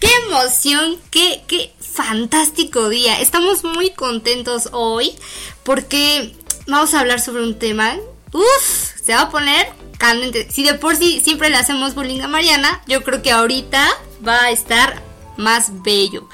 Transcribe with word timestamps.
¡Qué 0.00 0.08
emoción! 0.26 0.98
¡Qué, 1.10 1.42
qué 1.46 1.72
fantástico 1.78 2.88
día! 2.88 3.20
Estamos 3.20 3.62
muy 3.62 3.90
contentos 3.90 4.70
hoy 4.72 5.14
porque 5.62 6.34
vamos 6.66 6.94
a 6.94 7.00
hablar 7.00 7.20
sobre 7.20 7.44
un 7.44 7.56
tema. 7.56 7.96
¡Uf! 8.32 9.00
Se 9.04 9.14
va 9.14 9.22
a 9.22 9.30
poner 9.30 9.68
candente. 9.98 10.50
Si 10.50 10.64
de 10.64 10.74
por 10.74 10.96
sí 10.96 11.20
siempre 11.20 11.48
le 11.48 11.56
hacemos 11.56 11.94
bullying 11.94 12.22
a 12.22 12.28
Mariana, 12.28 12.82
yo 12.88 13.04
creo 13.04 13.22
que 13.22 13.30
ahorita 13.30 13.88
va 14.26 14.42
a 14.42 14.50
estar 14.50 15.00
más 15.36 15.82
bello. 15.84 16.28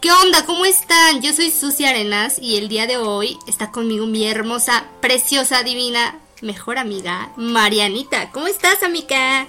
¿Qué 0.00 0.10
onda? 0.10 0.46
¿Cómo 0.46 0.64
están? 0.64 1.20
Yo 1.20 1.34
soy 1.34 1.50
Susi 1.50 1.84
Arenas 1.84 2.38
y 2.40 2.56
el 2.56 2.68
día 2.68 2.86
de 2.86 2.96
hoy 2.96 3.36
está 3.46 3.70
conmigo 3.70 4.06
mi 4.06 4.26
hermosa, 4.26 4.86
preciosa, 5.00 5.62
divina, 5.62 6.18
mejor 6.40 6.78
amiga, 6.78 7.32
Marianita. 7.36 8.30
¿Cómo 8.30 8.46
estás, 8.46 8.82
amiga? 8.82 9.46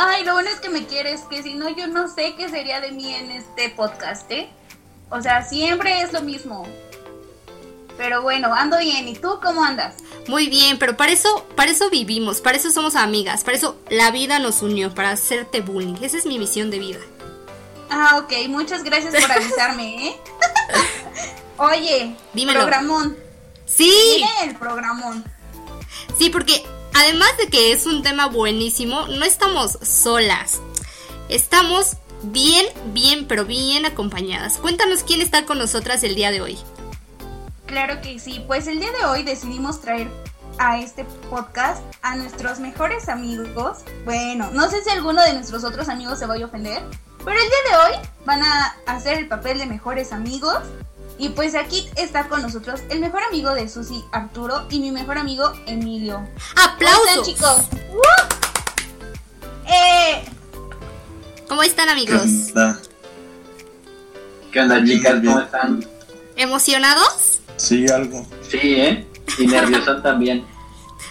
Ay, 0.00 0.24
lo 0.24 0.34
bueno 0.34 0.48
es 0.48 0.60
que 0.60 0.68
me 0.68 0.86
quieres, 0.86 1.22
que 1.22 1.42
si 1.42 1.54
no, 1.54 1.68
yo 1.70 1.88
no 1.88 2.06
sé 2.06 2.36
qué 2.36 2.48
sería 2.48 2.80
de 2.80 2.92
mí 2.92 3.12
en 3.12 3.32
este 3.32 3.68
podcast, 3.70 4.30
¿eh? 4.30 4.48
O 5.10 5.20
sea, 5.20 5.44
siempre 5.44 6.02
es 6.02 6.12
lo 6.12 6.20
mismo. 6.22 6.64
Pero 7.96 8.22
bueno, 8.22 8.54
ando 8.54 8.78
bien. 8.78 9.08
¿Y 9.08 9.16
tú 9.16 9.40
cómo 9.42 9.64
andas? 9.64 9.96
Muy 10.28 10.48
bien, 10.48 10.78
pero 10.78 10.96
para 10.96 11.10
eso, 11.10 11.44
para 11.56 11.72
eso 11.72 11.90
vivimos, 11.90 12.40
para 12.40 12.56
eso 12.58 12.70
somos 12.70 12.94
amigas, 12.94 13.42
para 13.42 13.56
eso 13.56 13.76
la 13.90 14.12
vida 14.12 14.38
nos 14.38 14.62
unió, 14.62 14.94
para 14.94 15.10
hacerte 15.10 15.62
bullying. 15.62 15.96
Esa 16.00 16.16
es 16.16 16.26
mi 16.26 16.38
misión 16.38 16.70
de 16.70 16.78
vida. 16.78 17.00
Ah, 17.90 18.22
ok, 18.22 18.32
muchas 18.50 18.84
gracias 18.84 19.20
por 19.20 19.32
avisarme, 19.32 20.10
¿eh? 20.10 20.16
Oye, 21.58 22.14
Dímelo. 22.34 22.60
programón. 22.60 23.16
Sí. 23.66 23.90
Dime 24.14 24.30
el 24.50 24.56
programón. 24.56 25.24
Sí, 26.16 26.30
porque 26.30 26.64
además 26.98 27.30
de 27.38 27.48
que 27.48 27.72
es 27.72 27.86
un 27.86 28.02
tema 28.02 28.26
buenísimo, 28.26 29.06
no 29.06 29.24
estamos 29.24 29.78
solas. 29.82 30.60
Estamos 31.28 31.96
bien, 32.22 32.66
bien, 32.92 33.26
pero 33.28 33.44
bien 33.44 33.86
acompañadas. 33.86 34.56
Cuéntanos 34.56 35.04
quién 35.04 35.20
está 35.20 35.44
con 35.44 35.58
nosotras 35.58 36.02
el 36.02 36.16
día 36.16 36.32
de 36.32 36.40
hoy. 36.40 36.58
Claro 37.66 38.00
que 38.00 38.18
sí, 38.18 38.42
pues 38.46 38.66
el 38.66 38.80
día 38.80 38.90
de 38.92 39.04
hoy 39.06 39.22
decidimos 39.22 39.80
traer 39.80 40.08
a 40.58 40.80
este 40.80 41.04
podcast 41.30 41.82
a 42.02 42.16
nuestros 42.16 42.58
mejores 42.58 43.08
amigos. 43.08 43.78
Bueno, 44.04 44.50
no 44.52 44.68
sé 44.68 44.82
si 44.82 44.90
alguno 44.90 45.22
de 45.22 45.34
nuestros 45.34 45.62
otros 45.62 45.88
amigos 45.88 46.18
se 46.18 46.26
vaya 46.26 46.46
a 46.46 46.48
ofender, 46.48 46.82
pero 47.24 47.38
el 47.38 47.46
día 47.46 47.70
de 47.70 47.76
hoy 47.76 48.08
van 48.24 48.42
a 48.42 48.74
hacer 48.86 49.18
el 49.18 49.28
papel 49.28 49.58
de 49.58 49.66
mejores 49.66 50.12
amigos. 50.12 50.58
Y 51.18 51.30
pues 51.30 51.56
aquí 51.56 51.88
está 51.96 52.28
con 52.28 52.42
nosotros 52.42 52.80
el 52.90 53.00
mejor 53.00 53.22
amigo 53.24 53.52
de 53.52 53.68
Susi, 53.68 54.04
Arturo, 54.12 54.66
y 54.70 54.78
mi 54.78 54.92
mejor 54.92 55.18
amigo, 55.18 55.52
Emilio. 55.66 56.24
¡Aplausos! 56.54 57.00
¿Cómo 57.06 57.18
están, 57.18 57.24
chicos? 57.24 57.58
¡Uh! 57.90 58.48
Eh, 59.68 60.24
¿Cómo 61.48 61.62
están, 61.64 61.88
amigos? 61.88 62.22
¿Qué 62.22 62.52
onda? 62.52 62.80
¿Qué 64.52 64.60
onda, 64.60 64.84
chicas? 64.84 65.14
¿Cómo 65.24 65.40
están? 65.40 65.84
¿Emocionados? 66.36 67.40
Sí, 67.56 67.88
algo. 67.88 68.24
Sí, 68.48 68.58
¿eh? 68.62 69.04
Y 69.38 69.46
nervioso 69.48 69.96
también. 70.02 70.46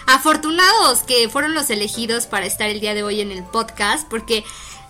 Afortunados 0.06 1.00
que 1.00 1.28
fueron 1.28 1.52
los 1.52 1.68
elegidos 1.68 2.26
para 2.26 2.46
estar 2.46 2.70
el 2.70 2.80
día 2.80 2.94
de 2.94 3.02
hoy 3.02 3.20
en 3.20 3.30
el 3.30 3.44
podcast, 3.44 4.08
porque 4.08 4.42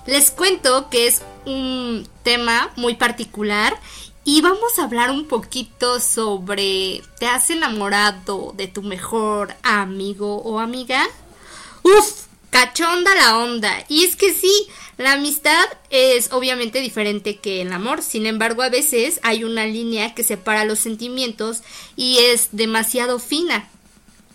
les 0.06 0.30
cuento 0.30 0.88
que 0.91 1.08
es 1.08 1.22
un 1.44 2.08
tema 2.22 2.70
muy 2.77 2.94
particular 2.94 3.76
y 4.28 4.43
vamos 4.43 4.78
a 4.78 4.84
hablar 4.84 5.11
un 5.11 5.25
poquito 5.25 6.00
sobre 6.00 7.00
¿te 7.19 7.27
has 7.27 7.49
enamorado 7.49 8.53
de 8.59 8.66
tu 8.69 8.83
mejor 8.83 9.56
amigo 9.62 10.43
o 10.43 10.59
amiga? 10.59 11.09
Uf, 11.83 12.27
cachonda 12.50 13.15
la 13.15 13.38
onda. 13.38 13.87
Y 13.88 14.05
es 14.05 14.17
que 14.17 14.34
sí, 14.34 14.53
la 14.99 15.12
amistad 15.12 15.65
es 15.88 16.31
obviamente 16.31 16.81
diferente 16.81 17.38
que 17.38 17.62
el 17.62 17.72
amor. 17.72 18.03
Sin 18.03 18.27
embargo, 18.27 18.61
a 18.61 18.69
veces 18.69 19.19
hay 19.22 19.44
una 19.44 19.65
línea 19.65 20.15
que 20.15 20.25
separa 20.25 20.67
los 20.67 20.78
sentimientos 20.78 21.62
y 21.97 22.19
es 22.19 22.50
demasiado 22.53 23.21
fina. 23.21 23.71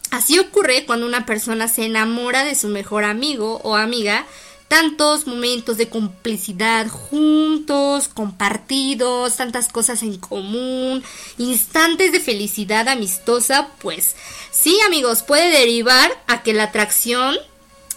Así 0.09 0.39
ocurre 0.39 0.87
cuando 0.87 1.05
una 1.05 1.27
persona 1.27 1.67
se 1.67 1.85
enamora 1.85 2.43
de 2.43 2.55
su 2.55 2.67
mejor 2.67 3.03
amigo 3.03 3.61
o 3.63 3.75
amiga. 3.75 4.25
Tantos 4.73 5.27
momentos 5.27 5.77
de 5.77 5.87
complicidad 5.87 6.87
juntos, 6.87 8.07
compartidos, 8.07 9.35
tantas 9.35 9.69
cosas 9.69 10.01
en 10.01 10.17
común, 10.17 11.03
instantes 11.37 12.11
de 12.11 12.19
felicidad 12.19 12.87
amistosa, 12.87 13.67
pues 13.83 14.15
sí 14.49 14.75
amigos, 14.87 15.21
puede 15.21 15.51
derivar 15.51 16.11
a 16.25 16.41
que 16.41 16.53
la 16.53 16.63
atracción 16.63 17.35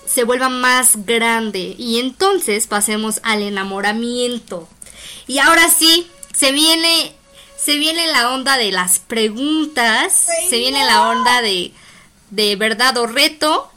se 0.07 0.25
vuelva 0.25 0.51
más 0.51 1.07
grande 1.07 1.75
y 1.79 1.99
entonces 1.99 2.67
pasemos 2.67 3.21
al 3.23 3.41
enamoramiento. 3.41 4.69
Y 5.27 5.39
ahora 5.39 5.71
sí, 5.71 6.07
se 6.35 6.53
viene 6.53 7.15
se 7.57 7.79
viene 7.79 8.07
la 8.09 8.29
onda 8.35 8.59
de 8.59 8.71
las 8.71 8.99
preguntas, 8.99 10.27
se 10.51 10.59
viene 10.59 10.85
la 10.85 11.09
onda 11.09 11.41
de 11.41 11.73
de 12.29 12.55
verdad 12.57 12.99
o 12.99 13.07
reto 13.07 13.71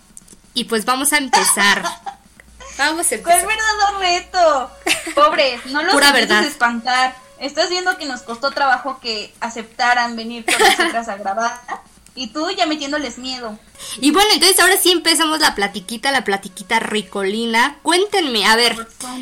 y 0.53 0.65
pues 0.65 0.83
vamos 0.83 1.13
a 1.13 1.17
empezar. 1.17 1.85
Vamos 2.79 3.05
a 3.11 3.17
¿Cuál 3.21 3.39
empezar. 3.39 3.47
verdadero 3.47 3.99
reto? 3.99 4.71
Pobres, 5.15 5.65
no 5.67 5.83
los 5.83 5.93
Pura 5.93 6.11
verdad. 6.11 6.43
espantar. 6.43 7.15
Estás 7.39 7.69
viendo 7.69 7.97
que 7.97 8.05
nos 8.05 8.21
costó 8.21 8.51
trabajo 8.51 8.99
que 8.99 9.33
aceptaran 9.39 10.15
venir 10.15 10.45
con 10.45 10.55
nosotras 10.59 11.07
a 11.07 11.15
grabar. 11.17 11.53
Y 12.15 12.27
tú 12.27 12.49
ya 12.51 12.65
metiéndoles 12.65 13.17
miedo. 13.17 13.57
Y 14.01 14.11
bueno, 14.11 14.29
entonces 14.33 14.59
ahora 14.59 14.75
sí 14.77 14.91
empezamos 14.91 15.39
la 15.39 15.55
platiquita, 15.55 16.11
la 16.11 16.23
platiquita 16.25 16.79
ricolina. 16.79 17.77
Cuéntenme, 17.81 18.45
a 18.45 18.55
ver, 18.57 18.75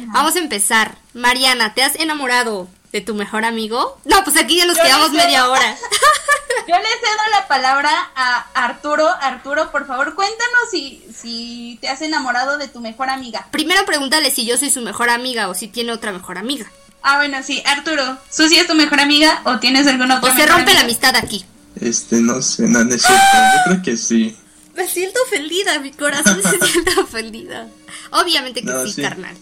vamos 0.07 0.35
a 0.35 0.39
empezar. 0.39 0.95
Mariana, 1.13 1.73
¿te 1.75 1.83
has 1.83 1.95
enamorado 1.95 2.67
de 2.91 3.01
tu 3.01 3.13
mejor 3.15 3.45
amigo? 3.45 3.99
No, 4.05 4.23
pues 4.23 4.37
aquí 4.37 4.57
ya 4.57 4.65
nos 4.65 4.77
quedamos 4.77 5.11
media 5.11 5.47
hora. 5.49 5.75
Yo 6.67 6.75
le 6.75 6.83
cedo 6.83 7.31
la 7.39 7.47
palabra 7.47 7.89
a 8.15 8.45
Arturo. 8.53 9.07
Arturo, 9.21 9.71
por 9.71 9.87
favor, 9.87 10.15
cuéntanos 10.15 10.69
si, 10.71 11.01
si 11.15 11.77
te 11.79 11.87
has 11.87 12.01
enamorado 12.01 12.57
de 12.57 12.67
tu 12.67 12.81
mejor 12.81 13.09
amiga. 13.09 13.47
Primero 13.51 13.85
pregúntale 13.85 14.31
si 14.31 14.45
yo 14.45 14.57
soy 14.57 14.69
su 14.69 14.81
mejor 14.81 15.09
amiga 15.09 15.47
o 15.47 15.53
si 15.53 15.67
tiene 15.69 15.93
otra 15.93 16.11
mejor 16.11 16.37
amiga. 16.37 16.69
Ah, 17.01 17.17
bueno, 17.17 17.41
sí. 17.41 17.63
Arturo, 17.65 18.17
¿Susi 18.29 18.57
es 18.57 18.67
tu 18.67 18.75
mejor 18.75 18.99
amiga 18.99 19.41
o 19.45 19.59
tienes 19.59 19.87
alguna 19.87 20.17
otra 20.17 20.33
O 20.33 20.35
se 20.35 20.45
rompe 20.45 20.73
la 20.73 20.81
amistad 20.81 21.15
aquí. 21.15 21.45
Este, 21.79 22.17
no 22.17 22.41
sé, 22.41 22.63
no, 22.63 22.83
no 22.83 22.93
es 22.95 23.01
cierto. 23.01 23.23
Yo 23.55 23.63
creo 23.71 23.81
que 23.83 23.95
sí. 23.97 24.35
Me 24.75 24.87
siento 24.89 25.19
ofendida, 25.25 25.79
mi 25.79 25.91
corazón 25.91 26.41
se 26.43 26.59
siente 26.67 26.99
ofendida. 26.99 27.67
Obviamente 28.11 28.61
que 28.61 28.65
No, 28.67 28.83
sí, 28.85 28.91
sí. 28.93 29.01
carnal. 29.01 29.37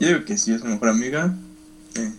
Yo 0.00 0.08
digo 0.08 0.24
que 0.26 0.36
sí 0.36 0.52
es 0.52 0.62
mi 0.62 0.72
mejor 0.72 0.90
amiga. 0.90 1.32
Eh, 1.94 2.12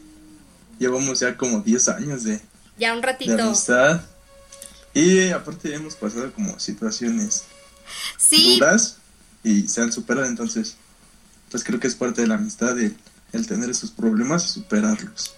llevamos 0.81 1.19
ya 1.19 1.38
como 1.38 1.59
10 1.62 1.88
años 1.90 2.24
de, 2.24 2.42
Ya 2.78 2.94
un 2.94 3.02
de 3.02 3.08
ratito. 3.08 3.42
amistad. 3.44 4.02
Y 4.94 5.30
aparte 5.30 5.74
hemos 5.74 5.96
pasado 5.96 6.34
como 6.34 6.59
situaciones 6.59 7.44
Sí, 8.18 8.56
duras 8.56 8.97
y 9.44 9.68
se 9.68 9.81
han 9.81 9.91
superado. 9.94 10.25
Entonces, 10.28 10.75
pues 11.50 11.64
creo 11.64 11.80
que 11.80 11.88
es 11.88 11.96
parte 11.96 12.22
de 12.22 12.28
la 12.28 12.36
amistad 12.36 12.78
el, 12.80 12.97
el 13.31 13.47
tener 13.47 13.70
esos 13.70 13.91
problemas 13.91 14.44
y 14.46 14.47
superarlos. 14.50 15.36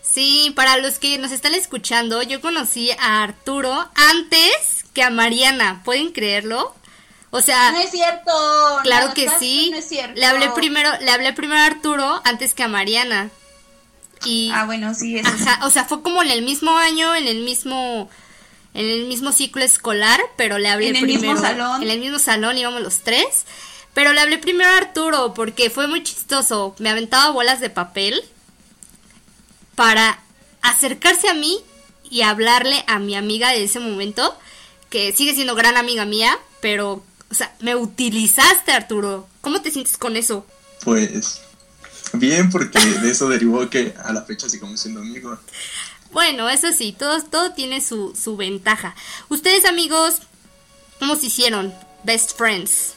Sí, 0.00 0.52
para 0.56 0.78
los 0.78 0.98
que 0.98 1.18
nos 1.18 1.32
están 1.32 1.54
escuchando, 1.54 2.22
yo 2.22 2.40
conocí 2.40 2.90
a 2.92 3.22
Arturo 3.22 3.90
antes 3.94 4.84
que 4.94 5.02
a 5.02 5.10
Mariana, 5.10 5.82
¿pueden 5.84 6.12
creerlo? 6.12 6.74
O 7.30 7.42
sea, 7.42 7.72
No 7.72 7.80
es 7.80 7.90
cierto. 7.90 8.32
claro 8.84 9.08
no, 9.08 9.14
que 9.14 9.28
sí. 9.38 9.68
No 9.70 9.76
es 9.78 9.88
cierto. 9.88 10.18
Le 10.18 10.24
hablé 10.24 10.50
primero, 10.52 10.88
le 11.02 11.10
hablé 11.10 11.32
primero 11.34 11.60
a 11.60 11.66
Arturo 11.66 12.22
antes 12.24 12.54
que 12.54 12.62
a 12.62 12.68
Mariana. 12.68 13.30
Y 14.24 14.50
Ah, 14.52 14.64
bueno, 14.64 14.94
sí, 14.94 15.16
eso 15.18 15.28
ajá, 15.28 15.64
o 15.66 15.70
sea, 15.70 15.84
fue 15.84 16.02
como 16.02 16.22
en 16.22 16.30
el 16.30 16.42
mismo 16.42 16.76
año, 16.76 17.14
en 17.14 17.26
el 17.28 17.40
mismo 17.44 18.10
en 18.74 18.86
el 18.86 19.06
mismo 19.06 19.32
ciclo 19.32 19.64
escolar, 19.64 20.20
pero 20.36 20.58
le 20.58 20.68
hablé 20.68 20.88
En 20.90 20.96
el 20.96 21.06
mismo 21.06 21.20
primero 21.20 21.40
salón. 21.40 21.82
en 21.82 21.90
el 21.90 21.98
mismo 22.00 22.18
salón 22.18 22.58
íbamos 22.58 22.80
los 22.82 22.98
tres. 22.98 23.44
Pero 23.94 24.12
le 24.12 24.20
hablé 24.20 24.38
primero 24.38 24.70
a 24.70 24.76
Arturo 24.76 25.34
porque 25.34 25.70
fue 25.70 25.88
muy 25.88 26.02
chistoso. 26.04 26.76
Me 26.78 26.90
aventaba 26.90 27.30
bolas 27.30 27.58
de 27.60 27.70
papel 27.70 28.22
para 29.74 30.20
acercarse 30.62 31.28
a 31.28 31.34
mí 31.34 31.58
y 32.10 32.22
hablarle 32.22 32.84
a 32.86 32.98
mi 32.98 33.14
amiga 33.16 33.50
de 33.50 33.64
ese 33.64 33.80
momento, 33.80 34.36
que 34.90 35.12
sigue 35.12 35.34
siendo 35.34 35.54
gran 35.54 35.76
amiga 35.76 36.04
mía, 36.04 36.38
pero, 36.60 37.02
o 37.30 37.34
sea, 37.34 37.54
me 37.60 37.74
utilizaste, 37.76 38.72
Arturo. 38.72 39.28
¿Cómo 39.40 39.60
te 39.62 39.70
sientes 39.70 39.96
con 39.98 40.16
eso? 40.16 40.46
Pues 40.84 41.42
bien, 42.12 42.50
porque 42.50 42.78
de 42.78 43.10
eso 43.10 43.28
derivó 43.28 43.68
que 43.68 43.94
a 44.02 44.12
la 44.12 44.22
fecha 44.22 44.48
sigamos 44.48 44.80
siendo 44.80 45.00
amigos. 45.00 45.38
Bueno, 46.12 46.48
eso 46.48 46.72
sí, 46.72 46.94
todo, 46.98 47.22
todo 47.22 47.52
tiene 47.52 47.80
su, 47.80 48.14
su 48.16 48.36
ventaja. 48.36 48.94
Ustedes, 49.28 49.64
amigos, 49.64 50.22
¿cómo 50.98 51.16
se 51.16 51.26
hicieron? 51.26 51.74
Best 52.04 52.36
friends. 52.36 52.94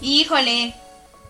Híjole. 0.00 0.74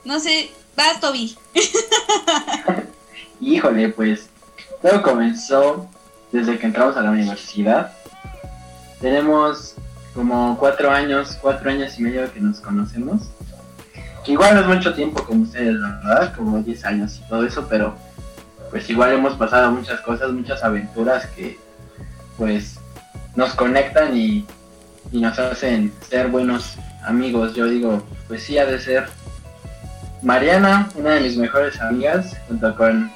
No 0.05 0.19
sé. 0.21 0.51
Vas, 0.77 1.01
Toby. 1.01 1.37
Híjole, 3.41 3.91
pues 3.91 4.31
todo 4.81 5.03
comenzó 5.03 5.89
desde 6.31 6.59
que 6.59 6.67
entramos 6.67 6.97
a 6.97 7.03
la 7.03 7.11
universidad. 7.11 7.93
Tenemos 9.01 9.75
como 10.15 10.57
cuatro 10.59 10.91
años, 10.91 11.37
cuatro 11.41 11.71
años 11.71 11.99
y 11.99 12.03
medio 12.03 12.33
que 12.33 12.41
nos 12.41 12.61
conocemos. 12.61 13.23
Que 14.25 14.33
igual 14.33 14.55
no 14.55 14.61
es 14.61 14.67
mucho 14.67 14.95
tiempo 14.95 15.25
como 15.25 15.43
ustedes, 15.43 15.81
¿verdad? 15.81 16.35
Como 16.35 16.63
10 16.63 16.85
años 16.85 17.21
y 17.25 17.29
todo 17.29 17.45
eso, 17.45 17.67
pero 17.69 17.97
pues 18.71 18.89
igual 18.89 19.13
hemos 19.13 19.35
pasado 19.35 19.71
muchas 19.71 20.01
cosas, 20.01 20.33
muchas 20.33 20.63
aventuras 20.63 21.27
que 21.27 21.59
pues 22.37 22.79
nos 23.37 23.55
conectan 23.55 24.17
y, 24.17 24.47
y 25.11 25.21
nos 25.21 25.39
hacen 25.39 25.93
ser 26.09 26.29
buenos 26.29 26.77
amigos. 27.05 27.55
Yo 27.55 27.67
digo, 27.67 28.03
pues 28.29 28.43
sí 28.43 28.59
ha 28.59 28.67
de 28.67 28.79
ser 28.79 29.09
Mariana, 30.23 30.89
una 30.95 31.15
de 31.15 31.21
mis 31.21 31.37
mejores 31.37 31.81
amigas, 31.81 32.37
junto 32.47 32.75
con, 32.77 33.11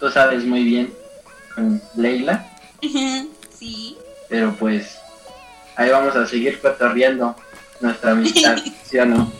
tú 0.00 0.10
sabes 0.10 0.44
muy 0.44 0.64
bien, 0.64 0.92
con 1.54 1.80
Leila. 1.96 2.46
Sí. 3.58 3.98
Pero 4.28 4.54
pues 4.54 5.00
ahí 5.74 5.90
vamos 5.90 6.14
a 6.14 6.24
seguir 6.26 6.60
cotorreando 6.60 7.34
nuestra 7.80 8.12
amistad, 8.12 8.56
¿sí 8.84 8.96
o 8.98 9.04
no? 9.04 9.32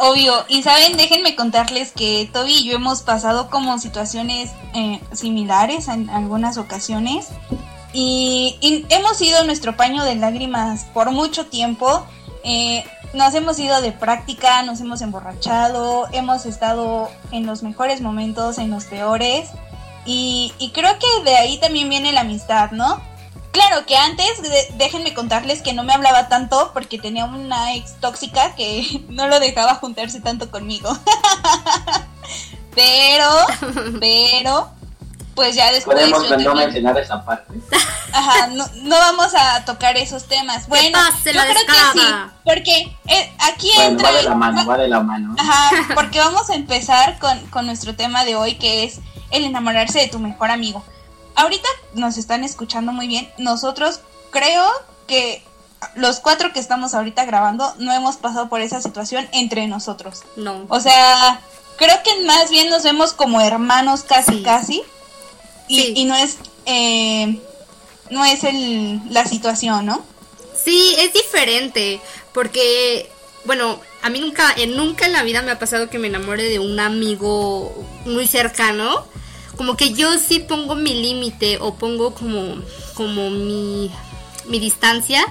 Obvio, 0.00 0.44
y 0.46 0.62
saben, 0.62 0.96
déjenme 0.96 1.34
contarles 1.34 1.90
que 1.90 2.30
Toby 2.32 2.52
y 2.52 2.64
yo 2.68 2.76
hemos 2.76 3.02
pasado 3.02 3.50
como 3.50 3.78
situaciones 3.80 4.52
eh, 4.72 5.00
similares 5.12 5.88
en 5.88 6.08
algunas 6.08 6.56
ocasiones 6.56 7.26
y, 7.92 8.86
hemos 8.90 9.16
sido 9.16 9.42
nuestro 9.42 9.76
paño 9.76 10.04
de 10.04 10.14
lágrimas 10.14 10.84
por 10.94 11.10
mucho 11.10 11.46
tiempo. 11.46 12.06
Eh, 12.44 12.84
nos 13.12 13.34
hemos 13.34 13.58
ido 13.58 13.80
de 13.80 13.90
práctica, 13.90 14.62
nos 14.62 14.80
hemos 14.80 15.00
emborrachado, 15.00 16.06
hemos 16.12 16.46
estado 16.46 17.10
en 17.32 17.44
los 17.46 17.64
mejores 17.64 18.00
momentos, 18.00 18.58
en 18.58 18.70
los 18.70 18.84
peores 18.84 19.50
y 20.10 20.70
creo 20.72 20.92
que 20.98 21.24
de 21.24 21.36
ahí 21.36 21.58
también 21.58 21.90
viene 21.90 22.12
la 22.12 22.22
amistad, 22.22 22.70
¿no? 22.70 23.02
Claro 23.52 23.86
que 23.86 23.96
antes, 23.96 24.42
de- 24.42 24.68
déjenme 24.74 25.14
contarles 25.14 25.62
que 25.62 25.72
no 25.72 25.82
me 25.82 25.92
hablaba 25.92 26.28
tanto 26.28 26.70
porque 26.72 26.98
tenía 26.98 27.24
una 27.24 27.74
ex 27.74 27.98
tóxica 28.00 28.54
que 28.54 29.04
no 29.08 29.28
lo 29.28 29.40
dejaba 29.40 29.74
juntarse 29.76 30.20
tanto 30.20 30.50
conmigo. 30.50 30.96
pero, 32.74 33.28
pero, 34.00 34.70
pues 35.34 35.54
ya 35.54 35.72
después 35.72 35.96
Podemos 35.96 36.30
no 36.44 36.54
mencionar 36.54 36.98
esa 36.98 37.24
parte. 37.24 37.54
Ajá, 38.12 38.48
no, 38.48 38.66
no 38.82 38.96
vamos 38.96 39.34
a 39.34 39.64
tocar 39.64 39.96
esos 39.96 40.24
temas. 40.24 40.66
Bueno, 40.68 40.98
pase 40.98 41.32
yo 41.32 41.40
creo 41.40 41.66
que 41.66 42.00
sí, 42.00 42.06
porque 42.44 42.96
eh, 43.06 43.32
aquí 43.40 43.70
Bueno, 43.76 43.90
entra... 43.90 44.10
va 44.10 44.16
de 44.16 44.22
la 44.24 44.34
mano, 44.34 44.66
va 44.66 44.78
de 44.78 44.88
la 44.88 45.00
mano. 45.00 45.34
Ajá, 45.38 45.70
porque 45.94 46.18
vamos 46.18 46.50
a 46.50 46.54
empezar 46.54 47.18
con, 47.18 47.38
con 47.50 47.66
nuestro 47.66 47.94
tema 47.94 48.24
de 48.24 48.36
hoy, 48.36 48.56
que 48.56 48.84
es 48.84 49.00
el 49.30 49.44
enamorarse 49.44 50.00
de 50.00 50.08
tu 50.08 50.18
mejor 50.18 50.50
amigo. 50.50 50.84
Ahorita 51.38 51.68
nos 51.94 52.16
están 52.18 52.42
escuchando 52.42 52.92
muy 52.92 53.06
bien. 53.06 53.30
Nosotros 53.38 54.00
creo 54.30 54.66
que 55.06 55.42
los 55.94 56.18
cuatro 56.18 56.52
que 56.52 56.58
estamos 56.58 56.94
ahorita 56.94 57.24
grabando 57.24 57.72
no 57.78 57.92
hemos 57.92 58.16
pasado 58.16 58.48
por 58.48 58.60
esa 58.60 58.80
situación 58.82 59.28
entre 59.32 59.68
nosotros. 59.68 60.22
No. 60.34 60.66
O 60.68 60.80
sea, 60.80 61.40
creo 61.76 61.96
que 62.02 62.24
más 62.24 62.50
bien 62.50 62.68
nos 62.70 62.82
vemos 62.82 63.12
como 63.12 63.40
hermanos 63.40 64.02
casi 64.02 64.38
Sí. 64.38 64.42
casi. 64.42 64.82
Y, 65.68 65.80
Sí. 65.80 65.92
y 65.96 66.04
no 66.06 66.16
es 66.16 66.38
eh, 66.66 67.40
no 68.10 68.24
es 68.24 68.42
el, 68.44 69.00
la 69.10 69.24
situación, 69.24 69.86
¿no? 69.86 70.02
Sí, 70.64 70.96
es 70.98 71.12
diferente, 71.12 72.00
porque, 72.34 73.10
bueno, 73.44 73.78
a 74.02 74.10
mí 74.10 74.18
nunca, 74.20 74.52
en 74.56 74.76
nunca 74.76 75.06
en 75.06 75.12
la 75.12 75.22
vida 75.22 75.42
me 75.42 75.52
ha 75.52 75.58
pasado 75.58 75.88
que 75.88 75.98
me 75.98 76.08
enamore 76.08 76.42
de 76.44 76.58
un 76.58 76.80
amigo 76.80 77.72
muy 78.06 78.26
cercano. 78.26 79.06
Como 79.58 79.76
que 79.76 79.92
yo 79.92 80.16
sí 80.18 80.38
pongo 80.38 80.74
mi 80.74 80.94
límite 80.94 81.58
o 81.60 81.74
pongo 81.74 82.14
como, 82.14 82.62
como 82.94 83.28
mi, 83.28 83.90
mi 84.46 84.58
distancia 84.58 85.22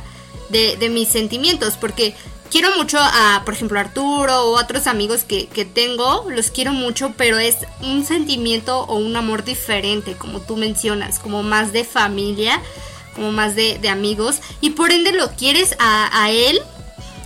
de, 0.49 0.77
de 0.77 0.89
mis 0.89 1.07
sentimientos, 1.07 1.75
porque 1.79 2.13
quiero 2.51 2.75
mucho 2.77 2.97
a, 2.99 3.41
por 3.45 3.53
ejemplo, 3.53 3.79
Arturo 3.79 4.43
o 4.45 4.59
otros 4.59 4.87
amigos 4.87 5.23
que, 5.23 5.47
que 5.47 5.65
tengo, 5.65 6.25
los 6.29 6.51
quiero 6.51 6.73
mucho, 6.73 7.13
pero 7.17 7.39
es 7.39 7.57
un 7.81 8.05
sentimiento 8.05 8.81
o 8.81 8.97
un 8.97 9.15
amor 9.15 9.43
diferente, 9.43 10.15
como 10.15 10.41
tú 10.41 10.57
mencionas, 10.57 11.19
como 11.19 11.41
más 11.43 11.71
de 11.71 11.83
familia, 11.83 12.61
como 13.15 13.31
más 13.31 13.55
de, 13.55 13.79
de 13.79 13.89
amigos, 13.89 14.39
y 14.61 14.71
por 14.71 14.91
ende 14.91 15.11
lo 15.11 15.31
quieres 15.31 15.75
a, 15.79 16.23
a 16.23 16.31
él 16.31 16.59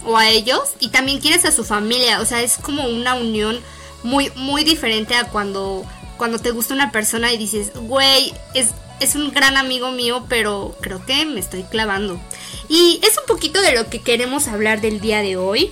o 0.05 0.17
a 0.17 0.29
ellos, 0.29 0.61
y 0.79 0.89
también 0.89 1.19
quieres 1.19 1.45
a 1.45 1.51
su 1.51 1.63
familia, 1.63 2.21
o 2.21 2.25
sea, 2.25 2.41
es 2.41 2.57
como 2.57 2.85
una 2.87 3.15
unión 3.15 3.59
muy, 4.03 4.31
muy 4.35 4.63
diferente 4.63 5.15
a 5.15 5.25
cuando, 5.25 5.83
cuando 6.21 6.37
te 6.37 6.51
gusta 6.51 6.75
una 6.75 6.91
persona 6.91 7.33
y 7.33 7.37
dices, 7.39 7.71
güey, 7.73 8.31
es, 8.53 8.67
es 8.99 9.15
un 9.15 9.31
gran 9.31 9.57
amigo 9.57 9.89
mío, 9.89 10.23
pero 10.29 10.77
creo 10.79 11.03
que 11.03 11.25
me 11.25 11.39
estoy 11.39 11.63
clavando. 11.63 12.21
Y 12.69 12.99
es 13.01 13.17
un 13.17 13.25
poquito 13.25 13.59
de 13.59 13.73
lo 13.73 13.89
que 13.89 14.03
queremos 14.03 14.47
hablar 14.47 14.81
del 14.81 15.01
día 15.01 15.23
de 15.23 15.35
hoy. 15.35 15.71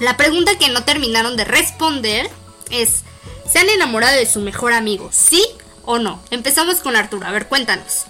La 0.00 0.16
pregunta 0.16 0.56
que 0.58 0.70
no 0.70 0.84
terminaron 0.84 1.36
de 1.36 1.44
responder 1.44 2.30
es, 2.70 3.02
¿se 3.46 3.58
han 3.58 3.68
enamorado 3.68 4.16
de 4.16 4.24
su 4.24 4.40
mejor 4.40 4.72
amigo? 4.72 5.10
¿Sí 5.12 5.44
o 5.84 5.98
no? 5.98 6.18
Empezamos 6.30 6.76
con 6.76 6.96
Arturo, 6.96 7.26
a 7.26 7.30
ver, 7.30 7.46
cuéntanos. 7.46 8.06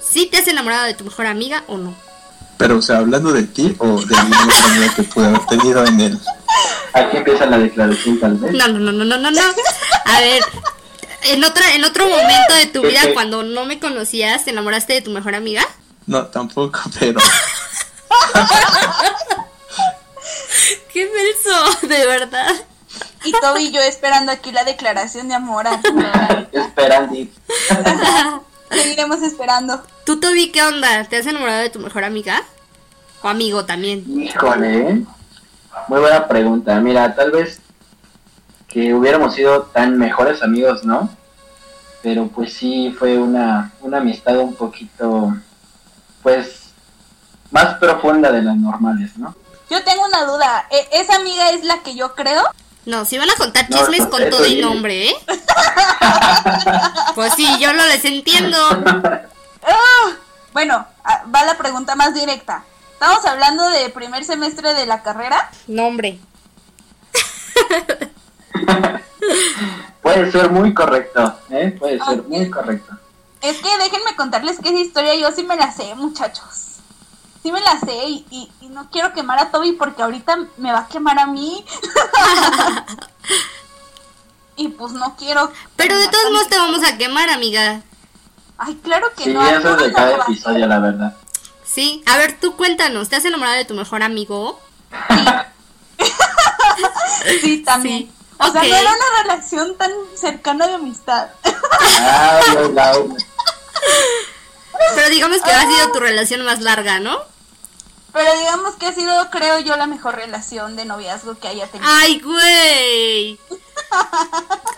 ¿Sí 0.00 0.24
te 0.24 0.38
has 0.38 0.48
enamorado 0.48 0.86
de 0.86 0.94
tu 0.94 1.04
mejor 1.04 1.26
amiga 1.26 1.64
o 1.66 1.76
no? 1.76 1.94
Pero, 2.56 2.78
o 2.78 2.82
sea, 2.82 2.96
hablando 2.96 3.30
de 3.30 3.42
ti 3.42 3.76
o 3.76 4.00
de 4.00 4.22
mi 4.22 4.30
mejor 4.30 4.70
amigo 4.70 4.94
que 4.96 5.02
pude 5.02 5.26
haber 5.26 5.46
tenido 5.48 5.84
en 5.84 6.00
el... 6.00 6.18
Aquí 6.94 7.18
empieza 7.18 7.44
la 7.44 7.58
declaración 7.58 8.18
tal 8.20 8.36
vez. 8.38 8.52
No, 8.54 8.68
no, 8.68 8.78
no, 8.78 8.90
no, 8.90 9.04
no, 9.04 9.18
no, 9.18 9.30
no. 9.30 9.42
A 10.06 10.20
ver, 10.20 10.42
en 11.24 11.44
otra, 11.44 11.74
en 11.74 11.84
otro 11.84 12.08
momento 12.08 12.54
de 12.54 12.66
tu 12.66 12.82
vida, 12.82 13.00
cuando 13.12 13.42
no 13.42 13.64
me 13.64 13.78
conocías, 13.78 14.44
¿te 14.44 14.50
enamoraste 14.50 14.92
de 14.92 15.02
tu 15.02 15.10
mejor 15.10 15.34
amiga? 15.34 15.62
No, 16.06 16.26
tampoco, 16.26 16.80
pero... 16.98 17.20
¡Qué 20.92 21.10
menso! 21.10 21.86
De 21.86 22.06
verdad. 22.06 22.54
Y 23.24 23.32
Toby 23.32 23.64
y 23.64 23.72
yo 23.72 23.80
esperando 23.80 24.30
aquí 24.30 24.52
la 24.52 24.64
declaración 24.64 25.28
de 25.28 25.34
amor. 25.34 25.66
Esperando. 26.52 27.16
Seguiremos 28.70 29.22
esperando. 29.22 29.82
¿Tú, 30.04 30.20
Toby, 30.20 30.50
qué 30.52 30.62
onda? 30.62 31.04
¿Te 31.04 31.16
has 31.16 31.26
enamorado 31.26 31.60
de 31.60 31.70
tu 31.70 31.78
mejor 31.78 32.04
amiga? 32.04 32.42
O 33.22 33.28
amigo 33.28 33.64
también. 33.64 34.04
Híjole, 34.22 34.90
¿eh? 34.90 35.02
muy 35.88 36.00
buena 36.00 36.28
pregunta. 36.28 36.78
Mira, 36.80 37.14
tal 37.14 37.30
vez 37.30 37.60
que 38.74 38.92
hubiéramos 38.92 39.34
sido 39.34 39.62
tan 39.62 39.96
mejores 39.96 40.42
amigos, 40.42 40.84
¿no? 40.84 41.08
Pero 42.02 42.26
pues 42.26 42.52
sí 42.52 42.92
fue 42.98 43.16
una, 43.16 43.70
una 43.80 43.98
amistad 43.98 44.36
un 44.38 44.56
poquito, 44.56 45.32
pues, 46.24 46.70
más 47.52 47.76
profunda 47.76 48.32
de 48.32 48.42
las 48.42 48.56
normales, 48.56 49.16
¿no? 49.16 49.36
Yo 49.70 49.82
tengo 49.84 50.04
una 50.04 50.24
duda. 50.24 50.66
¿e- 50.70 50.88
¿Esa 51.00 51.14
amiga 51.14 51.50
es 51.50 51.62
la 51.62 51.84
que 51.84 51.94
yo 51.94 52.16
creo? 52.16 52.42
No, 52.84 53.04
si 53.04 53.16
van 53.16 53.30
a 53.30 53.36
contar 53.36 53.68
chismes 53.68 54.00
no, 54.00 54.10
con 54.10 54.28
todo 54.28 54.44
y 54.44 54.60
nombre, 54.60 55.08
¿eh? 55.08 55.14
Pues 57.14 57.32
sí, 57.34 57.46
yo 57.60 57.72
lo 57.72 57.84
desentiendo. 57.84 58.58
¡Ah! 59.62 60.10
Bueno, 60.52 60.84
ah, 61.04 61.24
va 61.32 61.44
la 61.44 61.56
pregunta 61.56 61.94
más 61.94 62.12
directa. 62.12 62.64
¿Estamos 62.92 63.24
hablando 63.24 63.68
de 63.70 63.88
primer 63.90 64.24
semestre 64.24 64.74
de 64.74 64.86
la 64.86 65.04
carrera? 65.04 65.48
Nombre. 65.68 66.18
Puede 70.02 70.30
ser 70.32 70.50
muy 70.50 70.74
correcto, 70.74 71.34
¿eh? 71.50 71.74
Puede 71.78 71.98
ser 72.04 72.22
muy 72.24 72.50
correcto. 72.50 72.94
Es 73.40 73.58
que 73.58 73.78
déjenme 73.78 74.16
contarles 74.16 74.58
que 74.60 74.68
esa 74.70 74.78
historia 74.80 75.14
yo 75.16 75.30
sí 75.32 75.42
me 75.44 75.56
la 75.56 75.72
sé, 75.72 75.94
muchachos. 75.94 76.70
Sí 77.42 77.52
me 77.52 77.60
la 77.60 77.78
sé 77.80 77.94
y, 78.08 78.26
y- 78.30 78.50
y 78.62 78.68
no 78.68 78.88
quiero 78.90 79.12
quemar 79.12 79.38
a 79.38 79.50
Toby 79.50 79.72
porque 79.72 80.02
ahorita 80.02 80.38
me 80.56 80.72
va 80.72 80.80
a 80.80 80.88
quemar 80.88 81.18
a 81.18 81.26
mí. 81.26 81.64
y 84.56 84.68
pues 84.68 84.92
no 84.92 85.16
quiero. 85.16 85.50
Pero 85.76 85.98
de 85.98 86.08
todos 86.08 86.30
modos 86.32 86.48
te 86.48 86.56
vamos 86.56 86.84
a 86.84 86.96
quemar, 86.96 87.28
amiga. 87.30 87.82
Ay, 88.56 88.76
claro 88.82 89.08
que 89.16 89.24
Sí, 89.24 89.32
no. 89.34 89.44
eso 89.46 89.74
es 89.76 89.82
de 89.82 89.88
no 89.88 89.94
cada 89.94 90.16
episodio, 90.16 90.66
la 90.66 90.78
verdad. 90.78 91.16
Sí. 91.64 92.02
A 92.06 92.16
ver, 92.18 92.38
tú 92.40 92.56
cuéntanos. 92.56 93.08
¿Te 93.08 93.16
has 93.16 93.24
enamorado 93.24 93.56
de 93.56 93.64
tu 93.64 93.74
mejor 93.74 94.02
amigo? 94.02 94.60
hacer. 95.08 95.46
Sí, 97.40 97.62
también. 97.64 98.02
Sí. 98.02 98.10
O 98.48 98.52
sea, 98.52 98.62
no 98.62 98.76
era 98.76 98.90
una 98.92 99.22
relación 99.22 99.76
tan 99.76 99.90
cercana 100.16 100.66
de 100.66 100.74
amistad. 100.74 101.28
Ah, 102.06 102.40
Pero 104.94 105.08
digamos 105.10 105.40
que 105.42 105.50
ha 105.50 105.62
sido 105.62 105.92
tu 105.92 106.00
relación 106.00 106.44
más 106.44 106.60
larga, 106.60 107.00
¿no? 107.00 107.18
Pero 108.12 108.38
digamos 108.38 108.76
que 108.76 108.86
ha 108.86 108.94
sido, 108.94 109.28
creo 109.30 109.58
yo, 109.58 109.76
la 109.76 109.86
mejor 109.86 110.14
relación 110.14 110.76
de 110.76 110.84
noviazgo 110.84 111.36
que 111.38 111.48
haya 111.48 111.66
tenido. 111.66 111.90
¡Ay, 111.92 112.20
güey! 112.20 113.40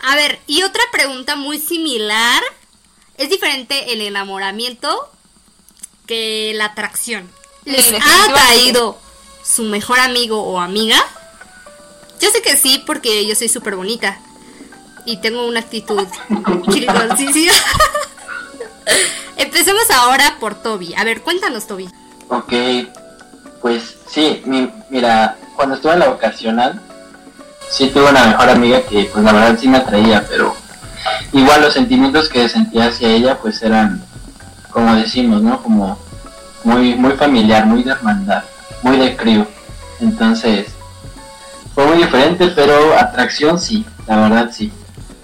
A 0.02 0.16
ver, 0.16 0.40
y 0.46 0.62
otra 0.62 0.82
pregunta 0.90 1.36
muy 1.36 1.58
similar. 1.58 2.42
¿Es 3.18 3.28
diferente 3.28 3.92
el 3.92 4.00
enamoramiento 4.00 5.10
que 6.06 6.52
la 6.54 6.66
atracción? 6.66 7.30
¿Les 7.64 7.92
ha 7.92 8.24
atraído 8.24 8.98
su 9.44 9.64
mejor 9.64 9.98
amigo 9.98 10.42
o 10.42 10.60
amiga? 10.60 11.04
Yo 12.20 12.30
sé 12.30 12.42
que 12.42 12.56
sí, 12.56 12.82
porque 12.86 13.26
yo 13.26 13.34
soy 13.34 13.48
súper 13.48 13.76
bonita. 13.76 14.18
Y 15.04 15.18
tengo 15.18 15.46
una 15.46 15.60
actitud 15.60 16.04
chiriconcísima. 16.70 17.52
Empecemos 19.36 19.90
ahora 19.90 20.36
por 20.40 20.54
Toby. 20.62 20.94
A 20.94 21.04
ver, 21.04 21.22
cuéntanos, 21.22 21.66
Toby. 21.66 21.88
Ok, 22.28 22.52
pues 23.60 23.96
sí, 24.10 24.42
mi- 24.46 24.70
mira, 24.90 25.36
cuando 25.54 25.74
estuve 25.76 25.92
en 25.92 25.98
la 26.00 26.08
vocacional, 26.08 26.80
sí 27.70 27.88
tuve 27.90 28.10
una 28.10 28.24
mejor 28.26 28.48
amiga 28.48 28.82
que 28.82 29.04
pues 29.12 29.24
la 29.24 29.32
verdad 29.32 29.58
sí 29.60 29.68
me 29.68 29.76
atraía, 29.78 30.26
pero 30.28 30.56
igual 31.32 31.60
los 31.62 31.74
sentimientos 31.74 32.28
que 32.28 32.48
sentía 32.48 32.86
hacia 32.86 33.08
ella 33.10 33.38
pues 33.38 33.62
eran, 33.62 34.04
como 34.70 34.94
decimos, 34.96 35.42
¿no? 35.42 35.62
Como 35.62 35.98
muy, 36.64 36.94
muy 36.94 37.12
familiar, 37.12 37.66
muy 37.66 37.82
de 37.84 37.92
hermandad, 37.92 38.42
muy 38.82 38.96
de 38.96 39.16
crío. 39.16 39.46
Entonces, 40.00 40.66
fue 41.76 41.86
muy 41.86 41.98
diferente, 41.98 42.48
pero 42.56 42.98
atracción 42.98 43.60
sí, 43.60 43.84
la 44.06 44.16
verdad 44.16 44.50
sí. 44.50 44.72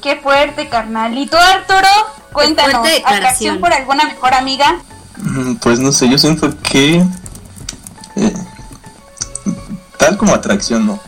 Qué 0.03 0.17
fuerte, 0.17 0.69
carnal. 0.69 1.17
¿Y 1.17 1.27
tú, 1.27 1.39
Arturo? 1.39 1.89
Cuéntanos. 2.31 2.87
¿atracción 3.07 3.59
por 3.59 3.73
alguna 3.73 4.05
mejor 4.05 4.35
amiga? 4.35 4.79
Mm, 5.17 5.55
Pues 5.55 5.79
no 5.79 5.93
sé, 5.93 6.11
yo 6.11 6.19
siento 6.19 6.53
que 6.63 7.03
eh, 8.17 8.35
tal 9.97 10.19
como 10.19 10.35
atracción 10.35 10.87
no, 10.87 11.01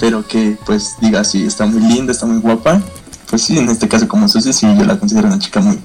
pero 0.00 0.26
que 0.26 0.58
pues 0.66 0.96
diga 1.00 1.22
sí, 1.22 1.46
está 1.46 1.64
muy 1.64 1.80
linda, 1.80 2.10
está 2.10 2.26
muy 2.26 2.40
guapa, 2.40 2.80
pues 3.30 3.42
sí, 3.42 3.56
en 3.56 3.68
este 3.68 3.86
caso 3.86 4.08
como 4.08 4.28
Susi, 4.28 4.52
sí, 4.52 4.66
yo 4.76 4.84
la 4.84 4.98
considero 4.98 5.28
una 5.28 5.38
chica 5.38 5.60
muy, 5.60 5.78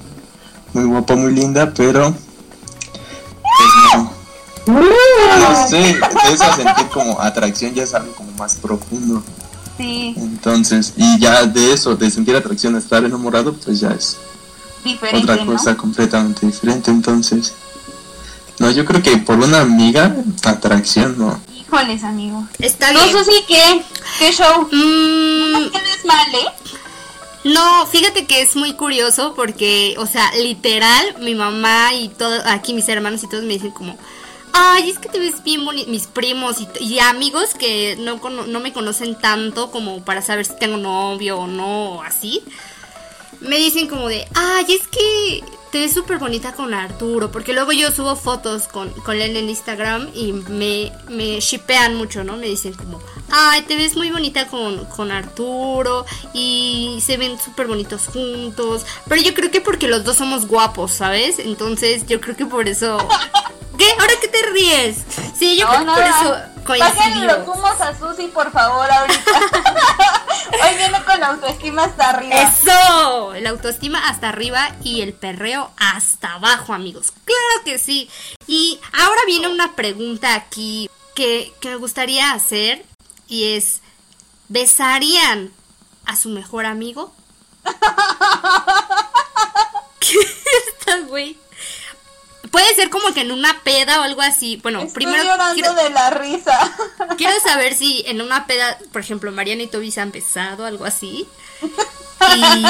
muy 0.73 0.85
guapa, 0.85 1.15
muy 1.15 1.33
linda, 1.35 1.71
pero 1.75 2.15
no, 4.65 4.79
no 4.79 5.67
sé, 5.69 5.99
eso 6.31 6.43
a 6.43 6.55
sentir 6.55 6.87
como 6.93 7.19
atracción 7.21 7.73
ya 7.73 7.83
es 7.83 7.93
algo 7.93 8.13
como 8.13 8.31
más 8.33 8.55
profundo, 8.55 9.23
Sí, 9.77 10.13
entonces, 10.17 10.93
y 10.97 11.19
ya 11.19 11.45
de 11.45 11.73
eso, 11.73 11.95
de 11.95 12.11
sentir 12.11 12.35
atracción 12.35 12.75
a 12.75 12.77
estar 12.77 13.03
enamorado, 13.03 13.53
pues 13.53 13.79
ya 13.79 13.89
es 13.89 14.17
diferente, 14.83 15.31
otra 15.31 15.43
¿no? 15.43 15.51
cosa 15.51 15.75
completamente 15.75 16.45
diferente, 16.45 16.91
entonces. 16.91 17.53
No, 18.59 18.69
yo 18.69 18.85
creo 18.85 19.01
que 19.01 19.17
por 19.17 19.39
una 19.39 19.61
amiga, 19.61 20.15
atracción, 20.45 21.15
no. 21.17 21.39
Híjoles, 21.59 22.03
amigo. 22.03 22.47
Está 22.59 22.93
¿Tú, 22.93 22.99
bien. 22.99 23.17
Susi, 23.17 23.43
qué? 23.47 23.83
¿Qué 24.19 24.31
show? 24.31 24.67
Mm, 24.71 25.71
No 25.73 25.79
mal, 26.05 26.35
¿eh? 26.35 26.69
No, 27.45 27.87
fíjate 27.87 28.27
que 28.27 28.41
es 28.41 28.55
muy 28.55 28.73
curioso 28.73 29.33
porque, 29.35 29.95
o 29.97 30.05
sea, 30.05 30.31
literal, 30.35 31.15
mi 31.19 31.33
mamá 31.33 31.95
y 31.95 32.09
todo, 32.09 32.41
aquí 32.45 32.73
mis 32.75 32.87
hermanos 32.89 33.23
y 33.23 33.27
todos 33.27 33.43
me 33.43 33.53
dicen 33.53 33.71
como, 33.71 33.97
ay, 34.53 34.89
es 34.89 34.99
que 34.99 35.09
te 35.09 35.19
ves 35.19 35.43
bien 35.43 35.65
bonito, 35.65 35.89
mis 35.89 36.07
primos 36.07 36.57
y, 36.79 36.99
amigos 36.99 37.53
que 37.55 37.97
no, 37.99 38.17
no 38.19 38.59
me 38.59 38.71
conocen 38.71 39.15
tanto 39.15 39.71
como 39.71 40.05
para 40.05 40.21
saber 40.21 40.45
si 40.45 40.55
tengo 40.57 40.77
novio 40.77 41.39
o 41.39 41.47
no, 41.47 41.95
o 41.95 42.01
así, 42.03 42.43
me 43.41 43.57
dicen 43.57 43.87
como 43.87 44.07
de, 44.07 44.27
ay, 44.35 44.65
es 44.69 44.87
que 44.87 45.43
te 45.71 45.79
ves 45.79 45.91
súper 45.91 46.19
bonita 46.19 46.53
con 46.53 46.71
Arturo, 46.71 47.31
porque 47.31 47.51
luego 47.51 47.71
yo 47.71 47.89
subo 47.91 48.15
fotos 48.15 48.67
con, 48.67 48.89
con 48.91 49.19
él 49.19 49.35
en 49.35 49.49
Instagram 49.49 50.07
y 50.13 50.31
me, 50.31 50.91
me 51.09 51.39
shipean 51.39 51.95
mucho, 51.95 52.23
¿no? 52.23 52.37
Me 52.37 52.45
dicen 52.45 52.73
como, 52.73 53.01
ay, 53.31 53.63
te 53.63 53.75
ves 53.75 53.95
muy 53.95 54.11
bonita 54.11 54.47
con, 54.47 54.85
con 54.85 55.11
Arturo 55.11 56.05
y 56.31 56.99
se 57.03 57.17
ven 57.17 57.39
súper 57.39 57.65
bonitos 57.65 58.03
juntos, 58.05 58.85
pero 59.07 59.19
yo 59.19 59.33
creo 59.33 59.49
que 59.49 59.61
porque 59.61 59.87
los 59.87 60.03
dos 60.03 60.17
somos 60.17 60.47
guapos, 60.47 60.91
¿sabes? 60.91 61.39
Entonces 61.39 62.05
yo 62.05 62.21
creo 62.21 62.37
que 62.37 62.45
por 62.45 62.69
eso... 62.69 62.99
¿Qué? 63.77 63.89
¿Ahora 63.99 64.13
qué 64.21 64.27
te 64.27 64.41
ríes? 64.51 64.97
Sí, 65.37 65.57
yo 65.57 65.67
creo 65.67 65.79
que 65.79 65.85
por 65.85 66.03
eso 66.03 66.53
Pásenle 66.63 67.25
los 67.25 67.47
humos 67.47 67.81
a 67.81 67.97
Susi, 67.97 68.27
por 68.27 68.51
favor, 68.51 68.89
ahorita. 68.89 69.31
Hoy 70.63 70.77
viene 70.77 71.03
con 71.03 71.19
la 71.19 71.27
autoestima 71.27 71.83
hasta 71.83 72.09
arriba. 72.09 72.35
Eso, 72.35 73.33
la 73.39 73.49
autoestima 73.49 74.07
hasta 74.07 74.29
arriba 74.29 74.71
y 74.81 75.01
el 75.01 75.13
perreo 75.13 75.71
hasta 75.77 76.35
abajo, 76.35 76.73
amigos. 76.73 77.11
Claro 77.25 77.63
que 77.65 77.79
sí. 77.79 78.09
Y 78.47 78.79
ahora 78.93 79.21
viene 79.25 79.49
una 79.49 79.75
pregunta 79.75 80.35
aquí 80.35 80.89
que, 81.15 81.53
que 81.59 81.69
me 81.69 81.75
gustaría 81.75 82.31
hacer 82.31 82.85
y 83.27 83.55
es, 83.55 83.81
¿besarían 84.47 85.51
a 86.05 86.15
su 86.15 86.29
mejor 86.29 86.65
amigo? 86.65 87.13
¿Qué 89.99 90.17
está, 90.69 90.99
güey? 91.07 91.37
Puede 92.53 92.75
ser 92.75 92.91
como 92.91 93.11
que 93.15 93.21
en 93.21 93.31
una 93.31 93.61
peda 93.63 93.99
o 93.99 94.03
algo 94.03 94.21
así. 94.21 94.59
Bueno, 94.61 94.81
Estoy 94.81 94.93
primero 94.93 95.23
llorando 95.23 95.55
quiero, 95.55 95.73
de 95.73 95.89
la 95.89 96.11
risa. 96.11 96.71
quiero 97.17 97.33
saber 97.39 97.73
si 97.73 98.03
en 98.05 98.21
una 98.21 98.45
peda, 98.45 98.77
por 98.91 99.01
ejemplo, 99.01 99.31
Mariana 99.31 99.63
y 99.63 99.67
Toby 99.67 99.89
se 99.89 100.01
han 100.01 100.11
besado, 100.11 100.63
algo 100.63 100.85
así. 100.85 101.27
Y 102.37 102.65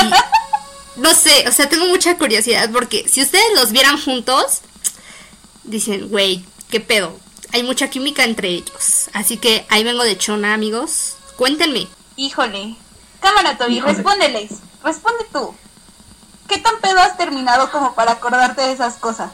no 0.95 1.13
sé, 1.13 1.49
o 1.49 1.51
sea, 1.51 1.67
tengo 1.67 1.85
mucha 1.87 2.17
curiosidad 2.17 2.69
porque 2.71 3.09
si 3.09 3.21
ustedes 3.21 3.43
los 3.55 3.73
vieran 3.73 4.01
juntos, 4.01 4.61
dicen, 5.65 6.07
güey, 6.07 6.45
qué 6.69 6.79
pedo. 6.79 7.19
Hay 7.51 7.63
mucha 7.63 7.89
química 7.89 8.23
entre 8.23 8.47
ellos. 8.51 9.09
Así 9.11 9.35
que 9.35 9.65
ahí 9.69 9.83
vengo 9.83 10.05
de 10.05 10.17
chona, 10.17 10.53
amigos. 10.53 11.15
Cuéntenme. 11.35 11.89
Híjole. 12.15 12.77
Cámara, 13.19 13.57
Toby, 13.57 13.79
Híjole. 13.79 13.93
respóndeles. 13.95 14.51
Responde 14.81 15.25
tú. 15.33 15.53
¿Qué 16.47 16.57
tan 16.59 16.79
pedo 16.79 16.99
has 16.99 17.17
terminado 17.17 17.69
como 17.69 17.95
para 17.95 18.13
acordarte 18.13 18.61
de 18.61 18.71
esas 18.71 18.93
cosas? 18.95 19.31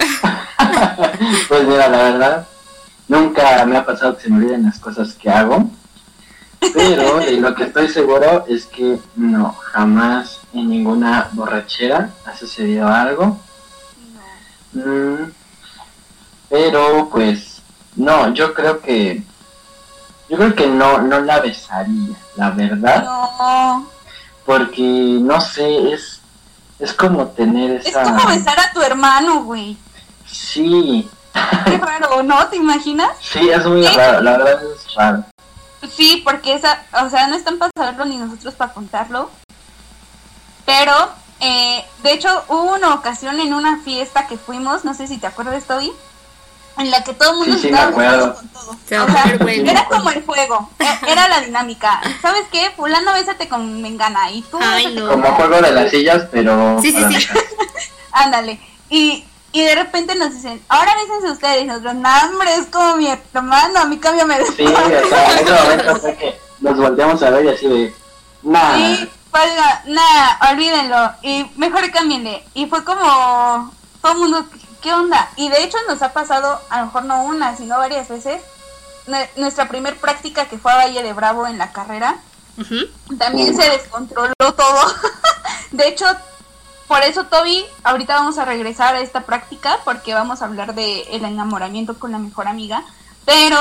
pues 1.48 1.64
mira, 1.66 1.88
la 1.88 2.02
verdad, 2.02 2.46
nunca 3.08 3.64
me 3.66 3.76
ha 3.76 3.84
pasado 3.84 4.16
que 4.16 4.22
se 4.22 4.30
me 4.30 4.38
olviden 4.38 4.64
las 4.64 4.78
cosas 4.78 5.14
que 5.14 5.30
hago. 5.30 5.70
Pero 6.74 7.18
de 7.20 7.32
lo 7.32 7.54
que 7.54 7.64
estoy 7.64 7.88
seguro 7.88 8.44
es 8.48 8.66
que 8.66 8.98
no, 9.16 9.52
jamás 9.52 10.40
en 10.52 10.68
ninguna 10.68 11.28
borrachera 11.32 12.10
ha 12.26 12.36
sucedido 12.36 12.88
algo. 12.88 13.38
Mm, 14.72 15.30
pero 16.48 17.08
pues, 17.10 17.62
no, 17.96 18.32
yo 18.34 18.54
creo 18.54 18.80
que, 18.80 19.22
yo 20.28 20.36
creo 20.36 20.54
que 20.54 20.66
no, 20.66 20.98
no 21.02 21.20
la 21.20 21.40
besaría, 21.40 22.16
la 22.36 22.50
verdad, 22.50 23.04
No. 23.04 23.86
porque 24.44 24.82
no 25.20 25.40
sé, 25.40 25.92
es, 25.92 26.20
es 26.78 26.92
como 26.92 27.28
tener 27.28 27.76
Es 27.80 27.86
esa, 27.86 28.02
como 28.04 28.26
besar 28.28 28.58
a 28.60 28.72
tu 28.72 28.80
hermano, 28.82 29.44
güey. 29.44 29.76
Sí, 30.30 31.08
Qué 31.64 31.78
raro, 31.78 32.22
¿no? 32.22 32.46
¿Te 32.48 32.56
imaginas? 32.56 33.10
sí, 33.20 33.48
es 33.50 33.64
muy 33.64 33.86
¿Sí? 33.86 33.94
raro, 33.96 34.20
la 34.20 34.32
verdad 34.38 34.60
es 34.64 34.94
raro. 34.94 35.24
Sí, 35.96 36.20
porque 36.24 36.54
esa, 36.54 36.82
o 37.04 37.08
sea, 37.08 37.26
no 37.28 37.36
están 37.36 37.58
para 37.58 37.70
saberlo 37.76 38.04
ni 38.04 38.16
nosotros 38.16 38.54
para 38.54 38.72
contarlo. 38.72 39.30
Pero, 40.66 40.92
eh, 41.40 41.84
de 42.02 42.12
hecho, 42.12 42.44
hubo 42.48 42.74
una 42.74 42.94
ocasión 42.94 43.40
en 43.40 43.54
una 43.54 43.78
fiesta 43.82 44.26
que 44.26 44.36
fuimos, 44.36 44.84
no 44.84 44.94
sé 44.94 45.06
si 45.06 45.18
te 45.18 45.26
acuerdas, 45.26 45.64
Toby, 45.64 45.92
en 46.78 46.90
la 46.90 47.02
que 47.02 47.14
todo 47.14 47.32
el 47.32 47.36
mundo 47.38 47.54
Sí, 47.54 47.60
sí, 47.62 47.68
estaba 47.68 47.88
acuerdo. 47.90 48.10
besando 48.28 48.34
con 48.36 48.48
todo. 48.48 48.70
Va 48.72 49.04
O 49.04 49.10
sea, 49.10 49.62
era 49.72 49.88
como 49.88 50.10
el 50.10 50.24
juego, 50.24 50.70
e- 50.78 51.10
era 51.12 51.28
la 51.28 51.40
dinámica. 51.40 52.00
¿Sabes 52.20 52.44
qué? 52.52 52.70
Fulano, 52.76 53.12
bésate 53.14 53.48
con 53.48 53.80
Mengana 53.80 54.30
y 54.30 54.42
tú 54.42 54.58
Ay, 54.60 54.84
bésate 54.86 55.00
no. 55.00 55.08
con 55.08 55.22
Como 55.22 55.34
juego 55.36 55.60
de 55.62 55.72
las 55.72 55.90
sillas, 55.90 56.24
pero... 56.30 56.78
Sí, 56.82 56.92
sí, 56.92 57.04
sí. 57.20 57.28
Ándale. 58.12 58.60
Y, 58.90 59.24
y 59.52 59.64
de 59.64 59.74
repente 59.74 60.14
nos 60.14 60.32
dicen, 60.32 60.62
ahora 60.68 60.94
bésense 60.96 61.30
ustedes. 61.32 61.62
Y 61.62 61.66
nosotros, 61.66 61.94
no, 61.94 62.08
hombre, 62.28 62.54
es 62.54 62.66
como 62.66 62.96
mi 62.96 63.08
hermano, 63.08 63.80
a 63.80 63.84
mí 63.86 63.98
cámbiame 63.98 64.38
de 64.38 64.46
Sí, 64.46 64.64
o 64.66 65.08
sea, 65.08 65.32
en 65.32 65.38
ese 65.38 65.52
momento 65.62 65.96
fue 65.96 66.16
que 66.16 66.40
nos 66.60 66.76
volteamos 66.76 67.22
a 67.22 67.30
ver 67.30 67.44
y 67.44 67.48
así 67.48 67.68
de... 67.68 67.94
Nah, 68.42 68.76
Sí, 68.76 69.10
valga, 69.32 69.82
nada, 69.86 70.38
olvídenlo. 70.52 71.12
Y 71.22 71.50
mejor 71.56 71.90
cámbienle. 71.90 72.44
Y 72.54 72.66
fue 72.66 72.84
como 72.84 73.72
todo 74.02 74.12
el 74.12 74.18
mundo, 74.18 74.46
¿qué- 74.52 74.58
¿qué 74.82 74.92
onda? 74.94 75.28
Y 75.36 75.48
de 75.48 75.62
hecho 75.62 75.76
nos 75.88 76.00
ha 76.02 76.12
pasado, 76.12 76.60
a 76.70 76.80
lo 76.80 76.86
mejor 76.86 77.04
no 77.04 77.22
una, 77.24 77.56
sino 77.56 77.76
varias 77.78 78.08
veces. 78.08 78.40
Nue- 79.06 79.28
Nuestra 79.36 79.68
primer 79.68 79.96
práctica 79.96 80.46
que 80.46 80.58
fue 80.58 80.72
a 80.72 80.76
Valle 80.76 81.02
de 81.02 81.12
Bravo 81.12 81.46
en 81.46 81.58
la 81.58 81.72
carrera, 81.72 82.16
también 83.18 83.56
se 83.56 83.68
descontroló 83.70 84.32
todo. 84.38 84.94
de 85.72 85.88
hecho, 85.88 86.06
por 86.90 87.04
eso 87.04 87.22
Toby, 87.26 87.64
ahorita 87.84 88.16
vamos 88.16 88.36
a 88.38 88.44
regresar 88.44 88.96
a 88.96 89.00
esta 89.00 89.20
práctica 89.20 89.78
porque 89.84 90.12
vamos 90.12 90.42
a 90.42 90.46
hablar 90.46 90.74
de 90.74 91.02
el 91.02 91.24
enamoramiento 91.24 91.96
con 92.00 92.10
la 92.10 92.18
mejor 92.18 92.48
amiga. 92.48 92.82
Pero 93.24 93.56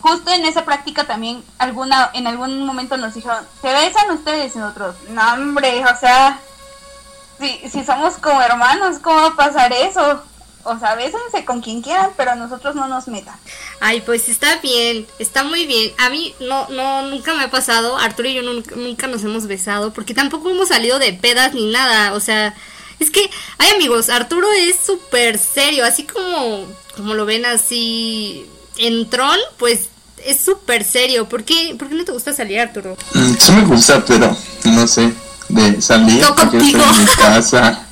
justo 0.00 0.30
en 0.30 0.44
esa 0.44 0.66
práctica 0.66 1.04
también 1.04 1.42
alguna 1.56 2.10
en 2.12 2.26
algún 2.26 2.66
momento 2.66 2.98
nos 2.98 3.14
dijeron, 3.14 3.42
¿se 3.62 3.72
besan 3.72 4.10
ustedes? 4.10 4.54
Y 4.54 4.58
nosotros, 4.58 4.94
no 5.08 5.32
hombre, 5.32 5.86
o 5.86 5.98
sea, 5.98 6.38
si, 7.40 7.66
si 7.70 7.82
somos 7.82 8.18
como 8.18 8.42
hermanos, 8.42 8.98
¿cómo 8.98 9.22
va 9.22 9.28
a 9.28 9.36
pasar 9.36 9.72
eso? 9.72 10.22
O 10.66 10.78
sea, 10.78 10.94
bésense 10.94 11.44
con 11.44 11.60
quien 11.60 11.80
quieran, 11.82 12.10
pero 12.16 12.32
a 12.32 12.34
nosotros 12.34 12.74
no 12.74 12.88
nos 12.88 13.08
metan. 13.08 13.34
Ay, 13.80 14.02
pues 14.04 14.28
está 14.28 14.56
bien, 14.58 15.06
está 15.18 15.44
muy 15.44 15.66
bien. 15.66 15.92
A 15.98 16.10
mí 16.10 16.34
no, 16.40 16.68
no, 16.68 17.02
nunca 17.02 17.34
me 17.34 17.44
ha 17.44 17.50
pasado. 17.50 17.96
Arturo 17.96 18.28
y 18.28 18.34
yo 18.34 18.42
nunca, 18.42 18.74
nunca 18.76 19.06
nos 19.06 19.22
hemos 19.24 19.46
besado 19.46 19.92
porque 19.92 20.14
tampoco 20.14 20.50
hemos 20.50 20.68
salido 20.68 20.98
de 20.98 21.12
pedas 21.12 21.54
ni 21.54 21.70
nada. 21.70 22.14
O 22.14 22.20
sea, 22.20 22.54
es 22.98 23.10
que, 23.10 23.30
ay 23.58 23.70
amigos, 23.74 24.08
Arturo 24.08 24.50
es 24.52 24.76
súper 24.84 25.38
serio, 25.38 25.84
así 25.84 26.04
como, 26.04 26.66
como 26.96 27.14
lo 27.14 27.26
ven 27.26 27.44
así 27.44 28.46
en 28.78 29.08
Tron, 29.08 29.38
pues 29.58 29.88
es 30.24 30.40
súper 30.40 30.82
serio. 30.84 31.28
¿Por 31.28 31.44
qué, 31.44 31.76
¿Por 31.78 31.88
qué 31.88 31.94
no 31.94 32.04
te 32.04 32.12
gusta 32.12 32.32
salir, 32.32 32.60
Arturo? 32.60 32.96
Mm, 33.14 33.34
Sí 33.38 33.52
me 33.52 33.64
gusta, 33.64 34.04
pero 34.04 34.36
no 34.64 34.86
sé, 34.88 35.12
de 35.48 35.80
salir, 35.80 36.20
estar 36.22 36.50
contigo. 36.50 36.82
en 36.82 37.00
mi 37.00 37.06
casa, 37.12 37.86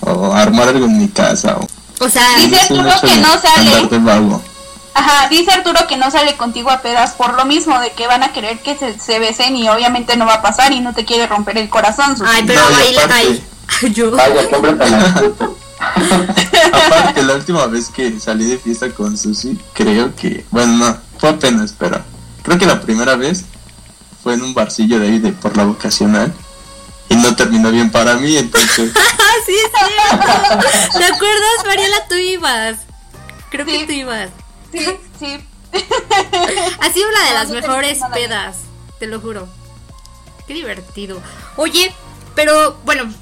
o 0.00 0.32
armar 0.32 0.68
algo 0.68 0.86
en 0.86 0.98
mi 0.98 1.08
casa, 1.08 1.56
o 1.56 1.66
O 2.00 2.08
sea, 2.08 2.26
Dice 2.38 2.60
Arturo 2.60 2.90
que 3.00 3.16
no 3.16 3.28
sale. 3.40 3.88
Ajá, 4.96 5.28
dice 5.28 5.50
Arturo 5.50 5.86
que 5.88 5.96
no 5.96 6.10
sale 6.10 6.36
contigo 6.36 6.70
a 6.70 6.80
pedas 6.80 7.12
por 7.14 7.34
lo 7.34 7.44
mismo, 7.44 7.78
de 7.80 7.92
que 7.92 8.06
van 8.06 8.22
a 8.22 8.32
querer 8.32 8.60
que 8.60 8.76
se, 8.76 8.98
se 8.98 9.18
besen 9.18 9.56
y 9.56 9.68
obviamente 9.68 10.16
no 10.16 10.24
va 10.26 10.34
a 10.34 10.42
pasar 10.42 10.72
y 10.72 10.80
no 10.80 10.94
te 10.94 11.04
quiere 11.04 11.26
romper 11.26 11.58
el 11.58 11.68
corazón. 11.68 12.16
Susi. 12.16 12.30
Ay, 12.32 12.44
pero 12.46 12.60
No, 12.62 12.70
y 12.70 12.74
baila, 12.74 13.04
aparte- 13.04 13.42
ay, 13.82 13.92
yo. 13.92 14.10
Vaya. 14.12 14.42
Aparte, 16.72 17.22
la 17.22 17.34
última 17.34 17.66
vez 17.66 17.88
que 17.90 18.18
salí 18.20 18.46
de 18.46 18.58
fiesta 18.58 18.90
con 18.90 19.18
Susi, 19.18 19.58
creo 19.72 20.14
que, 20.14 20.44
bueno, 20.50 20.72
no, 20.76 20.96
fue 21.18 21.30
apenas, 21.30 21.74
pero 21.78 22.00
creo 22.42 22.58
que 22.58 22.66
la 22.66 22.80
primera 22.80 23.16
vez 23.16 23.44
fue 24.22 24.34
en 24.34 24.42
un 24.42 24.54
barcillo 24.54 24.98
de 24.98 25.08
ahí 25.08 25.18
de 25.18 25.32
por 25.32 25.56
la 25.56 25.64
vocacional 25.64 26.32
y 27.08 27.16
no 27.16 27.34
terminó 27.36 27.70
bien 27.70 27.90
para 27.90 28.14
mí, 28.14 28.36
entonces, 28.36 28.92
Sí, 29.46 29.54
sí. 29.56 30.98
¿Te 30.98 31.04
acuerdas, 31.04 31.66
Mariela? 31.66 32.08
Tú 32.08 32.14
ibas. 32.14 32.78
Creo 33.50 33.66
que 33.66 33.86
tú 33.86 33.92
ibas. 33.92 34.30
Sí, 34.72 34.84
sí. 35.18 35.38
Ha 36.80 36.92
sido 36.92 37.08
una 37.08 37.24
de 37.24 37.30
No, 37.30 37.34
las 37.34 37.50
mejores 37.50 37.98
pedas, 38.12 38.58
te 38.98 39.06
lo 39.06 39.20
juro. 39.20 39.48
Qué 40.46 40.54
divertido. 40.54 41.20
Oye, 41.56 41.92
pero 42.34 42.78
bueno, 42.84 43.12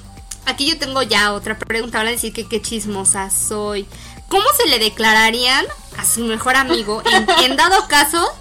aquí 0.46 0.68
yo 0.68 0.78
tengo 0.78 1.02
ya 1.02 1.32
otra 1.32 1.58
pregunta. 1.58 1.98
Van 1.98 2.08
a 2.08 2.10
decir 2.10 2.32
que 2.32 2.48
qué 2.48 2.60
chismosa 2.60 3.30
soy. 3.30 3.86
¿Cómo 4.28 4.44
se 4.56 4.68
le 4.68 4.78
declararían 4.78 5.66
a 5.98 6.04
su 6.04 6.24
mejor 6.24 6.56
amigo 6.56 7.02
en, 7.12 7.26
en 7.44 7.56
dado 7.56 7.86
caso 7.88 8.34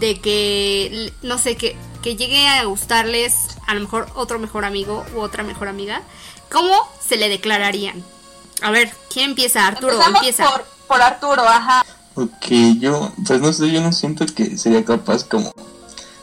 de 0.00 0.20
que, 0.20 1.12
no 1.22 1.38
sé, 1.38 1.56
que, 1.56 1.76
que 2.02 2.16
llegue 2.16 2.48
a 2.48 2.64
gustarles 2.64 3.56
a 3.66 3.74
lo 3.74 3.80
mejor 3.80 4.08
otro 4.14 4.38
mejor 4.38 4.64
amigo 4.64 5.04
u 5.14 5.20
otra 5.20 5.44
mejor 5.44 5.68
amiga? 5.68 6.02
¿Cómo 6.52 6.74
se 7.06 7.16
le 7.16 7.28
declararían? 7.30 8.04
A 8.60 8.70
ver, 8.70 8.92
¿quién 9.12 9.30
empieza? 9.30 9.66
Arturo, 9.66 9.92
Empezamos 9.94 10.20
empieza. 10.20 10.44
por, 10.50 10.64
por 10.86 11.02
Arturo, 11.02 11.48
ajá. 11.48 11.82
ok, 12.14 12.46
yo, 12.78 13.10
pues 13.26 13.40
no 13.40 13.52
sé, 13.52 13.70
yo 13.72 13.80
no 13.80 13.90
siento 13.92 14.26
que 14.26 14.58
sería 14.58 14.84
capaz 14.84 15.24
como 15.24 15.52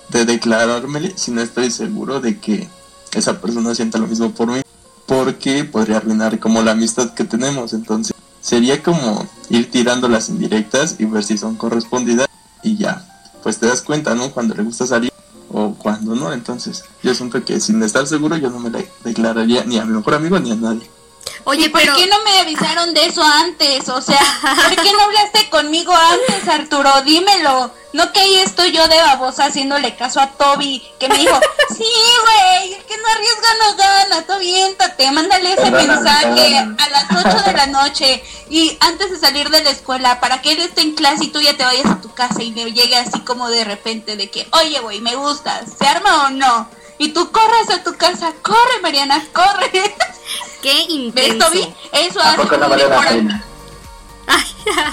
de 0.09 0.25
declarármele 0.25 1.13
si 1.17 1.31
no 1.31 1.41
estoy 1.41 1.71
seguro 1.71 2.19
de 2.21 2.39
que 2.39 2.67
esa 3.13 3.41
persona 3.41 3.73
sienta 3.75 3.97
lo 3.97 4.07
mismo 4.07 4.31
por 4.31 4.47
mí, 4.47 4.61
porque 5.07 5.63
podría 5.63 5.97
arruinar 5.97 6.39
como 6.39 6.61
la 6.61 6.71
amistad 6.71 7.13
que 7.15 7.23
tenemos, 7.23 7.73
entonces 7.73 8.13
sería 8.39 8.81
como 8.83 9.27
ir 9.49 9.69
tirando 9.71 10.07
las 10.07 10.29
indirectas 10.29 10.95
y 10.99 11.05
ver 11.05 11.23
si 11.23 11.37
son 11.37 11.55
correspondidas 11.55 12.27
y 12.61 12.77
ya, 12.77 13.03
pues 13.41 13.57
te 13.59 13.65
das 13.67 13.81
cuenta, 13.81 14.13
¿no? 14.15 14.31
Cuando 14.31 14.53
le 14.53 14.63
gusta 14.63 14.85
salir 14.85 15.08
o 15.51 15.73
cuando 15.73 16.15
no, 16.15 16.31
entonces 16.31 16.85
yo 17.03 17.13
siento 17.13 17.43
que 17.43 17.59
sin 17.59 17.81
estar 17.83 18.05
seguro 18.07 18.37
yo 18.37 18.49
no 18.49 18.59
me 18.59 18.69
la 18.69 18.83
declararía 19.03 19.63
ni 19.65 19.77
a 19.77 19.85
mi 19.85 19.93
mejor 19.93 20.15
amigo 20.15 20.39
ni 20.39 20.51
a 20.51 20.55
nadie. 20.55 20.89
Oye, 21.45 21.69
¿Por 21.69 21.81
pero... 21.81 21.95
qué 21.95 22.07
no 22.07 22.21
me 22.23 22.39
avisaron 22.39 22.93
de 22.93 23.05
eso 23.05 23.23
antes? 23.23 23.89
O 23.89 24.01
sea, 24.01 24.21
¿por 24.41 24.75
qué 24.83 24.91
no 24.91 25.01
hablaste 25.01 25.49
conmigo 25.49 25.93
antes, 25.93 26.47
Arturo? 26.47 27.01
Dímelo. 27.03 27.71
No 27.91 28.11
que 28.11 28.19
ahí 28.19 28.35
estoy 28.37 28.71
yo 28.71 28.87
de 28.87 28.97
babosa 28.97 29.45
haciéndole 29.45 29.95
caso 29.95 30.19
a 30.19 30.27
Toby, 30.33 30.83
que 30.99 31.09
me 31.09 31.17
dijo, 31.17 31.39
sí, 31.69 31.83
güey, 32.21 32.73
el 32.73 32.83
que 32.85 32.97
no 32.97 33.07
arriesga 33.07 33.49
no 33.59 33.75
gana, 33.75 34.25
tú 34.27 34.33
aviéntate, 34.33 35.11
mándale 35.11 35.53
ese 35.53 35.71
mensaje 35.71 36.55
a 36.57 36.89
las 36.89 37.25
8 37.25 37.43
de 37.47 37.53
la 37.53 37.65
noche 37.65 38.23
y 38.47 38.77
antes 38.81 39.09
de 39.09 39.17
salir 39.17 39.49
de 39.49 39.63
la 39.63 39.71
escuela, 39.71 40.19
para 40.19 40.39
que 40.39 40.51
él 40.51 40.59
esté 40.59 40.81
en 40.81 40.93
clase 40.93 41.25
y 41.25 41.27
tú 41.29 41.41
ya 41.41 41.57
te 41.57 41.65
vayas 41.65 41.87
a 41.87 41.99
tu 41.99 42.13
casa 42.13 42.43
y 42.43 42.51
le 42.51 42.71
llegue 42.71 42.95
así 42.95 43.21
como 43.21 43.49
de 43.49 43.63
repente 43.63 44.15
de 44.15 44.29
que, 44.29 44.47
oye, 44.51 44.79
güey, 44.81 45.01
me 45.01 45.15
gustas, 45.15 45.71
¿se 45.75 45.87
arma 45.87 46.27
o 46.27 46.29
no? 46.29 46.69
Y 46.99 47.09
tú 47.09 47.31
corres 47.31 47.69
a 47.71 47.83
tu 47.83 47.95
casa, 47.95 48.33
corre, 48.41 48.81
Mariana, 48.81 49.25
corre. 49.33 49.71
Qué 50.61 50.73
¿Ves, 50.73 50.89
intenso. 50.89 51.47
Toby? 51.47 51.73
Eso 51.93 52.19
¿A 52.19 52.33
hace 52.33 52.41
poco 52.41 52.57
no 52.57 52.65
un 52.65 52.69
vale 52.69 52.83
la 52.83 52.89
mejor 52.89 53.07
pena? 53.07 53.45
Ay, 54.27 54.45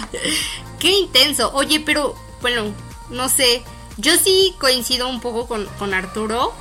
qué 0.79 0.91
intenso. 0.93 1.51
Oye, 1.53 1.81
pero 1.81 2.15
bueno, 2.41 2.73
no 3.11 3.29
sé. 3.29 3.65
Yo 3.99 4.17
sí 4.17 4.55
coincido 4.59 5.09
un 5.09 5.21
poco 5.21 5.49
con, 5.49 5.67
con 5.79 5.95
Arturo. 5.95 6.55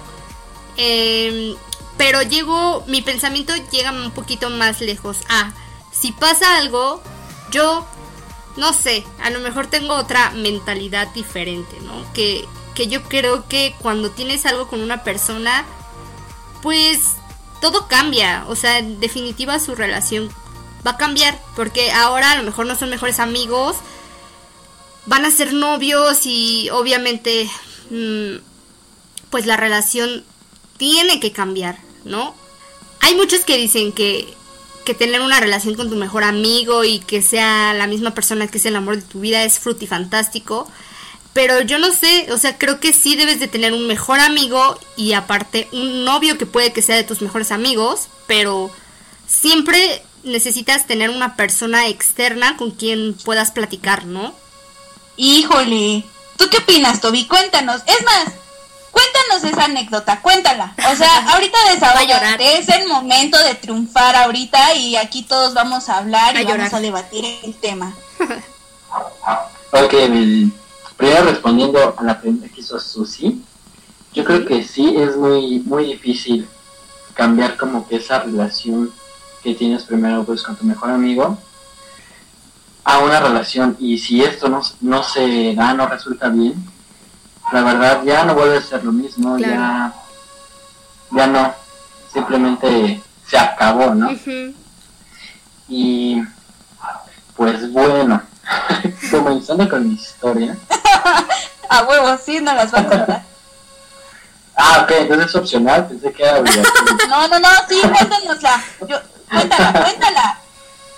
Em, 0.77 1.55
pero 1.95 2.21
llego, 2.23 2.83
mi 2.87 3.01
pensamiento 3.01 3.53
llega 3.71 3.91
un 3.91 4.11
poquito 4.11 4.49
más 4.49 4.81
lejos. 4.81 5.19
Ah, 5.29 5.53
si 5.91 6.11
pasa 6.11 6.57
algo, 6.57 7.01
yo 7.51 7.85
no 8.57 8.73
sé, 8.73 9.05
a 9.21 9.29
lo 9.29 9.39
mejor 9.39 9.67
tengo 9.67 9.95
otra 9.95 10.31
mentalidad 10.31 11.07
diferente, 11.13 11.77
¿no? 11.81 11.93
Que, 12.13 12.47
que 12.75 12.87
yo 12.87 13.01
creo 13.03 13.47
que 13.47 13.73
cuando 13.81 14.11
tienes 14.11 14.45
algo 14.45 14.67
con 14.67 14.81
una 14.81 15.03
persona, 15.03 15.65
pues 16.61 17.13
todo 17.61 17.87
cambia. 17.87 18.45
O 18.47 18.55
sea, 18.55 18.77
en 18.77 18.99
definitiva 18.99 19.59
su 19.59 19.73
relación 19.73 20.29
va 20.85 20.91
a 20.91 20.97
cambiar. 20.97 21.41
Porque 21.55 21.91
ahora 21.91 22.31
a 22.31 22.37
lo 22.37 22.43
mejor 22.43 22.67
no 22.67 22.75
son 22.75 22.89
mejores 22.89 23.19
amigos. 23.19 23.77
Van 25.07 25.25
a 25.25 25.31
ser 25.31 25.53
novios 25.53 26.25
y 26.25 26.69
obviamente 26.71 27.49
mm, 27.89 28.35
pues 29.29 29.45
la 29.45 29.57
relación 29.57 30.23
tiene 30.77 31.19
que 31.19 31.31
cambiar, 31.31 31.77
¿no? 32.03 32.35
Hay 33.01 33.15
muchos 33.15 33.41
que 33.41 33.57
dicen 33.57 33.91
que, 33.91 34.33
que 34.83 34.95
tener 34.95 35.21
una 35.21 35.39
relación 35.39 35.75
con 35.75 35.89
tu 35.89 35.95
mejor 35.95 36.23
amigo 36.23 36.83
y 36.83 36.99
que 36.99 37.21
sea 37.21 37.73
la 37.73 37.85
misma 37.85 38.11
persona 38.15 38.47
que 38.47 38.57
es 38.57 38.65
el 38.65 38.75
amor 38.75 38.95
de 38.95 39.03
tu 39.03 39.19
vida 39.19 39.43
es 39.43 39.59
frutifantástico. 39.59 40.67
Pero 41.35 41.59
yo 41.59 41.79
no 41.79 41.91
sé, 41.91 42.31
o 42.31 42.37
sea, 42.37 42.57
creo 42.57 42.79
que 42.79 42.93
sí 42.93 43.17
debes 43.17 43.41
de 43.41 43.49
tener 43.49 43.73
un 43.73 43.87
mejor 43.87 44.21
amigo 44.21 44.79
y 44.95 45.11
aparte 45.11 45.67
un 45.73 46.05
novio 46.05 46.37
que 46.37 46.45
puede 46.45 46.71
que 46.71 46.81
sea 46.81 46.95
de 46.95 47.03
tus 47.03 47.21
mejores 47.21 47.51
amigos, 47.51 48.07
pero 48.25 48.71
siempre 49.27 50.01
necesitas 50.23 50.87
tener 50.87 51.09
una 51.09 51.35
persona 51.35 51.87
externa 51.87 52.55
con 52.55 52.71
quien 52.71 53.15
puedas 53.25 53.51
platicar, 53.51 54.05
¿no? 54.05 54.33
Híjole. 55.17 56.05
¿Tú 56.37 56.49
qué 56.49 56.59
opinas, 56.59 57.01
Toby? 57.01 57.25
Cuéntanos. 57.27 57.81
Es 57.85 58.01
más, 58.05 58.33
cuéntanos 58.91 59.43
esa 59.43 59.65
anécdota, 59.65 60.21
cuéntala. 60.21 60.73
O 60.89 60.95
sea, 60.95 61.17
ahorita 61.33 61.57
desahogate, 61.73 62.59
es 62.59 62.69
el 62.69 62.87
momento 62.87 63.37
de 63.43 63.55
triunfar 63.55 64.15
ahorita 64.15 64.73
y 64.75 64.95
aquí 64.95 65.23
todos 65.23 65.53
vamos 65.53 65.89
a 65.89 65.97
hablar 65.97 66.39
y 66.39 66.45
vamos 66.45 66.71
a 66.73 66.79
debatir 66.79 67.25
el 67.43 67.53
tema. 67.55 67.93
Ok, 69.71 69.93
mi- 70.09 70.49
primero 70.97 71.25
respondiendo 71.25 71.95
a 71.97 72.03
la 72.03 72.19
pregunta 72.19 72.47
que 72.47 72.61
hizo 72.61 72.79
Susi, 72.79 73.41
yo 74.13 74.23
creo 74.23 74.45
que 74.45 74.63
sí 74.63 74.95
es 74.97 75.17
muy, 75.17 75.59
muy 75.59 75.85
difícil 75.87 76.47
cambiar 77.13 77.57
como 77.57 77.87
que 77.87 77.97
esa 77.97 78.19
relación 78.19 78.91
que 79.43 79.53
tienes 79.55 79.83
primero 79.83 80.23
pues 80.23 80.41
con 80.43 80.55
tu 80.55 80.65
mejor 80.65 80.89
amigo 80.89 81.37
a 82.83 82.99
una 82.99 83.19
relación 83.19 83.75
y 83.79 83.97
si 83.97 84.23
esto 84.23 84.47
no, 84.47 84.61
no 84.81 85.03
se 85.03 85.53
da, 85.55 85.73
no 85.73 85.87
resulta 85.87 86.29
bien, 86.29 86.53
la 87.51 87.61
verdad 87.63 88.03
ya 88.03 88.23
no 88.25 88.35
vuelve 88.35 88.57
a 88.57 88.61
ser 88.61 88.83
lo 88.83 88.91
mismo, 88.91 89.35
Claro. 89.37 89.53
ya, 89.53 89.93
ya 91.11 91.27
no, 91.27 91.53
simplemente 92.13 93.01
se 93.27 93.37
acabó, 93.37 93.93
¿no? 93.95 94.09
Y 95.67 96.21
pues 97.35 97.71
bueno, 97.71 98.21
comenzando 99.11 99.67
con 99.69 99.87
mi 99.87 99.95
historia. 99.95 100.55
A 101.69 101.83
huevo, 101.83 102.17
sí, 102.23 102.39
no 102.41 102.53
las 102.53 102.73
va 102.73 102.79
a 102.79 102.87
contar. 102.87 103.23
Ah, 104.55 104.81
ok, 104.83 104.91
entonces 104.91 105.27
es 105.27 105.35
opcional, 105.35 105.87
pensé 105.87 106.13
que 106.13 106.23
era. 106.23 106.39
No, 107.09 107.27
no, 107.27 107.39
no, 107.39 107.49
sí, 107.67 107.81
cuéntanosla. 107.81 108.63
Yo, 108.87 108.97
cuéntala, 109.29 109.73
cuéntala. 109.73 110.39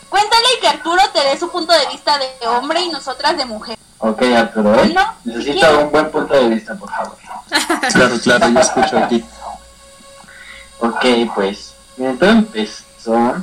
Cuéntale 0.10 0.46
y 0.58 0.62
que 0.62 0.68
Arturo 0.68 1.02
te 1.14 1.20
dé 1.24 1.38
su 1.38 1.50
punto 1.50 1.74
de 1.74 1.88
vista 1.88 2.18
de 2.18 2.48
hombre 2.48 2.82
y 2.82 2.90
nosotras 2.90 3.36
de 3.38 3.46
mujer. 3.46 3.78
Ok, 4.00 4.22
Arturo, 4.38 4.74
¿eh? 4.76 4.78
Bueno, 4.78 5.14
Necesito 5.24 5.68
¿quién? 5.68 5.76
un 5.80 5.92
buen 5.92 6.12
punto 6.12 6.34
de 6.34 6.50
vista, 6.50 6.76
por 6.76 6.90
favor. 6.90 7.18
Claro, 7.92 8.20
claro, 8.22 8.50
yo 8.50 8.60
escucho 8.60 8.98
aquí. 9.00 9.26
Ok, 10.80 11.06
pues, 11.34 11.74
miren, 11.98 12.20
todo 12.20 12.30
empezó 12.30 13.36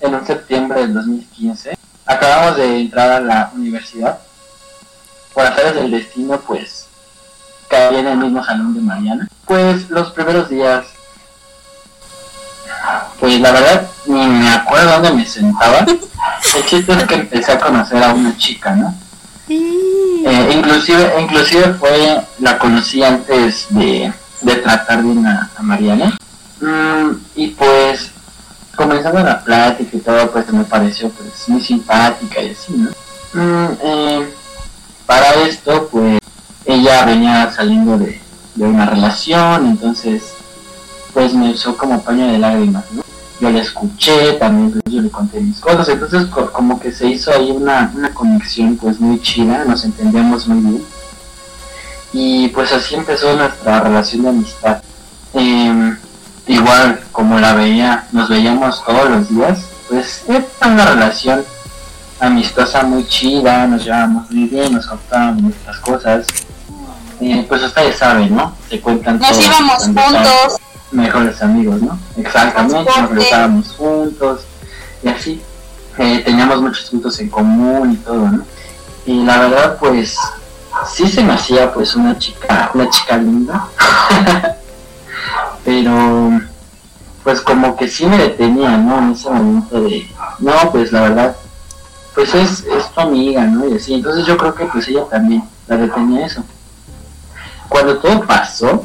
en 0.00 0.14
un 0.14 0.26
septiembre 0.26 0.80
del 0.82 0.94
2015. 0.94 1.76
Acabamos 2.06 2.56
de 2.56 2.80
entrar 2.80 3.10
a 3.10 3.20
la 3.20 3.50
universidad. 3.54 4.20
Por 5.36 5.44
azares 5.44 5.74
del 5.74 5.90
destino, 5.90 6.40
pues, 6.40 6.86
caí 7.68 7.96
en 7.96 8.06
el 8.06 8.16
mismo 8.16 8.42
salón 8.42 8.72
de 8.72 8.80
Mariana. 8.80 9.28
Pues, 9.44 9.90
los 9.90 10.10
primeros 10.12 10.48
días, 10.48 10.86
pues, 13.20 13.38
la 13.40 13.52
verdad, 13.52 13.86
ni 14.06 14.26
me 14.26 14.48
acuerdo 14.48 14.92
dónde 14.92 15.12
me 15.12 15.26
sentaba. 15.26 15.80
El 15.80 16.64
chiste 16.64 16.90
es 16.90 17.04
que 17.04 17.14
empecé 17.16 17.52
a 17.52 17.58
conocer 17.58 18.02
a 18.02 18.14
una 18.14 18.34
chica, 18.38 18.74
¿no? 18.76 18.94
Eh, 19.50 20.52
inclusive, 20.54 21.12
inclusive 21.20 21.74
fue, 21.74 22.22
la 22.38 22.58
conocí 22.58 23.04
antes 23.04 23.66
de, 23.68 24.10
de 24.40 24.54
tratar 24.56 25.02
bien 25.02 25.26
a, 25.26 25.50
a 25.54 25.62
Mariana. 25.62 26.16
Mm, 26.62 27.10
y 27.34 27.48
pues, 27.48 28.10
comenzando 28.74 29.22
la 29.22 29.44
plática 29.44 29.98
y 29.98 30.00
todo, 30.00 30.32
pues 30.32 30.50
me 30.50 30.64
pareció 30.64 31.10
pues 31.10 31.46
muy 31.48 31.60
simpática 31.60 32.40
y 32.40 32.52
así, 32.52 32.72
¿no? 32.72 32.90
Mm, 33.34 33.76
eh, 33.82 34.34
para 35.06 35.32
esto, 35.46 35.88
pues, 35.90 36.18
ella 36.64 37.04
venía 37.04 37.50
saliendo 37.54 37.96
de, 37.98 38.20
de 38.56 38.64
una 38.64 38.86
relación, 38.86 39.66
entonces, 39.66 40.22
pues 41.14 41.32
me 41.34 41.50
usó 41.50 41.76
como 41.76 42.02
paño 42.02 42.26
de 42.26 42.38
lágrimas, 42.38 42.84
¿no? 42.92 43.02
yo 43.38 43.50
le 43.50 43.60
escuché, 43.60 44.32
también 44.34 44.70
pues, 44.72 44.82
yo 44.94 45.02
le 45.02 45.10
conté 45.10 45.40
mis 45.40 45.60
cosas, 45.60 45.88
entonces 45.90 46.24
co- 46.26 46.50
como 46.52 46.80
que 46.80 46.90
se 46.90 47.06
hizo 47.06 47.30
ahí 47.30 47.50
una, 47.50 47.92
una 47.94 48.12
conexión 48.14 48.76
pues 48.76 48.98
muy 48.98 49.20
chida, 49.20 49.64
nos 49.66 49.84
entendíamos 49.84 50.48
muy 50.48 50.70
bien. 50.70 50.84
Y 52.12 52.48
pues 52.48 52.72
así 52.72 52.94
empezó 52.94 53.36
nuestra 53.36 53.80
relación 53.80 54.22
de 54.22 54.28
amistad. 54.30 54.82
Em, 55.34 55.96
igual 56.46 57.00
como 57.12 57.38
la 57.38 57.54
veía, 57.54 58.06
nos 58.12 58.28
veíamos 58.30 58.82
todos 58.86 59.10
los 59.10 59.28
días, 59.28 59.58
pues 59.88 60.22
era 60.28 60.44
una 60.64 60.86
relación 60.86 61.44
amistosa 62.20 62.82
muy 62.82 63.06
chida, 63.06 63.66
nos 63.66 63.84
llevábamos 63.84 64.30
muy 64.30 64.48
bien, 64.48 64.72
nos 64.72 64.86
contábamos 64.86 65.42
nuestras 65.42 65.78
cosas. 65.78 66.26
Eh, 67.20 67.44
pues 67.48 67.62
ustedes 67.62 67.96
saben, 67.96 68.34
¿no? 68.34 68.54
Se 68.68 68.80
cuentan 68.80 69.18
Nos 69.18 69.30
todo 69.30 69.40
íbamos 69.40 69.82
juntos. 69.84 70.60
Mejores 70.92 71.42
amigos, 71.42 71.82
¿no? 71.82 71.98
Exactamente, 72.16 72.90
nos 73.00 73.10
regresábamos 73.10 73.68
juntos 73.72 74.40
y 75.02 75.08
así. 75.08 75.42
Eh, 75.98 76.22
teníamos 76.24 76.60
muchos 76.60 76.90
puntos 76.90 77.18
en 77.20 77.30
común 77.30 77.92
y 77.92 77.96
todo, 77.96 78.30
¿no? 78.30 78.44
Y 79.06 79.22
la 79.24 79.38
verdad, 79.38 79.76
pues, 79.78 80.16
sí 80.86 81.08
se 81.08 81.22
me 81.22 81.32
hacía 81.32 81.72
pues 81.72 81.94
una 81.96 82.18
chica, 82.18 82.70
una 82.74 82.90
chica 82.90 83.16
linda. 83.16 83.66
Pero, 85.64 86.40
pues 87.24 87.40
como 87.40 87.76
que 87.76 87.88
sí 87.88 88.06
me 88.06 88.18
detenía, 88.18 88.76
¿no? 88.76 88.98
En 88.98 89.12
ese 89.12 89.30
momento 89.30 89.80
de, 89.80 90.08
no, 90.38 90.70
pues 90.70 90.92
la 90.92 91.02
verdad, 91.02 91.36
pues 92.16 92.34
es, 92.34 92.64
es 92.64 92.90
tu 92.92 93.00
amiga, 93.00 93.44
¿no? 93.44 93.68
Y 93.68 93.76
así, 93.76 93.92
entonces 93.92 94.24
yo 94.26 94.38
creo 94.38 94.54
que 94.54 94.64
pues 94.64 94.88
ella 94.88 95.04
también 95.04 95.44
la 95.68 95.76
detenía 95.76 96.26
eso. 96.26 96.42
Cuando 97.68 97.98
todo 97.98 98.22
pasó, 98.22 98.84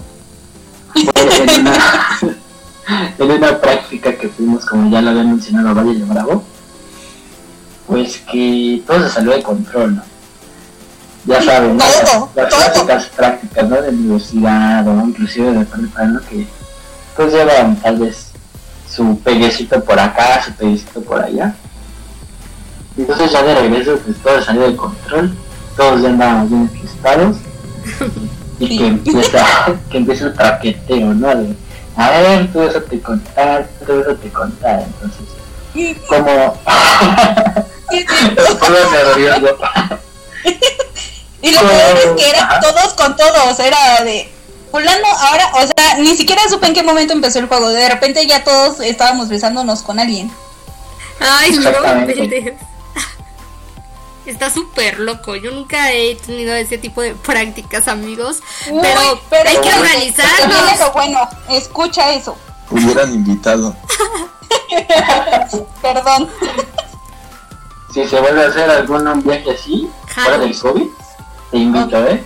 fue 0.94 1.44
en 1.44 1.62
una, 1.68 2.20
en 3.18 3.32
una 3.32 3.62
práctica 3.62 4.14
que 4.18 4.28
fuimos, 4.28 4.66
como 4.66 4.92
ya 4.92 5.02
lo 5.02 5.12
había 5.12 5.24
mencionado 5.24 5.70
a 5.70 5.74
Valle 5.74 5.98
de 5.98 6.04
Bravo, 6.04 6.44
pues 7.88 8.18
que 8.30 8.84
todo 8.86 9.02
se 9.02 9.10
salió 9.10 9.32
de 9.32 9.42
control, 9.42 9.96
¿no? 9.96 10.04
Ya 11.24 11.42
saben, 11.42 11.78
las, 11.78 12.04
las 12.36 12.54
clásicas 12.54 13.06
prácticas, 13.16 13.70
¿no? 13.70 13.82
De 13.82 13.90
universidad 13.90 14.86
o 14.90 15.08
inclusive 15.08 15.52
de 15.54 15.66
prepa, 15.66 16.04
¿no? 16.04 16.20
Que 16.22 16.48
pues 17.16 17.32
llevan 17.32 17.78
tal 17.78 17.98
vez 17.98 18.32
su 18.90 19.18
peguecito 19.20 19.82
por 19.86 19.98
acá, 19.98 20.44
su 20.44 20.52
peguecito 20.52 21.02
por 21.02 21.24
allá. 21.24 21.56
Entonces 22.98 23.32
ya 23.32 23.42
de 23.44 23.56
regreso 23.56 23.98
pues 24.06 24.18
todo 24.22 24.42
salió 24.42 24.70
de 24.70 24.76
control, 24.76 25.36
todos 25.78 26.02
ya 26.02 26.10
andábamos 26.10 26.50
bien 26.50 26.62
enfiestados 26.64 27.38
y 28.60 28.68
Sí. 28.68 28.78
que 28.78 28.88
empieza, 28.88 29.46
que 29.90 29.98
empieza 29.98 30.26
el 30.26 30.34
traqueteo, 30.34 31.14
¿no? 31.14 31.36
De, 31.36 31.56
a 31.96 32.10
ver, 32.12 32.52
tú 32.52 32.62
eso 32.62 32.82
te 32.84 33.00
contar, 33.02 33.68
tú 33.86 33.94
eso 34.00 34.16
te 34.16 34.30
contar, 34.30 34.84
entonces 34.86 35.28
como 36.08 36.60
todo 38.60 38.92
nervioso. 38.92 39.58
Y 41.42 41.52
lo 41.52 41.60
peor 41.62 41.98
es 41.98 42.24
que 42.24 42.30
era 42.30 42.60
todos 42.60 42.94
con 42.94 43.16
todos, 43.16 43.60
era 43.60 44.04
de 44.04 44.30
fulano, 44.70 45.08
ahora, 45.08 45.52
o 45.56 45.62
sea, 45.62 45.98
ni 45.98 46.16
siquiera 46.16 46.42
supe 46.50 46.68
en 46.68 46.74
qué 46.74 46.84
momento 46.84 47.14
empezó 47.14 47.40
el 47.40 47.48
juego, 47.48 47.70
de 47.70 47.90
repente 47.90 48.26
ya 48.28 48.44
todos 48.44 48.80
estábamos 48.82 49.30
besándonos 49.30 49.82
con 49.82 50.00
alguien. 50.00 50.32
Ay, 51.20 51.52
no. 51.54 51.72
Está 54.26 54.50
súper 54.50 55.00
loco. 55.00 55.36
Yo 55.36 55.52
nunca 55.52 55.92
he 55.92 56.16
tenido 56.16 56.54
ese 56.54 56.78
tipo 56.78 57.02
de 57.02 57.16
prácticas, 57.16 57.88
amigos. 57.88 58.42
Uy, 58.70 58.80
pero, 58.82 59.22
pero 59.30 59.50
hay 59.50 59.58
que 59.58 59.74
organizarnos. 59.74 60.80
lo 60.80 60.92
bueno, 60.94 61.20
escucha 61.50 62.14
eso, 62.14 62.38
Hubieran 62.70 63.14
invitado. 63.14 63.76
perdón. 65.82 66.30
Si 67.94 68.08
se 68.08 68.20
vuelve 68.22 68.46
a 68.46 68.48
hacer 68.48 68.70
algún 68.70 69.22
viaje 69.24 69.52
así, 69.52 69.90
Jalo. 70.08 70.28
fuera 70.30 70.44
del 70.46 70.58
COVID, 70.58 70.88
te 71.52 71.58
invito, 71.58 72.08
¿eh? 72.08 72.24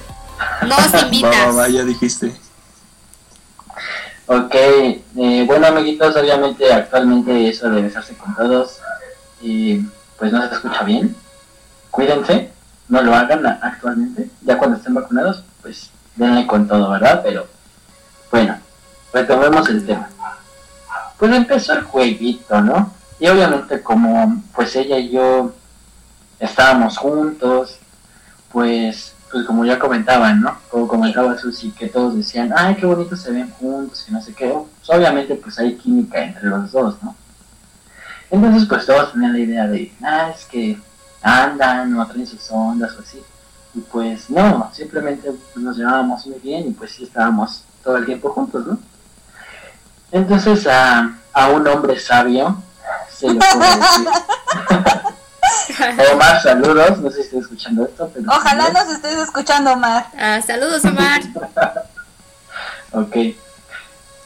Nos 0.61 0.71
Va, 0.71 0.87
va, 0.87 1.01
invitas. 1.01 1.47
va, 1.57 1.67
ya 1.67 1.83
dijiste. 1.83 2.35
Ok, 4.27 4.53
eh, 4.55 5.43
bueno 5.47 5.67
amiguitos, 5.67 6.15
obviamente 6.15 6.71
actualmente 6.71 7.49
eso 7.49 7.69
de 7.69 7.81
besarse 7.81 8.15
con 8.15 8.35
todos, 8.35 8.77
eh, 9.43 9.81
pues 10.17 10.31
no 10.31 10.47
se 10.47 10.55
escucha 10.55 10.83
bien. 10.83 11.15
Cuídense, 11.95 12.51
no 12.89 13.01
lo 13.01 13.15
hagan 13.15 13.45
actualmente. 13.45 14.29
Ya 14.41 14.57
cuando 14.57 14.75
estén 14.75 14.93
vacunados, 14.93 15.45
pues 15.61 15.91
denle 16.17 16.45
con 16.45 16.67
todo, 16.67 16.91
¿verdad? 16.91 17.21
Pero 17.23 17.47
bueno, 18.29 18.57
retomemos 19.13 19.69
el 19.69 19.85
tema. 19.85 20.09
Pues 21.17 21.33
empezó 21.33 21.71
el 21.71 21.83
jueguito, 21.83 22.59
¿no? 22.59 22.91
Y 23.17 23.29
obviamente 23.29 23.81
como 23.81 24.43
pues 24.53 24.75
ella 24.75 24.97
y 24.97 25.11
yo 25.11 25.53
estábamos 26.37 26.97
juntos, 26.97 27.79
pues 28.51 29.13
pues 29.31 29.45
como 29.45 29.63
ya 29.63 29.79
comentaban, 29.79 30.41
¿no? 30.41 30.57
Como 30.69 30.89
comentaba 30.89 31.37
Susi, 31.37 31.71
que 31.71 31.87
todos 31.87 32.17
decían, 32.17 32.53
ay, 32.57 32.75
qué 32.75 32.85
bonito 32.85 33.15
se 33.15 33.31
ven 33.31 33.51
juntos 33.51 34.05
y 34.09 34.11
no 34.11 34.21
sé 34.21 34.33
qué. 34.33 34.49
Pues 34.49 34.89
obviamente 34.89 35.35
pues 35.35 35.57
hay 35.59 35.75
química 35.77 36.21
entre 36.21 36.49
los 36.49 36.73
dos, 36.73 37.01
¿no? 37.01 37.15
Entonces 38.29 38.67
pues 38.67 38.85
todos 38.85 39.13
tenían 39.13 39.31
la 39.31 39.39
idea 39.39 39.67
de, 39.67 39.93
ah, 40.03 40.33
es 40.35 40.43
que 40.43 40.77
andan 41.25 41.97
o 41.97 42.05
traen 42.05 42.27
sus 42.27 42.51
ondas 42.51 42.93
o 42.97 43.01
así. 43.01 43.21
Y 43.73 43.79
pues 43.79 44.29
no, 44.29 44.71
simplemente 44.73 45.31
nos 45.55 45.75
llevábamos 45.75 46.25
muy 46.27 46.39
bien 46.39 46.67
y 46.67 46.71
pues 46.71 46.91
sí 46.91 47.03
estábamos 47.03 47.63
todo 47.83 47.97
el 47.97 48.05
tiempo 48.05 48.29
juntos, 48.31 48.65
¿no? 48.65 48.77
Entonces 50.11 50.67
a, 50.67 51.17
a 51.33 51.47
un 51.49 51.67
hombre 51.67 51.99
sabio 51.99 52.61
se 53.11 53.27
le 53.27 53.39
ocurre 53.39 53.67
decir, 53.67 54.07
Omar, 56.13 56.41
saludos, 56.41 56.99
no 56.99 57.09
sé 57.09 57.15
si 57.15 57.21
estoy 57.21 57.39
escuchando 57.39 57.85
esto, 57.85 58.09
pero... 58.13 58.31
Ojalá 58.31 58.69
nos 58.69 58.87
estés 58.89 59.17
escuchando, 59.17 59.73
Omar. 59.73 60.05
Ah, 60.17 60.41
saludos, 60.45 60.85
Omar. 60.85 61.21
Ok, 62.91 63.13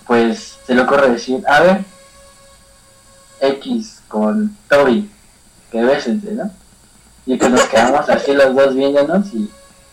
pues 0.05 0.59
se 0.67 0.75
le 0.75 0.81
ocurre 0.81 1.09
decir, 1.09 1.43
a 1.47 1.59
ver, 1.61 1.83
X 3.39 4.01
con 4.07 4.55
Toby, 4.67 5.09
que 5.71 5.83
bésense, 5.83 6.33
¿no? 6.33 6.51
Y 7.29 7.37
pues 7.37 7.51
nos 7.51 7.63
quedamos 7.65 8.09
así 8.09 8.33
los 8.33 8.55
dos 8.55 8.73
viéndonos 8.73 9.27
y 9.33 9.47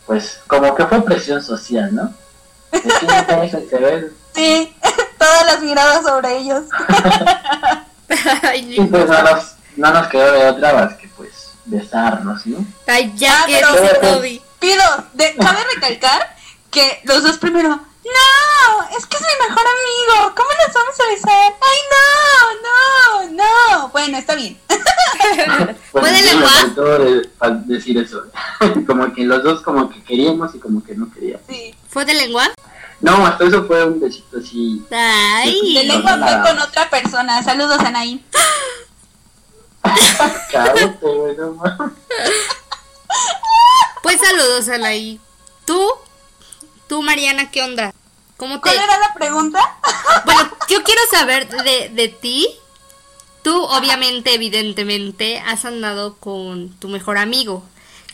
pues 0.06 0.40
como 0.46 0.74
que 0.74 0.86
fue 0.86 1.04
presión 1.04 1.42
social, 1.42 1.94
¿no? 1.94 2.10
Que 2.70 3.78
no 3.78 3.86
ven. 3.86 4.10
Sí, 4.34 4.74
todas 5.18 5.44
las 5.44 5.60
miradas 5.60 6.02
sobre 6.02 6.38
ellos. 6.38 6.64
Y 8.54 8.80
pues 8.84 9.06
no 9.06 9.22
nos, 9.22 9.54
no 9.76 9.92
nos 9.92 10.08
quedó 10.08 10.32
de 10.32 10.46
otra 10.48 10.72
más 10.72 10.94
que 10.94 11.08
pues 11.08 11.50
besarnos, 11.66 12.46
¿no? 12.46 12.64
Ay, 12.86 13.12
ya 13.16 13.42
Ah, 13.42 13.44
que 13.46 13.60
pero-. 14.00 14.22
Pido, 14.58 14.82
de, 15.12 15.36
cabe 15.36 15.58
recalcar 15.74 16.34
que 16.70 17.02
los 17.04 17.22
dos 17.22 17.36
primero, 17.36 17.78
no, 18.14 18.96
es 18.96 19.06
que 19.06 19.16
es 19.16 19.22
mi 19.22 19.48
mejor 19.48 19.64
amigo, 19.66 20.34
¿cómo 20.36 20.48
nos 20.64 20.74
vamos 20.74 21.00
a 21.00 21.06
besar? 21.08 21.54
Ay, 21.60 21.80
no, 22.62 23.26
no, 23.32 23.44
no. 23.82 23.88
Bueno, 23.88 24.18
está 24.18 24.34
bien. 24.34 24.58
Pues 25.92 26.04
¿Puede 26.12 26.22
de- 26.22 27.28
pa- 27.38 27.50
decir 27.50 27.96
eso. 27.98 28.22
como 28.86 29.12
que 29.14 29.24
los 29.24 29.42
dos 29.42 29.62
como 29.62 29.88
que 29.90 30.02
queríamos 30.04 30.54
y 30.54 30.58
como 30.58 30.84
que 30.84 30.94
no 30.94 31.10
queríamos. 31.12 31.44
Sí. 31.48 31.74
¿Fue 31.88 32.04
de 32.04 32.14
lengua? 32.14 32.48
No, 33.00 33.26
hasta 33.26 33.44
eso 33.44 33.64
fue 33.66 33.84
un 33.84 33.98
besito 33.98 34.38
así. 34.38 34.84
De 34.90 34.96
Ay. 34.96 35.84
lengua 35.84 36.18
fue 36.18 36.42
con 36.50 36.58
otra 36.60 36.88
persona. 36.90 37.42
Saludos, 37.42 37.78
Anaí. 37.80 38.24
Cállate, 40.52 41.06
güey, 41.06 41.36
no 41.36 41.52
mames. 41.52 41.92
Pues 44.02 44.20
saludos, 44.20 44.68
Alaí. 44.68 45.20
¿Tú? 45.64 45.90
¿Tú, 46.88 47.02
Mariana, 47.02 47.50
qué 47.50 47.62
onda? 47.62 47.92
¿Cómo 48.36 48.56
te...? 48.56 48.60
¿Cuál 48.60 48.76
era 48.76 48.98
la 48.98 49.14
pregunta? 49.14 49.60
Bueno, 50.24 50.50
yo 50.68 50.82
quiero 50.82 51.00
saber 51.10 51.48
de, 51.48 51.90
de 51.90 52.08
ti. 52.08 52.48
Tú, 53.42 53.62
obviamente, 53.64 54.34
evidentemente, 54.34 55.38
has 55.38 55.64
andado 55.64 56.16
con 56.16 56.70
tu 56.78 56.88
mejor 56.88 57.18
amigo. 57.18 57.62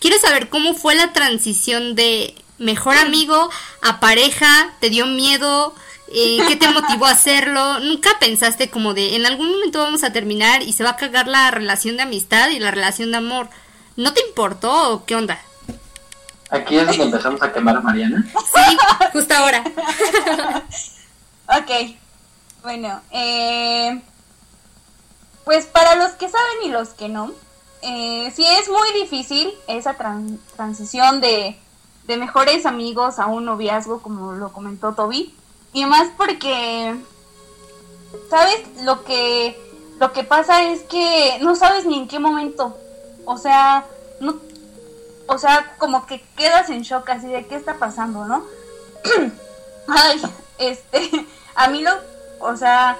Quiero 0.00 0.18
saber 0.18 0.48
cómo 0.48 0.74
fue 0.74 0.94
la 0.94 1.12
transición 1.12 1.94
de 1.94 2.34
mejor 2.58 2.96
amigo 2.96 3.50
a 3.82 4.00
pareja. 4.00 4.72
¿Te 4.80 4.90
dio 4.90 5.06
miedo? 5.06 5.74
Eh, 6.14 6.40
¿Qué 6.48 6.56
te 6.56 6.68
motivó 6.68 7.06
a 7.06 7.12
hacerlo? 7.12 7.80
¿Nunca 7.80 8.10
pensaste 8.20 8.68
como 8.68 8.94
de 8.94 9.16
en 9.16 9.24
algún 9.24 9.50
momento 9.50 9.78
vamos 9.78 10.04
a 10.04 10.12
terminar 10.12 10.62
y 10.62 10.72
se 10.72 10.84
va 10.84 10.90
a 10.90 10.96
cagar 10.96 11.28
la 11.28 11.50
relación 11.50 11.96
de 11.96 12.02
amistad 12.02 12.50
y 12.50 12.58
la 12.58 12.70
relación 12.70 13.10
de 13.12 13.18
amor? 13.18 13.48
¿No 13.96 14.12
te 14.12 14.20
importó 14.26 14.92
o 14.92 15.04
qué 15.06 15.16
onda? 15.16 15.40
Aquí 16.52 16.76
es 16.78 16.86
donde 16.86 17.04
empezamos 17.04 17.42
a 17.42 17.52
quemar 17.52 17.76
a 17.76 17.80
Mariana. 17.80 18.24
Sí, 18.32 18.76
justo 19.12 19.34
ahora. 19.34 19.64
Ok. 21.48 21.96
Bueno, 22.62 23.00
eh, 23.10 24.00
pues 25.44 25.66
para 25.66 25.96
los 25.96 26.12
que 26.12 26.28
saben 26.28 26.64
y 26.64 26.68
los 26.68 26.90
que 26.90 27.08
no, 27.08 27.32
eh, 27.82 28.32
sí 28.34 28.44
es 28.46 28.68
muy 28.68 28.92
difícil 29.00 29.52
esa 29.66 29.96
tran- 29.98 30.38
transición 30.56 31.20
de, 31.20 31.58
de 32.06 32.16
mejores 32.16 32.64
amigos 32.66 33.18
a 33.18 33.26
un 33.26 33.44
noviazgo, 33.46 34.00
como 34.02 34.32
lo 34.32 34.52
comentó 34.52 34.92
Toby. 34.92 35.34
Y 35.72 35.84
más 35.86 36.08
porque, 36.16 36.94
¿sabes? 38.30 38.60
Lo 38.82 39.04
que 39.04 39.58
lo 39.98 40.12
que 40.12 40.22
pasa 40.24 40.64
es 40.70 40.82
que 40.82 41.38
no 41.40 41.54
sabes 41.56 41.86
ni 41.86 41.96
en 41.96 42.08
qué 42.08 42.18
momento. 42.18 42.76
O 43.24 43.38
sea, 43.38 43.84
no, 44.20 44.36
o 45.26 45.38
sea, 45.38 45.74
como 45.78 46.06
que 46.06 46.20
quedas 46.36 46.70
en 46.70 46.82
shock 46.82 47.08
así 47.10 47.28
de 47.28 47.46
qué 47.46 47.56
está 47.56 47.74
pasando, 47.74 48.24
¿no? 48.24 48.44
Ay, 49.88 50.22
este, 50.58 51.26
a 51.54 51.68
mí 51.68 51.82
lo, 51.82 51.92
o 52.40 52.56
sea, 52.56 52.98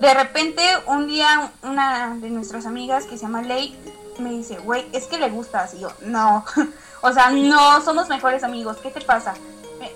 de 0.00 0.14
repente 0.14 0.62
un 0.86 1.06
día 1.06 1.52
una 1.62 2.16
de 2.16 2.30
nuestras 2.30 2.66
amigas 2.66 3.04
que 3.04 3.16
se 3.16 3.22
llama 3.22 3.42
Ley 3.42 3.78
me 4.18 4.30
dice, 4.30 4.58
güey, 4.58 4.86
es 4.92 5.06
que 5.06 5.18
le 5.18 5.30
gustas. 5.30 5.74
Y 5.74 5.80
yo, 5.80 5.92
no, 6.02 6.44
o 7.00 7.12
sea, 7.12 7.30
no, 7.30 7.80
somos 7.82 8.08
mejores 8.08 8.44
amigos, 8.44 8.78
¿qué 8.82 8.90
te 8.90 9.00
pasa? 9.00 9.34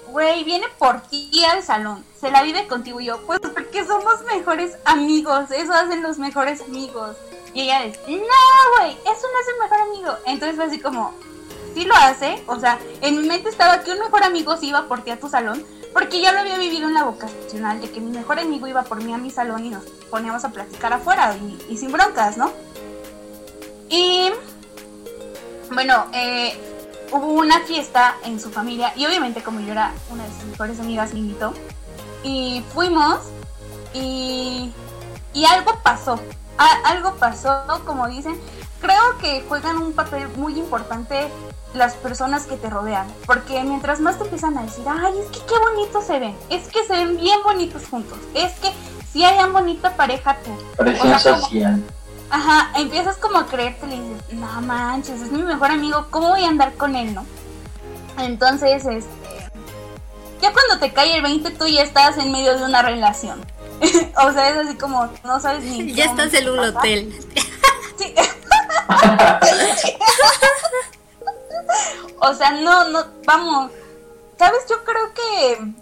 Güey, 0.08 0.44
viene 0.44 0.66
por 0.78 1.02
ti 1.02 1.44
al 1.44 1.62
salón, 1.62 2.04
se 2.18 2.30
la 2.30 2.42
vive 2.42 2.66
contigo 2.66 3.00
y 3.00 3.06
yo, 3.06 3.20
pues 3.26 3.38
porque 3.40 3.84
somos 3.84 4.22
mejores 4.22 4.78
amigos, 4.84 5.50
eso 5.50 5.72
hacen 5.72 6.02
los 6.02 6.18
mejores 6.18 6.62
amigos. 6.62 7.16
Y 7.52 7.62
ella 7.62 7.82
dice, 7.82 8.00
no, 8.08 8.78
güey, 8.78 8.92
eso 8.92 9.04
no 9.04 9.40
es 9.40 9.48
el 9.48 9.58
mejor 9.60 9.80
amigo. 9.80 10.12
Entonces 10.26 10.56
fue 10.56 10.64
así 10.64 10.80
como, 10.80 11.14
sí 11.76 11.84
lo 11.84 11.94
hace, 11.94 12.42
o 12.46 12.58
sea, 12.58 12.78
en 13.02 13.20
mi 13.20 13.28
mente 13.28 13.50
estaba 13.50 13.82
que 13.82 13.90
un 13.90 13.98
mejor 13.98 14.22
amigo 14.22 14.56
se 14.56 14.64
iba 14.64 14.88
por 14.88 15.02
ti 15.02 15.10
a 15.10 15.20
tu 15.20 15.28
salón, 15.28 15.62
porque 15.92 16.22
ya 16.22 16.32
lo 16.32 16.38
había 16.38 16.56
vivido 16.56 16.88
en 16.88 16.94
la 16.94 17.04
vocacional, 17.04 17.82
de 17.82 17.90
que 17.90 18.00
mi 18.00 18.16
mejor 18.16 18.38
amigo 18.38 18.66
iba 18.66 18.82
por 18.84 19.04
mí 19.04 19.12
a 19.12 19.18
mi 19.18 19.30
salón 19.30 19.62
y 19.66 19.68
nos 19.68 19.84
poníamos 20.10 20.42
a 20.46 20.48
platicar 20.52 20.94
afuera 20.94 21.36
y, 21.68 21.76
sin 21.76 21.92
broncas, 21.92 22.38
¿no? 22.38 22.50
Y 23.90 24.30
bueno, 25.70 26.06
eh, 26.14 26.58
hubo 27.12 27.26
una 27.26 27.60
fiesta 27.60 28.14
en 28.24 28.40
su 28.40 28.50
familia 28.50 28.94
y 28.96 29.04
obviamente 29.04 29.42
como 29.42 29.60
yo 29.60 29.72
era 29.72 29.92
una 30.08 30.24
de 30.24 30.30
sus 30.30 30.44
mejores 30.44 30.80
amigas 30.80 31.12
me 31.12 31.18
invitó 31.18 31.52
y 32.24 32.64
fuimos 32.72 33.18
y, 33.92 34.72
y 35.34 35.44
algo 35.44 35.78
pasó, 35.82 36.18
algo 36.84 37.16
pasó 37.16 37.82
como 37.84 38.08
dicen, 38.08 38.40
creo 38.80 39.18
que 39.20 39.44
juegan 39.46 39.76
un 39.76 39.92
papel 39.92 40.26
muy 40.36 40.58
importante 40.58 41.28
las 41.76 41.94
personas 41.94 42.44
que 42.46 42.56
te 42.56 42.68
rodean, 42.70 43.06
porque 43.26 43.62
mientras 43.62 44.00
más 44.00 44.18
te 44.18 44.24
empiezan 44.24 44.56
a 44.58 44.62
decir, 44.62 44.84
ay, 44.88 45.14
es 45.18 45.26
que 45.30 45.44
qué 45.46 45.58
bonitos 45.58 46.04
se 46.04 46.18
ven, 46.18 46.36
es 46.50 46.68
que 46.68 46.84
se 46.84 46.92
ven 46.94 47.16
bien 47.16 47.38
bonitos 47.44 47.82
juntos, 47.88 48.18
es 48.34 48.52
que 48.54 48.72
si 49.12 49.24
hayan 49.24 49.52
bonita 49.52 49.96
pareja 49.96 50.36
tú, 50.44 50.50
Presión 50.76 51.12
O 51.12 51.18
sea, 51.18 51.32
como- 51.32 51.44
social. 51.44 51.82
Ajá, 52.28 52.72
empiezas 52.76 53.16
como 53.18 53.38
a 53.38 53.46
creerte 53.46 53.86
y 53.86 54.00
dices, 54.00 54.32
no 54.32 54.60
manches, 54.62 55.20
es 55.20 55.30
mi 55.30 55.42
mejor 55.42 55.70
amigo, 55.70 56.06
¿cómo 56.10 56.30
voy 56.30 56.44
a 56.44 56.48
andar 56.48 56.74
con 56.74 56.96
él, 56.96 57.14
no? 57.14 57.24
Entonces, 58.18 58.84
este, 58.84 59.50
ya 60.40 60.52
cuando 60.52 60.78
te 60.80 60.92
cae 60.92 61.14
el 61.16 61.22
20 61.22 61.50
tú 61.52 61.66
ya 61.68 61.82
estás 61.82 62.18
en 62.18 62.32
medio 62.32 62.58
de 62.58 62.64
una 62.64 62.82
relación. 62.82 63.44
o 64.24 64.32
sea, 64.32 64.50
es 64.50 64.56
así 64.56 64.74
como, 64.76 65.08
no 65.22 65.38
sabes 65.38 65.62
ni... 65.64 65.94
Ya 65.94 66.06
estás 66.06 66.34
en 66.34 66.48
un 66.48 66.58
hotel. 66.58 67.14
Sí. 67.96 68.12
o 72.20 72.34
sea, 72.34 72.52
no, 72.52 72.88
no, 72.88 73.04
vamos. 73.24 73.70
¿Sabes? 74.38 74.66
Yo 74.68 74.84
creo 74.84 75.14
que 75.14 75.72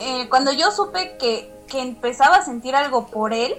eh, 0.00 0.28
cuando 0.28 0.52
yo 0.52 0.70
supe 0.70 1.16
que, 1.18 1.52
que 1.68 1.80
empezaba 1.80 2.36
a 2.36 2.44
sentir 2.44 2.74
algo 2.74 3.06
por 3.06 3.34
él, 3.34 3.54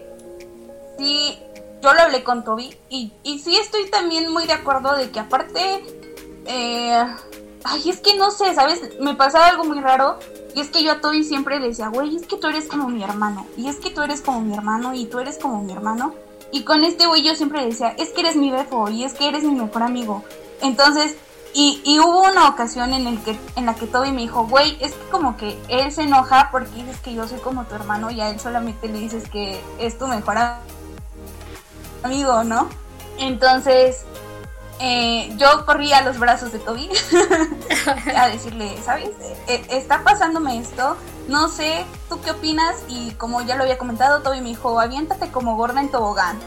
sí, 0.97 1.39
yo 1.81 1.93
lo 1.93 2.01
hablé 2.01 2.23
con 2.23 2.43
Toby 2.43 2.75
y, 2.89 3.13
y 3.23 3.39
sí 3.39 3.55
estoy 3.57 3.89
también 3.89 4.31
muy 4.31 4.47
de 4.47 4.53
acuerdo 4.53 4.95
de 4.95 5.11
que 5.11 5.19
aparte, 5.19 5.83
eh, 6.45 7.05
ay, 7.63 7.89
es 7.89 7.99
que 7.99 8.15
no 8.15 8.31
sé, 8.31 8.53
¿sabes? 8.55 8.81
Me 8.99 9.13
pasaba 9.15 9.47
algo 9.47 9.63
muy 9.63 9.79
raro 9.79 10.17
y 10.55 10.61
es 10.61 10.69
que 10.69 10.83
yo 10.83 10.91
a 10.91 11.01
Toby 11.01 11.23
siempre 11.23 11.59
le 11.59 11.67
decía, 11.67 11.89
güey, 11.89 12.15
es 12.15 12.25
que 12.25 12.37
tú 12.37 12.47
eres 12.47 12.65
como 12.65 12.87
mi 12.87 13.03
hermano 13.03 13.45
y 13.57 13.67
es 13.67 13.75
que 13.77 13.89
tú 13.89 14.01
eres 14.01 14.21
como 14.21 14.41
mi 14.41 14.55
hermano 14.55 14.93
y 14.93 15.05
tú 15.05 15.19
eres 15.19 15.37
como 15.37 15.61
mi 15.61 15.73
hermano. 15.73 16.15
Y 16.51 16.63
con 16.63 16.83
este 16.83 17.05
güey 17.05 17.23
yo 17.23 17.35
siempre 17.35 17.59
le 17.59 17.67
decía, 17.67 17.89
es 17.97 18.09
que 18.09 18.21
eres 18.21 18.35
mi 18.35 18.49
befo 18.49 18.89
y 18.89 19.03
es 19.03 19.13
que 19.13 19.27
eres 19.27 19.43
mi 19.43 19.53
mejor 19.53 19.83
amigo. 19.83 20.23
Entonces, 20.65 21.15
y, 21.53 21.99
hubo 21.99 22.23
una 22.23 22.49
ocasión 22.49 22.93
en, 22.93 23.07
el 23.07 23.23
que, 23.23 23.39
en 23.55 23.65
la 23.65 23.75
que 23.75 23.87
Toby 23.87 24.11
me 24.11 24.21
dijo, 24.21 24.45
güey, 24.45 24.77
es 24.81 24.93
que 24.93 25.09
como 25.09 25.37
que 25.37 25.57
él 25.69 25.89
se 25.89 26.01
enoja 26.01 26.49
porque 26.51 26.83
dices 26.83 26.99
que 26.99 27.13
yo 27.13 27.27
soy 27.29 27.39
como 27.39 27.63
tu 27.63 27.75
hermano 27.75 28.11
y 28.11 28.19
a 28.19 28.29
él 28.29 28.41
solamente 28.41 28.89
le 28.89 28.99
dices 28.99 29.29
que 29.29 29.61
es 29.79 29.97
tu 29.97 30.07
mejor 30.07 30.35
amigo, 32.03 32.43
¿no? 32.43 32.67
Entonces, 33.17 34.03
eh, 34.79 35.33
yo 35.37 35.65
corrí 35.65 35.93
a 35.93 36.01
los 36.01 36.19
brazos 36.19 36.51
de 36.51 36.59
Toby 36.59 36.89
a 38.17 38.27
decirle, 38.27 38.77
¿sabes? 38.83 39.11
Eh, 39.47 39.65
está 39.69 40.03
pasándome 40.03 40.57
esto, 40.57 40.97
no 41.29 41.47
sé, 41.47 41.85
¿tú 42.09 42.19
qué 42.21 42.31
opinas? 42.31 42.75
Y 42.89 43.11
como 43.11 43.41
ya 43.41 43.55
lo 43.55 43.63
había 43.63 43.77
comentado, 43.77 44.21
Toby 44.21 44.41
me 44.41 44.49
dijo, 44.49 44.77
aviéntate 44.77 45.31
como 45.31 45.55
gorda 45.55 45.79
en 45.79 45.89
tobogán. 45.89 46.37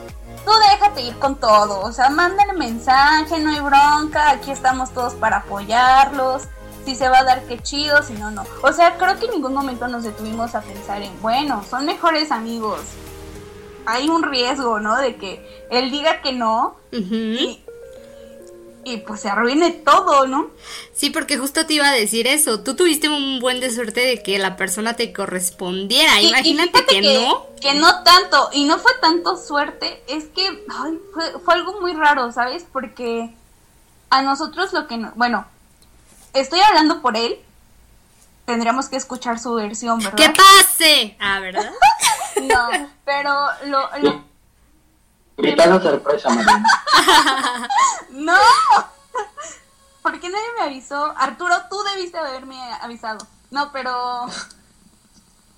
Tú 0.49 0.55
déjate 0.73 1.03
ir 1.03 1.19
con 1.19 1.37
todo, 1.37 1.83
o 1.83 1.93
sea, 1.93 2.09
mándale 2.09 2.55
mensaje, 2.55 3.39
no 3.39 3.51
hay 3.51 3.61
bronca, 3.61 4.31
aquí 4.31 4.51
estamos 4.51 4.95
todos 4.95 5.13
para 5.13 5.39
apoyarlos. 5.39 6.45
Si 6.87 6.95
se 6.95 7.11
va 7.11 7.19
a 7.19 7.25
dar, 7.25 7.43
qué 7.43 7.59
chido, 7.63 8.03
si 8.03 8.15
no, 8.15 8.31
no. 8.31 8.45
O 8.63 8.73
sea, 8.73 8.97
creo 8.97 9.19
que 9.19 9.27
en 9.27 9.33
ningún 9.33 9.53
momento 9.53 9.89
nos 9.89 10.05
detuvimos 10.05 10.55
a 10.55 10.63
pensar 10.63 11.03
en, 11.03 11.13
bueno, 11.21 11.63
son 11.69 11.85
mejores 11.85 12.33
amigos. 12.33 12.81
Hay 13.85 14.09
un 14.09 14.23
riesgo, 14.23 14.81
¿no? 14.81 14.97
De 14.97 15.17
que 15.17 15.67
él 15.71 15.91
diga 15.91 16.23
que 16.23 16.33
no 16.33 16.79
y, 16.93 17.63
y 18.93 18.97
pues 18.99 19.21
se 19.21 19.29
arruine 19.29 19.71
todo, 19.71 20.27
¿no? 20.27 20.51
Sí, 20.93 21.11
porque 21.11 21.37
justo 21.39 21.67
te 21.67 21.75
iba 21.75 21.89
a 21.89 21.93
decir 21.93 22.27
eso. 22.27 22.61
Tú 22.61 22.75
tuviste 22.77 23.09
un 23.09 23.39
buen 23.41 23.61
de 23.61 23.71
suerte 23.71 24.01
de 24.01 24.23
que 24.23 24.39
la 24.39 24.57
persona 24.57 24.95
te 24.95 25.13
correspondiera. 25.13 26.21
Imagínate 26.21 26.71
fíjate 26.79 27.01
que, 27.01 27.15
no. 27.15 27.47
Que 27.61 27.75
no 27.75 28.03
tanto, 28.03 28.49
y 28.53 28.65
no 28.65 28.79
fue 28.79 28.93
tanto 29.01 29.37
suerte, 29.37 30.03
es 30.09 30.25
que 30.27 30.47
ay, 30.47 30.99
fue, 31.13 31.41
fue 31.45 31.55
algo 31.55 31.81
muy 31.81 31.93
raro, 31.95 32.33
¿sabes? 32.33 32.65
Porque 32.73 33.31
a 34.11 34.23
nosotros 34.23 34.73
lo 34.73 34.87
que 34.87 34.97
no, 34.97 35.13
bueno, 35.17 35.47
estoy 36.33 36.61
hablando 36.61 37.03
por 37.03 37.17
él, 37.17 37.39
tendríamos 38.47 38.89
que 38.89 38.97
escuchar 38.97 39.39
su 39.39 39.55
versión, 39.55 39.99
¿verdad? 39.99 40.15
¡Que 40.17 40.31
pase! 40.31 41.17
Ah, 41.21 41.41
¿verdad? 41.41 41.71
No, 42.43 42.69
pero 43.05 43.35
lo, 43.67 43.91
lo- 44.01 44.25
Gritando 45.39 45.81
sorpresa, 45.81 46.29
Mariana. 46.31 46.67
no, 48.11 48.37
¿por 50.03 50.19
qué 50.19 50.29
nadie 50.29 50.47
me 50.59 50.65
avisó? 50.65 51.15
Arturo, 51.17 51.55
tú 51.71 51.81
debiste 51.95 52.19
haberme 52.19 52.61
avisado. 52.81 53.25
No, 53.51 53.71
pero 53.73 54.27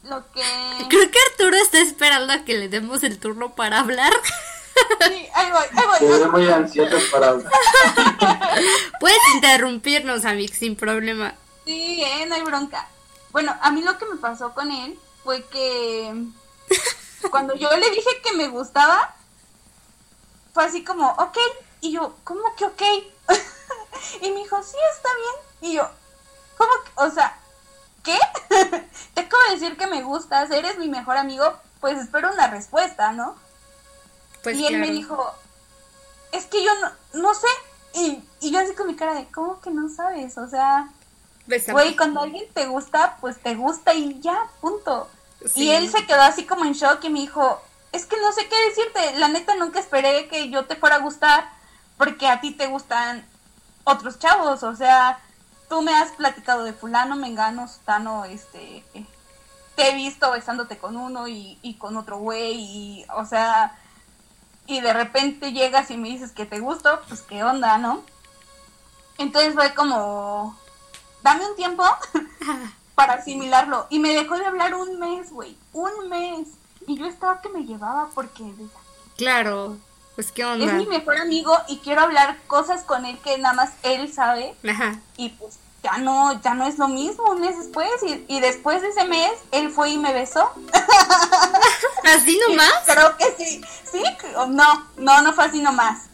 lo 0.04 0.30
que 0.32 0.42
Creo 0.88 1.10
que 1.10 1.18
Arturo 1.30 1.56
está 1.56 1.80
esperando 1.80 2.32
a 2.34 2.44
que 2.44 2.58
le 2.58 2.68
demos 2.68 3.02
el 3.02 3.18
turno 3.18 3.54
para 3.54 3.80
hablar. 3.80 4.12
sí, 5.08 5.28
ahí 5.34 5.50
voy, 5.50 5.64
ahí 5.74 5.86
voy. 5.86 5.98
Se 5.98 6.18
ve 6.18 6.26
muy 6.28 6.48
ansioso 6.50 6.96
para 7.10 7.28
hablar. 7.28 7.52
Puedes 9.00 9.18
interrumpirnos, 9.34 10.26
Amix, 10.26 10.58
sin 10.58 10.76
problema. 10.76 11.34
Sí, 11.64 12.02
eh, 12.04 12.26
no 12.26 12.34
hay 12.34 12.42
bronca. 12.42 12.86
Bueno, 13.32 13.56
a 13.62 13.70
mí 13.70 13.80
lo 13.82 13.96
que 13.96 14.04
me 14.04 14.16
pasó 14.16 14.52
con 14.52 14.70
él 14.70 14.98
fue 15.24 15.42
que 15.46 16.12
cuando 17.30 17.54
yo 17.54 17.70
le 17.76 17.90
dije 17.90 18.10
que 18.22 18.32
me 18.32 18.48
gustaba, 18.48 19.14
fue 20.52 20.64
así 20.64 20.84
como, 20.84 21.08
ok. 21.10 21.38
Y 21.80 21.92
yo, 21.92 22.14
¿cómo 22.24 22.42
que 22.56 22.64
ok? 22.64 22.82
y 24.22 24.30
me 24.30 24.40
dijo, 24.40 24.62
sí, 24.62 24.76
está 24.94 25.08
bien. 25.14 25.72
Y 25.72 25.76
yo, 25.76 25.88
¿cómo 26.56 26.70
que? 26.84 26.90
O 26.96 27.10
sea, 27.10 27.38
¿qué? 28.02 28.18
Te 29.14 29.20
acabo 29.20 29.42
de 29.48 29.54
decir 29.54 29.76
que 29.76 29.86
me 29.86 30.02
gustas, 30.02 30.50
eres 30.50 30.78
mi 30.78 30.88
mejor 30.88 31.16
amigo, 31.16 31.54
pues 31.80 31.98
espero 31.98 32.32
una 32.32 32.48
respuesta, 32.48 33.12
¿no? 33.12 33.36
Pues 34.42 34.56
y 34.56 34.66
él 34.66 34.78
me 34.78 34.90
dijo, 34.90 35.34
es 36.32 36.46
que 36.46 36.64
yo 36.64 36.70
no, 36.80 37.20
no 37.20 37.34
sé. 37.34 37.48
Y, 37.92 38.22
y 38.40 38.50
yo 38.52 38.60
así 38.60 38.74
con 38.74 38.86
mi 38.86 38.94
cara 38.94 39.14
de, 39.14 39.26
¿cómo 39.32 39.60
que 39.60 39.70
no 39.70 39.88
sabes? 39.88 40.38
O 40.38 40.48
sea. 40.48 40.90
Güey, 41.72 41.96
cuando 41.96 42.20
alguien 42.20 42.46
te 42.52 42.66
gusta, 42.66 43.16
pues 43.20 43.40
te 43.42 43.56
gusta 43.56 43.92
y 43.92 44.20
ya, 44.20 44.46
punto. 44.60 45.08
Sí. 45.44 45.64
Y 45.64 45.70
él 45.70 45.90
se 45.90 46.06
quedó 46.06 46.20
así 46.22 46.44
como 46.44 46.64
en 46.64 46.74
shock 46.74 47.02
y 47.02 47.10
me 47.10 47.20
dijo, 47.20 47.60
es 47.92 48.06
que 48.06 48.16
no 48.16 48.32
sé 48.32 48.48
qué 48.48 48.56
decirte, 48.68 49.18
la 49.18 49.28
neta 49.28 49.54
nunca 49.56 49.80
esperé 49.80 50.28
que 50.28 50.50
yo 50.50 50.66
te 50.66 50.76
fuera 50.76 50.96
a 50.96 51.00
gustar 51.00 51.50
porque 51.96 52.26
a 52.26 52.40
ti 52.40 52.52
te 52.52 52.66
gustan 52.66 53.24
otros 53.84 54.18
chavos, 54.18 54.62
o 54.62 54.74
sea, 54.76 55.18
tú 55.68 55.82
me 55.82 55.94
has 55.94 56.10
platicado 56.12 56.64
de 56.64 56.72
fulano, 56.72 57.16
mengano, 57.16 57.68
sutano, 57.68 58.24
este, 58.24 58.84
te 59.74 59.88
he 59.88 59.94
visto 59.94 60.30
besándote 60.30 60.78
con 60.78 60.96
uno 60.96 61.28
y, 61.28 61.76
con 61.78 61.96
otro 61.96 62.18
güey 62.18 62.54
y, 62.58 63.06
o 63.14 63.24
sea, 63.24 63.76
y 64.66 64.80
de 64.80 64.92
repente 64.92 65.52
llegas 65.52 65.90
y 65.90 65.96
me 65.96 66.08
dices 66.08 66.32
que 66.32 66.46
te 66.46 66.60
gusto, 66.60 67.00
pues 67.08 67.22
qué 67.22 67.42
onda, 67.42 67.78
¿no? 67.78 68.02
Entonces 69.18 69.54
fue 69.54 69.74
como, 69.74 70.56
dame 71.22 71.46
un 71.46 71.56
tiempo 71.56 71.84
para 72.94 73.14
asimilarlo. 73.14 73.86
Y 73.90 73.98
me 73.98 74.14
dejó 74.14 74.36
de 74.38 74.46
hablar 74.46 74.74
un 74.74 74.98
mes, 74.98 75.30
güey. 75.30 75.56
Un 75.72 76.08
mes. 76.08 76.48
Y 76.90 76.98
yo 76.98 77.06
estaba 77.06 77.40
que 77.40 77.48
me 77.50 77.62
llevaba 77.62 78.08
porque 78.16 78.42
decía, 78.42 78.66
Claro. 79.16 79.76
Pues 80.16 80.32
qué 80.32 80.42
es 80.42 80.48
onda. 80.48 80.72
mi 80.72 80.86
mejor 80.86 81.18
amigo 81.18 81.56
y 81.68 81.78
quiero 81.78 82.00
hablar 82.02 82.36
cosas 82.48 82.82
con 82.82 83.06
él 83.06 83.16
que 83.22 83.38
nada 83.38 83.54
más 83.54 83.70
él 83.84 84.12
sabe. 84.12 84.56
Ajá. 84.68 84.98
Y 85.16 85.28
pues 85.30 85.54
ya 85.84 85.98
no, 85.98 86.42
ya 86.42 86.54
no 86.54 86.66
es 86.66 86.78
lo 86.78 86.88
mismo 86.88 87.30
un 87.30 87.40
mes 87.42 87.56
después. 87.56 87.88
Y, 88.04 88.24
y 88.26 88.40
después 88.40 88.82
de 88.82 88.88
ese 88.88 89.04
mes, 89.04 89.30
él 89.52 89.70
fue 89.70 89.90
y 89.90 89.98
me 89.98 90.12
besó. 90.12 90.50
¿Así 92.12 92.40
nomás? 92.48 92.72
Creo 92.86 93.16
que 93.16 93.36
sí. 93.38 93.60
¿Sí? 93.84 94.02
No, 94.48 94.84
no, 94.96 95.22
no 95.22 95.32
fue 95.32 95.44
así 95.44 95.62
nomás. 95.62 96.06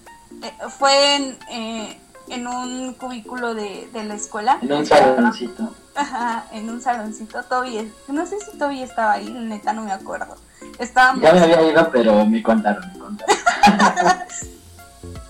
Eh, 0.43 0.53
fue 0.79 1.15
en, 1.17 1.39
eh, 1.51 2.01
en 2.29 2.47
un 2.47 2.93
cubículo 2.93 3.55
de, 3.55 3.89
de 3.95 4.05
la 4.05 4.15
escuela. 4.15 4.59
En 4.61 4.73
un 4.75 4.85
saloncito. 4.85 5.75
Ajá, 5.95 6.45
en 6.53 6.69
un 6.69 6.83
saloncito. 6.83 7.43
Toby, 7.45 7.91
no 8.09 8.27
sé 8.27 8.37
si 8.41 8.59
Toby 8.59 8.83
estaba 8.83 9.13
ahí, 9.13 9.31
neta 9.31 9.73
no 9.73 9.81
me 9.81 9.93
acuerdo. 9.93 10.37
Estábamos... 10.79 11.23
Ya 11.23 11.33
me 11.33 11.41
había 11.41 11.63
ido, 11.71 11.91
pero 11.91 12.27
me 12.27 12.43
contaron, 12.43 12.91
me 12.93 12.99
contaron. 12.99 13.37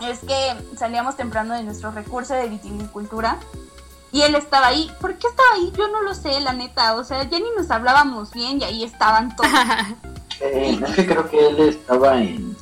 es 0.01 0.19
que 0.21 0.55
salíamos 0.77 1.17
temprano 1.17 1.55
de 1.55 1.63
nuestro 1.63 1.91
recurso 1.91 2.35
de 2.35 2.49
vitinicultura 2.49 3.39
y 4.13 4.23
él 4.23 4.35
estaba 4.35 4.69
ahí. 4.69 4.91
¿Por 5.01 5.17
qué 5.17 5.27
estaba 5.29 5.49
ahí? 5.55 5.73
Yo 5.77 5.89
no 5.89 6.03
lo 6.03 6.15
sé, 6.15 6.41
la 6.41 6.53
neta. 6.53 6.95
O 6.95 7.05
sea, 7.05 7.25
ya 7.25 7.39
ni 7.39 7.51
nos 7.57 7.71
hablábamos 7.71 8.33
bien 8.33 8.61
y 8.61 8.65
ahí 8.65 8.85
estaban 8.85 9.35
todos. 9.37 9.51
Eh, 10.39 10.79
es 10.87 10.95
que 10.95 11.07
creo 11.07 11.31
que 11.31 11.47
él 11.47 11.61
estaba 11.61 12.21
en, 12.21 12.55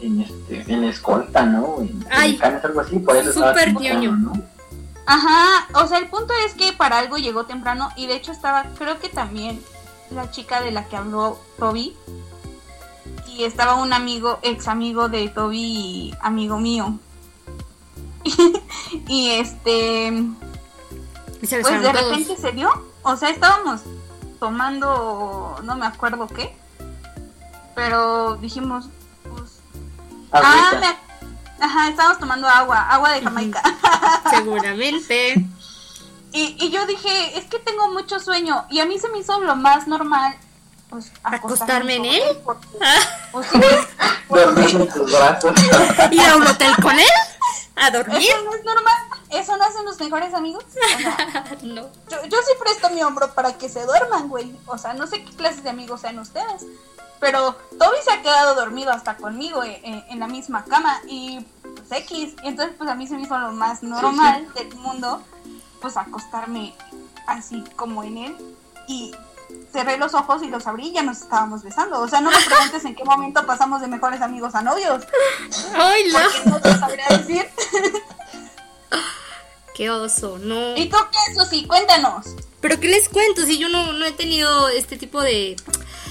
en, 0.00 0.20
este, 0.20 0.72
en 0.72 0.82
la 0.82 0.86
escolta, 0.86 1.44
¿no? 1.44 1.78
En 1.80 2.06
Ay, 2.12 2.38
algo 2.40 2.80
así, 2.80 3.00
por 3.00 3.16
eso 3.16 3.30
estaba 3.30 3.54
súper 3.54 3.74
temprano. 3.74 4.12
¿no? 4.12 4.32
Ajá, 5.04 5.66
o 5.74 5.88
sea, 5.88 5.98
el 5.98 6.06
punto 6.06 6.32
es 6.46 6.54
que 6.54 6.72
para 6.72 7.00
algo 7.00 7.16
llegó 7.16 7.44
temprano 7.44 7.88
y 7.96 8.06
de 8.06 8.14
hecho 8.14 8.30
estaba, 8.30 8.66
creo 8.78 9.00
que 9.00 9.08
también 9.08 9.60
la 10.10 10.30
chica 10.30 10.60
de 10.60 10.70
la 10.70 10.86
que 10.86 10.96
habló 10.96 11.38
Toby. 11.58 11.96
Y 13.28 13.44
estaba 13.44 13.74
un 13.76 13.92
amigo, 13.92 14.38
ex 14.42 14.66
amigo 14.68 15.08
de 15.08 15.28
Toby 15.28 15.60
y 15.62 16.14
amigo 16.22 16.58
mío. 16.58 16.98
y 19.06 19.30
este, 19.30 20.08
Y 21.40 21.46
se 21.46 21.60
pues 21.60 21.80
de 21.82 21.88
todos. 21.90 22.02
repente 22.10 22.36
se 22.36 22.52
dio. 22.52 22.70
O 23.02 23.16
sea, 23.16 23.30
estábamos 23.30 23.82
tomando, 24.40 25.56
no 25.62 25.76
me 25.76 25.86
acuerdo 25.86 26.26
qué. 26.26 26.54
Pero 27.74 28.36
dijimos, 28.36 28.88
pues, 29.30 29.60
ah, 30.32 30.72
me- 30.80 31.64
ajá, 31.64 31.88
estábamos 31.90 32.18
tomando 32.18 32.48
agua, 32.48 32.80
agua 32.90 33.12
de 33.12 33.22
Jamaica. 33.22 33.62
Seguramente. 34.30 35.46
Y, 36.32 36.56
y 36.64 36.70
yo 36.70 36.86
dije, 36.86 37.38
es 37.38 37.44
que 37.46 37.58
tengo 37.58 37.88
mucho 37.88 38.20
sueño. 38.20 38.66
Y 38.70 38.80
a 38.80 38.86
mí 38.86 38.98
se 38.98 39.08
me 39.08 39.18
hizo 39.18 39.38
lo 39.40 39.56
más 39.56 39.86
normal, 39.86 40.36
pues, 40.90 41.10
¿Acostarme 41.22 41.96
en 41.96 42.04
él? 42.06 42.22
porque- 42.44 42.66
Ah, 42.80 42.96
o 43.32 43.42
sí, 43.42 43.60
porque 44.28 44.44
Dormir 44.44 44.70
en 44.76 44.88
tus 44.88 45.10
brazos. 45.12 45.52
¿Ir 46.10 46.20
a 46.20 46.36
un 46.36 46.46
hotel 46.46 46.72
con 46.82 46.98
él? 46.98 47.06
¿A 47.76 47.90
dormir? 47.90 48.18
eso 48.28 48.42
no 48.44 48.54
es 48.54 48.64
normal. 48.64 48.94
Eso 49.30 49.56
no 49.56 49.64
hacen 49.64 49.84
los 49.84 50.00
mejores 50.00 50.34
amigos. 50.34 50.64
O 50.66 50.72
sea, 50.98 51.44
No. 51.62 51.82
yo, 52.10 52.24
yo 52.24 52.38
sí 52.38 52.52
presto 52.60 52.90
mi 52.90 53.02
hombro 53.02 53.32
para 53.34 53.52
que 53.56 53.68
se 53.68 53.84
duerman, 53.84 54.28
güey. 54.28 54.54
O 54.66 54.76
sea, 54.78 54.94
no 54.94 55.06
sé 55.06 55.22
qué 55.24 55.32
clases 55.36 55.62
de 55.62 55.70
amigos 55.70 56.00
sean 56.00 56.18
ustedes. 56.18 56.64
Pero 57.20 57.52
Toby 57.78 57.96
se 58.04 58.12
ha 58.12 58.22
quedado 58.22 58.54
dormido 58.54 58.90
hasta 58.92 59.16
conmigo 59.16 59.62
eh, 59.64 59.80
eh, 59.84 60.04
en 60.10 60.18
la 60.20 60.26
misma 60.26 60.64
cama. 60.64 61.00
Y 61.06 61.40
pues 61.62 62.00
X. 62.02 62.34
Y 62.42 62.48
entonces 62.48 62.74
pues 62.76 62.90
a 62.90 62.94
mí 62.94 63.06
se 63.06 63.14
me 63.14 63.22
hizo 63.22 63.38
lo 63.38 63.52
más 63.52 63.82
normal 63.82 64.52
del 64.54 64.74
mundo. 64.76 65.22
Pues 65.80 65.96
acostarme 65.96 66.74
así 67.26 67.62
como 67.76 68.02
en 68.04 68.18
él. 68.18 68.36
Y 68.88 69.12
cerré 69.72 69.96
los 69.98 70.14
ojos 70.14 70.42
y 70.42 70.48
los 70.48 70.66
abrí 70.66 70.88
y 70.88 70.92
ya 70.92 71.02
nos 71.02 71.18
estábamos 71.22 71.62
besando. 71.62 72.00
O 72.00 72.08
sea, 72.08 72.20
no 72.20 72.30
me 72.30 72.36
preguntes 72.38 72.84
en 72.84 72.94
qué 72.94 73.04
momento 73.04 73.44
pasamos 73.46 73.80
de 73.80 73.88
mejores 73.88 74.20
amigos 74.22 74.54
a 74.54 74.62
novios. 74.62 75.04
Ay, 75.74 76.02
no. 76.12 76.18
Porque 76.20 76.50
no 76.50 76.60
te 76.60 76.78
sabría 76.78 77.06
decir. 77.10 77.46
Qué 79.74 79.90
oso, 79.90 80.38
no. 80.38 80.76
¿Y 80.76 80.88
tú 80.88 80.96
qué, 81.12 81.34
Susi? 81.40 81.64
Cuéntanos. 81.66 82.26
Pero 82.60 82.80
¿qué 82.80 82.88
les 82.88 83.08
cuento? 83.08 83.42
Si 83.46 83.58
yo 83.58 83.68
no, 83.68 83.92
no 83.92 84.04
he 84.04 84.10
tenido 84.12 84.68
este 84.70 84.96
tipo 84.96 85.22
de. 85.22 85.54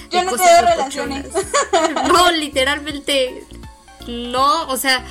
Yo 0.09 0.19
de 0.19 0.23
no 0.25 0.31
he 0.31 0.37
cosas 0.37 0.47
tenido 0.61 0.77
locochonas. 0.77 1.23
relaciones. 1.25 2.07
No, 2.13 2.31
literalmente. 2.31 3.45
No, 4.07 4.67
o 4.69 4.77
sea. 4.77 5.05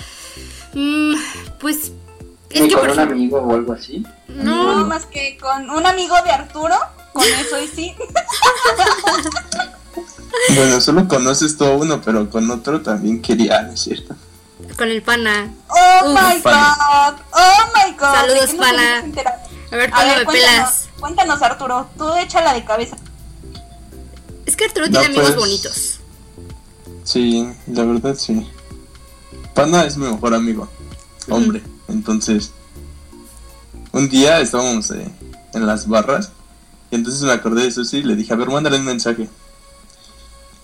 mm, 0.73 1.14
pues. 1.61 1.92
Es 2.49 2.62
Ni 2.62 2.69
que 2.69 2.75
con 2.75 2.81
por 2.85 2.90
un 2.92 2.95
ejemplo. 2.97 3.14
amigo 3.16 3.38
o 3.40 3.53
algo 3.55 3.73
así. 3.75 4.07
No, 4.29 4.81
No, 4.81 4.87
más 4.87 5.07
que 5.07 5.39
con 5.39 5.71
un 5.71 5.87
amigo 5.87 6.15
de 6.25 6.31
Arturo, 6.31 6.75
con 7.12 7.25
eso 7.25 7.61
y 7.61 7.69
sí. 7.69 7.95
Bueno, 10.55 10.81
solo 10.81 11.09
conoces 11.09 11.57
todo 11.57 11.77
uno, 11.79 12.01
pero 12.03 12.29
con 12.31 12.51
otro 12.51 12.81
también 12.83 13.23
quería, 13.23 13.62
¿no 13.62 13.73
es 13.73 13.81
cierto? 13.81 14.15
con 14.77 14.89
el 14.89 15.01
pana. 15.03 15.51
Oh 15.69 16.07
Uf, 16.07 16.12
my 16.35 16.41
pana. 16.43 16.77
god, 16.77 17.21
oh 17.33 17.73
my 17.75 17.93
god. 17.97 18.15
Saludos, 18.15 18.41
¿De 18.41 18.47
qué 18.49 18.57
nos 18.57 18.67
pana. 18.67 18.99
A 19.71 19.77
ver, 19.77 19.91
A 19.91 19.95
¿cuándo 19.95 20.09
ver, 20.15 20.19
me 20.19 20.25
cuéntanos, 20.25 20.35
pelas? 20.71 20.89
cuéntanos 21.01 21.43
Arturo, 21.43 21.89
tú 21.97 22.15
échala 22.17 22.53
de 22.53 22.65
cabeza. 22.65 22.97
Es 24.45 24.57
que 24.57 24.65
Arturo 24.67 24.87
No, 24.87 24.93
tiene 24.93 25.07
amigos 25.07 25.27
pues. 25.33 25.37
bonitos. 25.37 26.01
Sí, 27.05 27.49
la 27.69 27.85
verdad 27.85 28.15
sí. 28.17 28.47
Pana 29.55 29.85
es 29.85 29.97
mi 29.97 30.07
mejor 30.11 30.35
amigo, 30.35 30.69
hombre. 31.31 31.62
Entonces, 31.89 32.51
un 33.92 34.09
día 34.09 34.40
estábamos 34.40 34.90
eh, 34.90 35.11
en 35.55 35.66
las 35.66 35.88
barras 35.88 36.31
y 36.90 36.96
entonces 36.96 37.22
me 37.22 37.33
acordé 37.33 37.64
de 37.64 37.70
Susi 37.72 37.99
y 37.99 38.03
le 38.03 38.14
dije, 38.16 38.33
a 38.33 38.37
ver, 38.37 38.49
mándale 38.51 38.79
un 38.79 38.85
mensaje. 38.85 39.29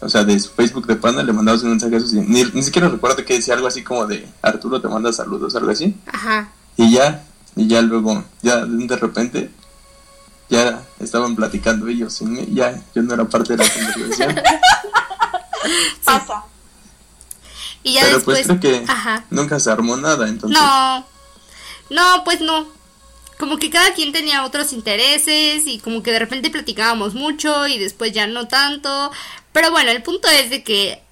O 0.00 0.08
sea, 0.08 0.24
de 0.24 0.38
su 0.40 0.50
Facebook 0.50 0.86
de 0.86 0.96
Pana 0.96 1.22
le 1.22 1.32
mandamos 1.32 1.62
un 1.62 1.70
mensaje 1.70 1.96
a 1.96 2.00
Susi. 2.00 2.20
Ni, 2.20 2.44
ni 2.44 2.62
siquiera 2.62 2.88
recuerdo 2.88 3.24
que 3.24 3.34
decía 3.34 3.54
algo 3.54 3.66
así 3.68 3.82
como 3.84 4.06
de 4.06 4.28
Arturo 4.42 4.80
te 4.80 4.88
manda 4.88 5.12
saludos, 5.12 5.54
algo 5.56 5.70
así. 5.70 5.96
Ajá. 6.12 6.48
Y 6.76 6.92
ya, 6.92 7.24
y 7.56 7.66
ya 7.68 7.82
luego, 7.82 8.24
ya 8.42 8.64
de 8.64 8.96
repente, 8.96 9.50
ya 10.48 10.82
estaban 11.00 11.36
platicando 11.36 11.86
ellos 11.88 12.12
sin 12.14 12.32
mí, 12.32 12.48
ya 12.52 12.80
yo 12.94 13.02
no 13.02 13.14
era 13.14 13.24
parte 13.24 13.56
de 13.56 13.64
la 13.64 13.70
conversación. 13.72 14.34
Pasa. 16.04 16.44
Y 17.84 17.94
ya 17.94 18.02
Pero 18.02 18.16
después. 18.16 18.46
pues 18.46 18.58
creo 18.58 18.60
que 18.60 18.84
Ajá. 18.90 19.24
nunca 19.30 19.58
se 19.60 19.70
armó 19.70 19.96
nada, 19.96 20.28
entonces. 20.28 20.58
No. 20.60 21.06
No, 21.90 22.24
pues 22.24 22.40
no. 22.40 22.66
Como 23.42 23.58
que 23.58 23.70
cada 23.70 23.92
quien 23.92 24.12
tenía 24.12 24.44
otros 24.44 24.72
intereses 24.72 25.66
y 25.66 25.80
como 25.80 26.04
que 26.04 26.12
de 26.12 26.20
repente 26.20 26.48
platicábamos 26.48 27.14
mucho 27.14 27.66
y 27.66 27.76
después 27.76 28.12
ya 28.12 28.28
no 28.28 28.46
tanto. 28.46 29.10
Pero 29.50 29.72
bueno, 29.72 29.90
el 29.90 30.00
punto 30.00 30.28
es 30.28 30.48
de 30.48 30.62
que 30.62 31.02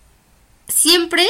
siempre 0.69 1.27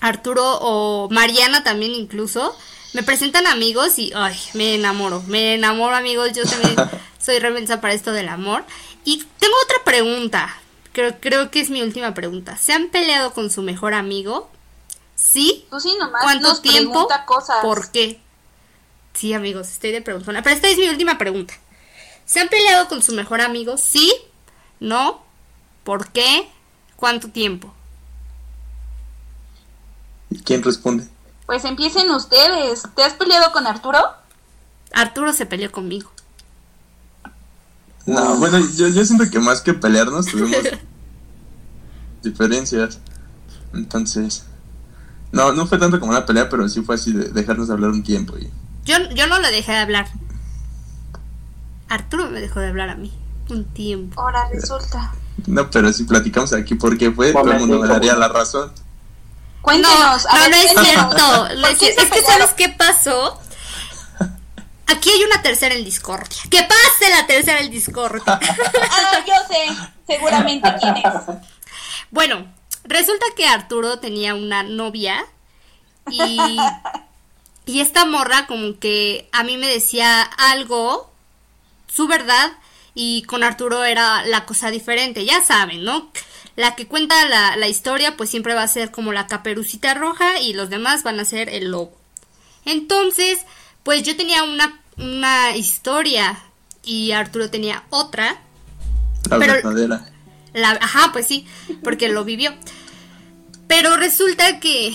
Arturo 0.00 0.60
o 0.62 1.10
Mariana 1.10 1.62
también 1.62 1.92
incluso 1.92 2.56
me 2.94 3.02
presentan 3.02 3.46
amigos 3.46 3.98
y 3.98 4.12
ay, 4.14 4.34
me 4.54 4.76
enamoro, 4.76 5.22
me 5.26 5.56
enamoro 5.56 5.94
amigos, 5.94 6.32
yo 6.32 6.44
también 6.46 6.74
soy 7.22 7.38
remensa 7.38 7.82
para 7.82 7.92
esto 7.92 8.12
del 8.12 8.30
amor. 8.30 8.64
Y 9.04 9.22
tengo 9.38 9.54
otra 9.62 9.84
pregunta, 9.84 10.58
creo, 10.94 11.20
creo 11.20 11.50
que 11.50 11.60
es 11.60 11.68
mi 11.68 11.82
última 11.82 12.14
pregunta. 12.14 12.56
¿Se 12.56 12.72
han 12.72 12.88
peleado 12.88 13.34
con 13.34 13.50
su 13.50 13.60
mejor 13.60 13.92
amigo? 13.92 14.50
¿Sí? 15.16 15.66
Tú 15.68 15.78
sí 15.80 15.94
nomás 15.98 16.22
¿Cuánto 16.22 16.48
nos 16.48 16.62
tiempo? 16.62 16.92
pregunta 16.92 17.26
cosas. 17.26 17.58
¿Por 17.60 17.90
qué? 17.90 18.21
Sí, 19.14 19.32
amigos, 19.32 19.68
estoy 19.70 19.92
de 19.92 20.02
preguntona. 20.02 20.42
Pero 20.42 20.56
esta 20.56 20.68
es 20.68 20.78
mi 20.78 20.88
última 20.88 21.18
pregunta. 21.18 21.54
¿Se 22.24 22.40
han 22.40 22.48
peleado 22.48 22.88
con 22.88 23.02
su 23.02 23.12
mejor 23.12 23.40
amigo? 23.40 23.76
¿Sí? 23.76 24.12
¿No? 24.80 25.22
¿Por 25.84 26.08
qué? 26.08 26.48
¿Cuánto 26.96 27.28
tiempo? 27.28 27.74
¿Quién 30.44 30.62
responde? 30.62 31.06
Pues 31.46 31.64
empiecen 31.64 32.10
ustedes. 32.10 32.84
¿Te 32.94 33.02
has 33.02 33.14
peleado 33.14 33.52
con 33.52 33.66
Arturo? 33.66 33.98
Arturo 34.92 35.32
se 35.32 35.46
peleó 35.46 35.70
conmigo. 35.70 36.10
No, 38.06 38.36
bueno, 38.36 38.58
yo, 38.76 38.88
yo 38.88 39.04
siento 39.04 39.30
que 39.30 39.38
más 39.38 39.60
que 39.60 39.74
pelearnos 39.74 40.26
tuvimos 40.26 40.58
diferencias. 42.22 42.98
Entonces, 43.74 44.44
no, 45.30 45.52
no 45.52 45.66
fue 45.66 45.78
tanto 45.78 46.00
como 46.00 46.12
una 46.12 46.26
pelea, 46.26 46.48
pero 46.48 46.68
sí 46.68 46.82
fue 46.82 46.94
así 46.94 47.12
de 47.12 47.30
dejarnos 47.30 47.70
hablar 47.70 47.90
un 47.90 48.02
tiempo. 48.02 48.36
Y, 48.38 48.50
Yo, 48.84 48.96
yo 49.10 49.26
no 49.26 49.38
lo 49.38 49.48
dejé 49.50 49.72
de 49.72 49.78
hablar. 49.78 50.08
Arturo 51.88 52.28
me 52.30 52.40
dejó 52.40 52.60
de 52.60 52.68
hablar 52.68 52.88
a 52.88 52.94
mí. 52.96 53.12
Un 53.50 53.64
tiempo. 53.66 54.20
Ahora 54.20 54.48
resulta. 54.50 55.12
no, 55.46 55.70
pero 55.70 55.92
si 55.92 56.04
platicamos 56.04 56.52
aquí 56.52 56.74
por 56.74 56.96
qué 56.96 57.10
fue, 57.10 57.32
todo 57.32 57.50
el 57.52 57.60
mundo 57.60 57.80
me 57.80 57.88
daría 57.88 58.14
la 58.14 58.28
razón. 58.28 58.72
Cuéntenos. 59.60 60.24
no, 60.24 60.30
a 60.30 60.38
ver, 60.40 60.50
no 60.50 60.56
es 60.56 60.72
cuéntanos. 60.72 60.86
cierto. 60.88 61.54
no 61.54 61.60
¿Por 61.62 61.70
es 61.70 61.78
cierto. 61.78 62.02
que? 62.10 62.22
¿sabes 62.22 62.50
qué 62.56 62.68
pasó? 62.70 63.40
Aquí 64.86 65.10
hay 65.10 65.22
una 65.24 65.40
tercera 65.42 65.74
en 65.74 65.84
discordia. 65.84 66.36
¡Que 66.50 66.62
pase 66.64 67.10
la 67.10 67.26
tercera 67.26 67.60
en 67.60 67.70
discordia! 67.70 68.22
Ah, 68.26 69.18
yo 69.26 69.34
sé. 69.48 69.90
Seguramente 70.06 70.68
quién 70.80 70.96
es. 70.96 71.04
Bueno, 72.10 72.44
resulta 72.84 73.24
que 73.36 73.46
Arturo 73.46 73.98
tenía 74.00 74.34
una 74.34 74.62
novia 74.64 75.24
y, 76.10 76.58
y 77.66 77.80
esta 77.80 78.04
morra 78.04 78.46
como 78.46 78.78
que 78.78 79.28
a 79.32 79.44
mí 79.44 79.56
me 79.56 79.66
decía 79.66 80.22
algo, 80.22 81.10
su 81.88 82.06
verdad, 82.06 82.52
y 82.94 83.22
con 83.22 83.42
Arturo 83.42 83.84
era 83.84 84.24
la 84.26 84.44
cosa 84.44 84.70
diferente, 84.70 85.24
ya 85.24 85.42
saben, 85.42 85.84
¿no? 85.84 86.10
La 86.56 86.74
que 86.74 86.86
cuenta 86.86 87.26
la, 87.28 87.56
la 87.56 87.68
historia 87.68 88.16
pues 88.16 88.28
siempre 88.28 88.54
va 88.54 88.62
a 88.62 88.68
ser 88.68 88.90
como 88.90 89.12
la 89.12 89.26
caperucita 89.26 89.94
roja 89.94 90.40
y 90.40 90.52
los 90.52 90.68
demás 90.68 91.02
van 91.02 91.18
a 91.18 91.24
ser 91.24 91.48
el 91.48 91.70
lobo. 91.70 91.96
Entonces, 92.66 93.38
pues 93.82 94.02
yo 94.02 94.16
tenía 94.16 94.44
una, 94.44 94.80
una 94.98 95.56
historia 95.56 96.38
y 96.84 97.12
Arturo 97.12 97.48
tenía 97.50 97.84
otra. 97.90 98.40
La 99.30 99.38
Pero- 99.38 99.54
verdadera. 99.54 100.08
La, 100.52 100.72
ajá, 100.72 101.10
pues 101.12 101.26
sí, 101.26 101.46
porque 101.82 102.10
lo 102.10 102.24
vivió. 102.24 102.52
Pero 103.68 103.96
resulta 103.96 104.60
que, 104.60 104.94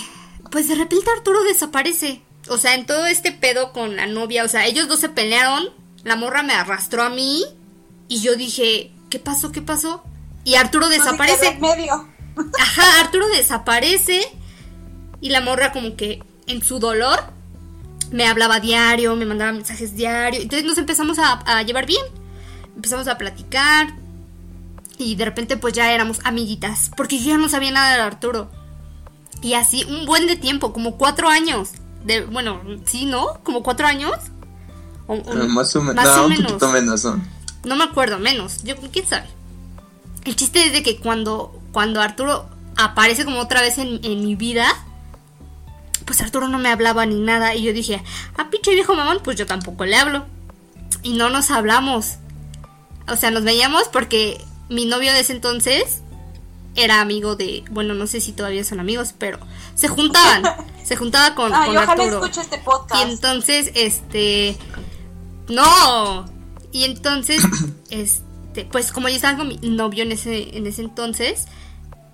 pues 0.52 0.68
de 0.68 0.76
repente 0.76 1.10
Arturo 1.10 1.42
desaparece. 1.42 2.22
O 2.50 2.58
sea, 2.58 2.74
en 2.74 2.86
todo 2.86 3.06
este 3.06 3.32
pedo 3.32 3.72
con 3.72 3.96
la 3.96 4.06
novia, 4.06 4.44
o 4.44 4.48
sea, 4.48 4.66
ellos 4.66 4.88
dos 4.88 5.00
se 5.00 5.08
pelearon, 5.08 5.68
la 6.04 6.16
morra 6.16 6.42
me 6.42 6.54
arrastró 6.54 7.02
a 7.02 7.10
mí 7.10 7.44
y 8.08 8.20
yo 8.20 8.36
dije, 8.36 8.90
¿qué 9.10 9.18
pasó? 9.18 9.52
¿Qué 9.52 9.62
pasó? 9.62 10.02
Y 10.44 10.54
Arturo 10.54 10.88
desaparece. 10.88 11.48
En 11.48 11.60
medio. 11.60 12.08
Ajá, 12.58 13.00
Arturo 13.00 13.28
desaparece 13.28 14.22
y 15.20 15.30
la 15.30 15.40
morra 15.40 15.72
como 15.72 15.96
que 15.96 16.22
en 16.46 16.62
su 16.62 16.78
dolor 16.78 17.20
me 18.10 18.26
hablaba 18.26 18.60
diario, 18.60 19.16
me 19.16 19.26
mandaba 19.26 19.52
mensajes 19.52 19.94
diario. 19.94 20.40
Entonces 20.40 20.66
nos 20.66 20.78
empezamos 20.78 21.18
a, 21.18 21.32
a 21.44 21.62
llevar 21.62 21.86
bien. 21.86 22.02
Empezamos 22.76 23.08
a 23.08 23.18
platicar. 23.18 23.94
Y 24.98 25.14
de 25.14 25.24
repente 25.24 25.56
pues 25.56 25.74
ya 25.74 25.92
éramos 25.92 26.20
amiguitas. 26.24 26.90
Porque 26.96 27.18
yo 27.18 27.26
ya 27.26 27.38
no 27.38 27.48
sabía 27.48 27.70
nada 27.70 27.96
de 27.96 28.02
Arturo. 28.02 28.50
Y 29.42 29.54
así 29.54 29.84
un 29.84 30.06
buen 30.06 30.26
de 30.26 30.36
tiempo, 30.36 30.72
como 30.72 30.96
cuatro 30.96 31.28
años. 31.28 31.70
De, 32.04 32.24
bueno, 32.24 32.60
sí, 32.84 33.04
¿no? 33.04 33.40
Como 33.42 33.62
cuatro 33.62 33.86
años. 33.86 34.12
O- 35.06 35.14
o- 35.14 35.34
más 35.48 35.74
o, 35.76 35.82
me- 35.82 35.94
más 35.94 36.04
no, 36.06 36.22
o 36.22 36.24
un 36.24 36.30
menos. 36.30 36.52
poquito 36.52 36.68
menos, 36.70 37.04
¿no? 37.04 37.20
No 37.64 37.76
me 37.76 37.84
acuerdo, 37.84 38.18
menos. 38.18 38.62
Yo, 38.62 38.76
quién 38.92 39.06
sabe. 39.06 39.26
El 40.24 40.36
chiste 40.36 40.64
es 40.66 40.72
de 40.72 40.82
que 40.82 40.98
cuando, 40.98 41.58
cuando 41.72 42.00
Arturo 42.00 42.48
aparece 42.76 43.24
como 43.24 43.40
otra 43.40 43.60
vez 43.62 43.78
en, 43.78 44.00
en 44.04 44.20
mi 44.24 44.34
vida, 44.36 44.66
pues 46.04 46.20
Arturo 46.20 46.48
no 46.48 46.58
me 46.58 46.68
hablaba 46.70 47.04
ni 47.06 47.20
nada. 47.20 47.54
Y 47.54 47.62
yo 47.62 47.72
dije, 47.72 48.02
a 48.36 48.50
pinche 48.50 48.72
viejo 48.74 48.94
mamón, 48.94 49.18
pues 49.22 49.36
yo 49.36 49.46
tampoco 49.46 49.84
le 49.84 49.96
hablo. 49.96 50.24
Y 51.02 51.12
no 51.14 51.30
nos 51.30 51.50
hablamos. 51.50 52.14
O 53.10 53.16
sea, 53.16 53.30
nos 53.30 53.44
veíamos 53.44 53.84
porque 53.88 54.42
mi 54.68 54.84
novio 54.86 55.12
de 55.12 55.20
ese 55.20 55.32
entonces 55.32 56.00
era 56.74 57.00
amigo 57.00 57.36
de. 57.36 57.64
Bueno, 57.70 57.94
no 57.94 58.06
sé 58.06 58.20
si 58.20 58.32
todavía 58.32 58.64
son 58.64 58.80
amigos, 58.80 59.14
pero 59.18 59.38
se 59.74 59.88
juntaban. 59.88 60.42
se 60.88 60.96
juntaba 60.96 61.34
con, 61.34 61.52
Ay, 61.52 61.66
con 61.66 61.76
ojalá 61.76 61.92
Arturo. 61.92 62.24
escuche 62.24 62.40
este 62.40 62.56
podcast. 62.58 63.04
Y 63.06 63.10
entonces, 63.10 63.70
este. 63.74 64.56
No. 65.46 66.24
Y 66.72 66.84
entonces, 66.84 67.42
este, 67.90 68.64
pues 68.64 68.90
como 68.90 69.10
yo 69.10 69.16
estaba 69.16 69.36
con 69.36 69.48
mi 69.48 69.58
novio 69.68 70.02
en 70.02 70.12
ese, 70.12 70.56
en 70.56 70.66
ese 70.66 70.80
entonces, 70.80 71.44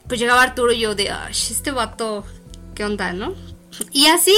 pues 0.08 0.18
llegaba 0.18 0.42
Arturo 0.42 0.72
y 0.72 0.80
yo 0.80 0.96
de, 0.96 1.08
ay, 1.12 1.30
este 1.32 1.70
vato, 1.70 2.24
¿qué 2.74 2.84
onda, 2.84 3.12
no? 3.12 3.34
Y 3.92 4.06
así 4.06 4.34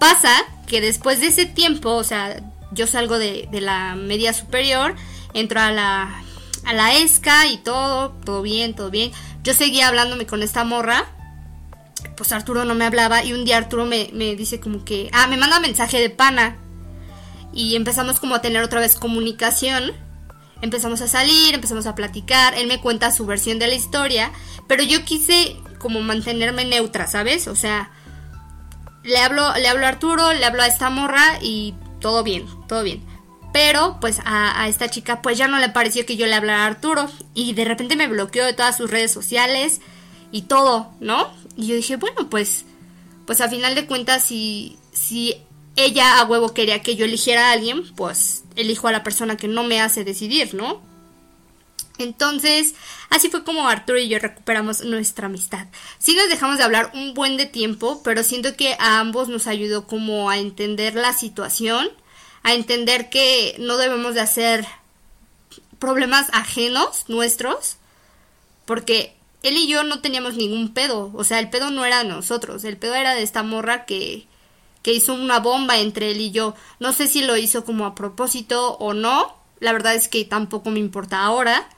pasa 0.00 0.34
que 0.66 0.80
después 0.80 1.20
de 1.20 1.28
ese 1.28 1.46
tiempo, 1.46 1.90
o 1.90 2.02
sea, 2.02 2.42
yo 2.72 2.88
salgo 2.88 3.18
de, 3.18 3.48
de 3.52 3.60
la 3.60 3.94
media 3.94 4.32
superior, 4.32 4.96
entro 5.32 5.60
a 5.60 5.70
la, 5.70 6.24
a 6.64 6.72
la 6.72 6.96
ESCA 6.96 7.46
y 7.46 7.58
todo, 7.58 8.10
todo 8.24 8.42
bien, 8.42 8.74
todo 8.74 8.90
bien. 8.90 9.12
Yo 9.44 9.54
seguía 9.54 9.86
hablándome 9.86 10.26
con 10.26 10.42
esta 10.42 10.64
morra 10.64 11.13
pues 12.16 12.32
Arturo 12.32 12.64
no 12.64 12.74
me 12.74 12.84
hablaba 12.84 13.24
y 13.24 13.32
un 13.32 13.44
día 13.44 13.56
Arturo 13.56 13.86
me, 13.86 14.10
me 14.12 14.36
dice 14.36 14.60
como 14.60 14.84
que, 14.84 15.10
ah, 15.12 15.26
me 15.26 15.36
manda 15.36 15.60
mensaje 15.60 16.00
de 16.00 16.10
pana 16.10 16.56
y 17.52 17.76
empezamos 17.76 18.18
como 18.18 18.34
a 18.34 18.42
tener 18.42 18.62
otra 18.62 18.80
vez 18.80 18.96
comunicación, 18.96 19.92
empezamos 20.60 21.00
a 21.00 21.08
salir, 21.08 21.54
empezamos 21.54 21.86
a 21.86 21.94
platicar, 21.94 22.54
él 22.54 22.66
me 22.66 22.80
cuenta 22.80 23.12
su 23.12 23.26
versión 23.26 23.58
de 23.58 23.68
la 23.68 23.74
historia, 23.74 24.32
pero 24.66 24.82
yo 24.82 25.04
quise 25.04 25.56
como 25.78 26.00
mantenerme 26.00 26.64
neutra, 26.64 27.06
¿sabes? 27.06 27.46
O 27.48 27.54
sea, 27.54 27.90
le 29.02 29.18
hablo, 29.18 29.52
le 29.56 29.68
hablo 29.68 29.86
a 29.86 29.90
Arturo, 29.90 30.32
le 30.32 30.44
hablo 30.44 30.62
a 30.62 30.66
esta 30.66 30.90
morra 30.90 31.38
y 31.40 31.74
todo 32.00 32.24
bien, 32.24 32.46
todo 32.66 32.82
bien. 32.82 33.04
Pero 33.52 33.98
pues 34.00 34.20
a, 34.24 34.60
a 34.60 34.68
esta 34.68 34.88
chica 34.88 35.22
pues 35.22 35.38
ya 35.38 35.46
no 35.46 35.58
le 35.58 35.68
pareció 35.68 36.04
que 36.06 36.16
yo 36.16 36.26
le 36.26 36.34
hablara 36.34 36.64
a 36.64 36.66
Arturo 36.66 37.08
y 37.34 37.52
de 37.52 37.64
repente 37.64 37.94
me 37.94 38.08
bloqueó 38.08 38.44
de 38.44 38.52
todas 38.52 38.76
sus 38.76 38.90
redes 38.90 39.12
sociales 39.12 39.80
y 40.32 40.42
todo, 40.42 40.90
¿no? 40.98 41.30
Y 41.56 41.66
yo 41.66 41.76
dije, 41.76 41.96
bueno, 41.96 42.28
pues, 42.28 42.64
pues 43.26 43.40
a 43.40 43.48
final 43.48 43.74
de 43.74 43.86
cuentas, 43.86 44.24
si, 44.24 44.78
si 44.92 45.36
ella 45.76 46.20
a 46.20 46.24
huevo 46.24 46.54
quería 46.54 46.82
que 46.82 46.96
yo 46.96 47.04
eligiera 47.04 47.48
a 47.48 47.52
alguien, 47.52 47.84
pues 47.94 48.44
elijo 48.56 48.88
a 48.88 48.92
la 48.92 49.02
persona 49.02 49.36
que 49.36 49.48
no 49.48 49.64
me 49.64 49.80
hace 49.80 50.04
decidir, 50.04 50.54
¿no? 50.54 50.82
Entonces, 51.98 52.74
así 53.10 53.30
fue 53.30 53.44
como 53.44 53.68
Arturo 53.68 53.98
y 53.98 54.08
yo 54.08 54.18
recuperamos 54.18 54.84
nuestra 54.84 55.26
amistad. 55.26 55.68
Sí 55.98 56.16
nos 56.16 56.28
dejamos 56.28 56.58
de 56.58 56.64
hablar 56.64 56.90
un 56.94 57.14
buen 57.14 57.36
de 57.36 57.46
tiempo, 57.46 58.02
pero 58.02 58.24
siento 58.24 58.56
que 58.56 58.74
a 58.80 58.98
ambos 58.98 59.28
nos 59.28 59.46
ayudó 59.46 59.86
como 59.86 60.28
a 60.28 60.38
entender 60.38 60.96
la 60.96 61.12
situación, 61.12 61.88
a 62.42 62.54
entender 62.54 63.10
que 63.10 63.54
no 63.60 63.76
debemos 63.76 64.14
de 64.14 64.20
hacer 64.20 64.66
problemas 65.78 66.28
ajenos 66.32 67.04
nuestros, 67.08 67.76
porque 68.64 69.16
él 69.44 69.58
y 69.58 69.68
yo 69.68 69.84
no 69.84 70.00
teníamos 70.00 70.36
ningún 70.36 70.72
pedo, 70.72 71.10
o 71.12 71.22
sea, 71.22 71.38
el 71.38 71.50
pedo 71.50 71.70
no 71.70 71.84
era 71.84 72.02
nosotros, 72.02 72.64
el 72.64 72.78
pedo 72.78 72.94
era 72.94 73.14
de 73.14 73.22
esta 73.22 73.42
morra 73.42 73.84
que, 73.84 74.26
que 74.82 74.94
hizo 74.94 75.12
una 75.12 75.38
bomba 75.38 75.78
entre 75.78 76.10
él 76.12 76.20
y 76.22 76.30
yo. 76.30 76.54
No 76.80 76.94
sé 76.94 77.06
si 77.08 77.22
lo 77.22 77.36
hizo 77.36 77.64
como 77.66 77.84
a 77.84 77.94
propósito 77.94 78.78
o 78.78 78.94
no, 78.94 79.36
la 79.60 79.72
verdad 79.72 79.94
es 79.94 80.08
que 80.08 80.24
tampoco 80.24 80.70
me 80.70 80.80
importa 80.80 81.22
ahora, 81.22 81.68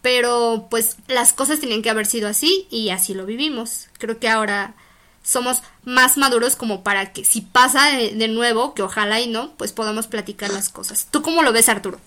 pero 0.00 0.68
pues 0.70 0.96
las 1.08 1.34
cosas 1.34 1.60
tenían 1.60 1.82
que 1.82 1.90
haber 1.90 2.06
sido 2.06 2.26
así 2.26 2.66
y 2.70 2.88
así 2.88 3.12
lo 3.12 3.26
vivimos. 3.26 3.88
Creo 3.98 4.18
que 4.18 4.30
ahora 4.30 4.74
somos 5.22 5.62
más 5.84 6.16
maduros 6.16 6.56
como 6.56 6.82
para 6.82 7.12
que 7.12 7.26
si 7.26 7.42
pasa 7.42 7.90
de, 7.90 8.12
de 8.14 8.28
nuevo, 8.28 8.72
que 8.72 8.80
ojalá 8.80 9.20
y 9.20 9.28
no, 9.28 9.52
pues 9.58 9.72
podamos 9.72 10.06
platicar 10.06 10.48
las 10.50 10.70
cosas. 10.70 11.06
¿Tú 11.10 11.20
cómo 11.20 11.42
lo 11.42 11.52
ves, 11.52 11.68
Arturo? 11.68 12.00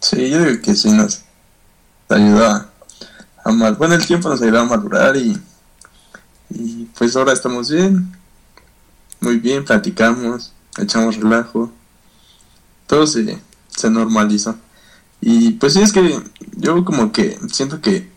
Sí, 0.00 0.30
yo 0.30 0.44
digo 0.44 0.62
que 0.62 0.74
sí 0.74 0.90
nos 0.90 1.22
ayuda 2.08 2.72
a. 3.44 3.76
Bueno, 3.78 3.94
el 3.94 4.06
tiempo 4.06 4.28
nos 4.28 4.42
ayuda 4.42 4.60
a 4.62 4.64
madurar 4.64 5.16
y, 5.16 5.40
y 6.50 6.84
pues 6.98 7.16
ahora 7.16 7.32
estamos 7.32 7.70
bien. 7.70 8.16
Muy 9.20 9.38
bien, 9.38 9.64
platicamos, 9.64 10.52
echamos 10.78 11.16
relajo. 11.16 11.70
Todo 12.86 13.06
se, 13.06 13.38
se 13.68 13.90
normalizó. 13.90 14.56
Y 15.20 15.52
pues 15.52 15.74
sí, 15.74 15.82
es 15.82 15.92
que 15.92 16.18
yo 16.56 16.84
como 16.84 17.12
que 17.12 17.38
siento 17.52 17.80
que 17.80 18.10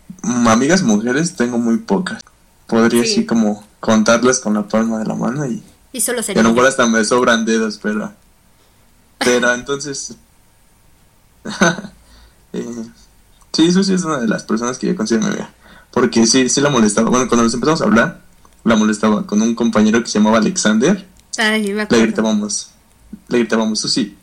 amigas 0.47 0.81
mujeres 0.83 1.35
tengo 1.35 1.57
muy 1.57 1.77
pocas. 1.77 2.21
Podría 2.67 3.03
Sí. 3.03 3.11
así 3.11 3.25
como 3.25 3.65
contarles 3.81 4.39
con 4.39 4.53
la 4.53 4.67
palma 4.67 4.99
de 4.99 5.05
la 5.05 5.15
mano 5.15 5.45
y 5.45 5.61
Y 5.91 5.99
solo 6.01 6.19
y 6.19 6.21
a 6.21 6.23
sería... 6.23 6.43
lo 6.43 6.49
mejor 6.49 6.67
hasta 6.67 6.87
me 6.87 7.03
sobran 7.03 7.45
dedos, 7.45 7.77
pero. 7.83 8.13
Pero 9.19 9.53
entonces. 9.53 10.15
eh, 12.53 12.85
sí, 13.53 13.71
Susi 13.71 13.93
es 13.93 14.03
una 14.03 14.17
de 14.19 14.27
las 14.27 14.43
personas 14.43 14.77
que 14.77 14.87
yo 14.87 14.95
considero 14.95 15.23
mi 15.25 15.29
amiga. 15.31 15.49
Porque 15.91 16.25
sí, 16.27 16.49
sí 16.49 16.59
la 16.61 16.69
molestaba. 16.69 17.09
Bueno, 17.09 17.27
cuando 17.27 17.43
nos 17.43 17.53
empezamos 17.53 17.81
a 17.81 17.85
hablar, 17.85 18.21
la 18.63 18.75
molestaba 18.75 19.25
con 19.27 19.41
un 19.41 19.55
compañero 19.55 20.01
que 20.03 20.09
se 20.09 20.19
llamaba 20.19 20.39
Alexander. 20.39 21.07
Ay, 21.37 21.61
me 21.67 21.73
Le 21.75 21.81
acuerdo. 21.83 22.03
gritábamos, 22.03 22.69
le 23.29 23.37
gritábamos 23.39 23.79
Susi. 23.79 24.17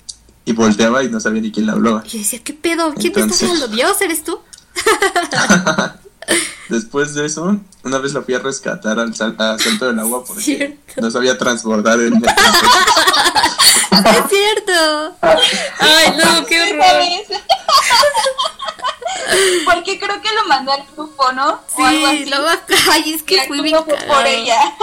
Y 0.44 0.52
volteaba 0.52 1.02
y 1.04 1.08
no 1.10 1.20
sabía 1.20 1.42
ni 1.42 1.52
quién 1.52 1.66
le 1.66 1.72
hablaba. 1.72 2.02
Y 2.06 2.08
yo 2.10 2.18
decía, 2.18 2.40
¿qué 2.42 2.54
pedo? 2.54 2.92
¿Quién 2.94 3.12
te 3.12 3.20
está 3.20 3.34
Entonces- 3.34 3.48
hablando? 3.50 3.68
¿Dios? 3.76 4.00
¿Eres 4.00 4.24
tú? 4.24 4.38
Después 6.68 7.14
de 7.14 7.26
eso, 7.26 7.58
una 7.82 7.98
vez 7.98 8.14
la 8.14 8.22
fui 8.22 8.34
a 8.34 8.38
rescatar 8.38 8.98
al 9.00 9.14
sal- 9.16 9.34
a 9.38 9.58
Salto 9.58 9.86
del 9.86 9.98
Agua 9.98 10.24
porque 10.24 10.42
Cierto. 10.44 11.00
no 11.00 11.10
sabía 11.10 11.36
transbordar 11.36 12.00
el 12.00 12.12
¡Es 14.04 14.30
cierto! 14.30 15.16
¡Ay, 15.78 16.14
no, 16.16 16.46
qué 16.46 16.62
horror! 16.62 17.02
Porque 19.64 19.98
creo 19.98 20.20
que 20.20 20.32
lo 20.32 20.44
mandó 20.46 20.72
al 20.72 20.84
grupo, 20.94 21.32
¿no? 21.32 21.60
o 21.76 21.84
algo 21.84 22.10
Sí, 22.10 22.16
así. 22.22 22.30
luego, 22.30 22.48
ay, 22.90 23.14
es 23.14 23.22
Y 23.22 23.24
que 23.24 23.42
fui 23.46 23.60
bien 23.60 23.76
por 23.84 24.26
ella. 24.26 24.74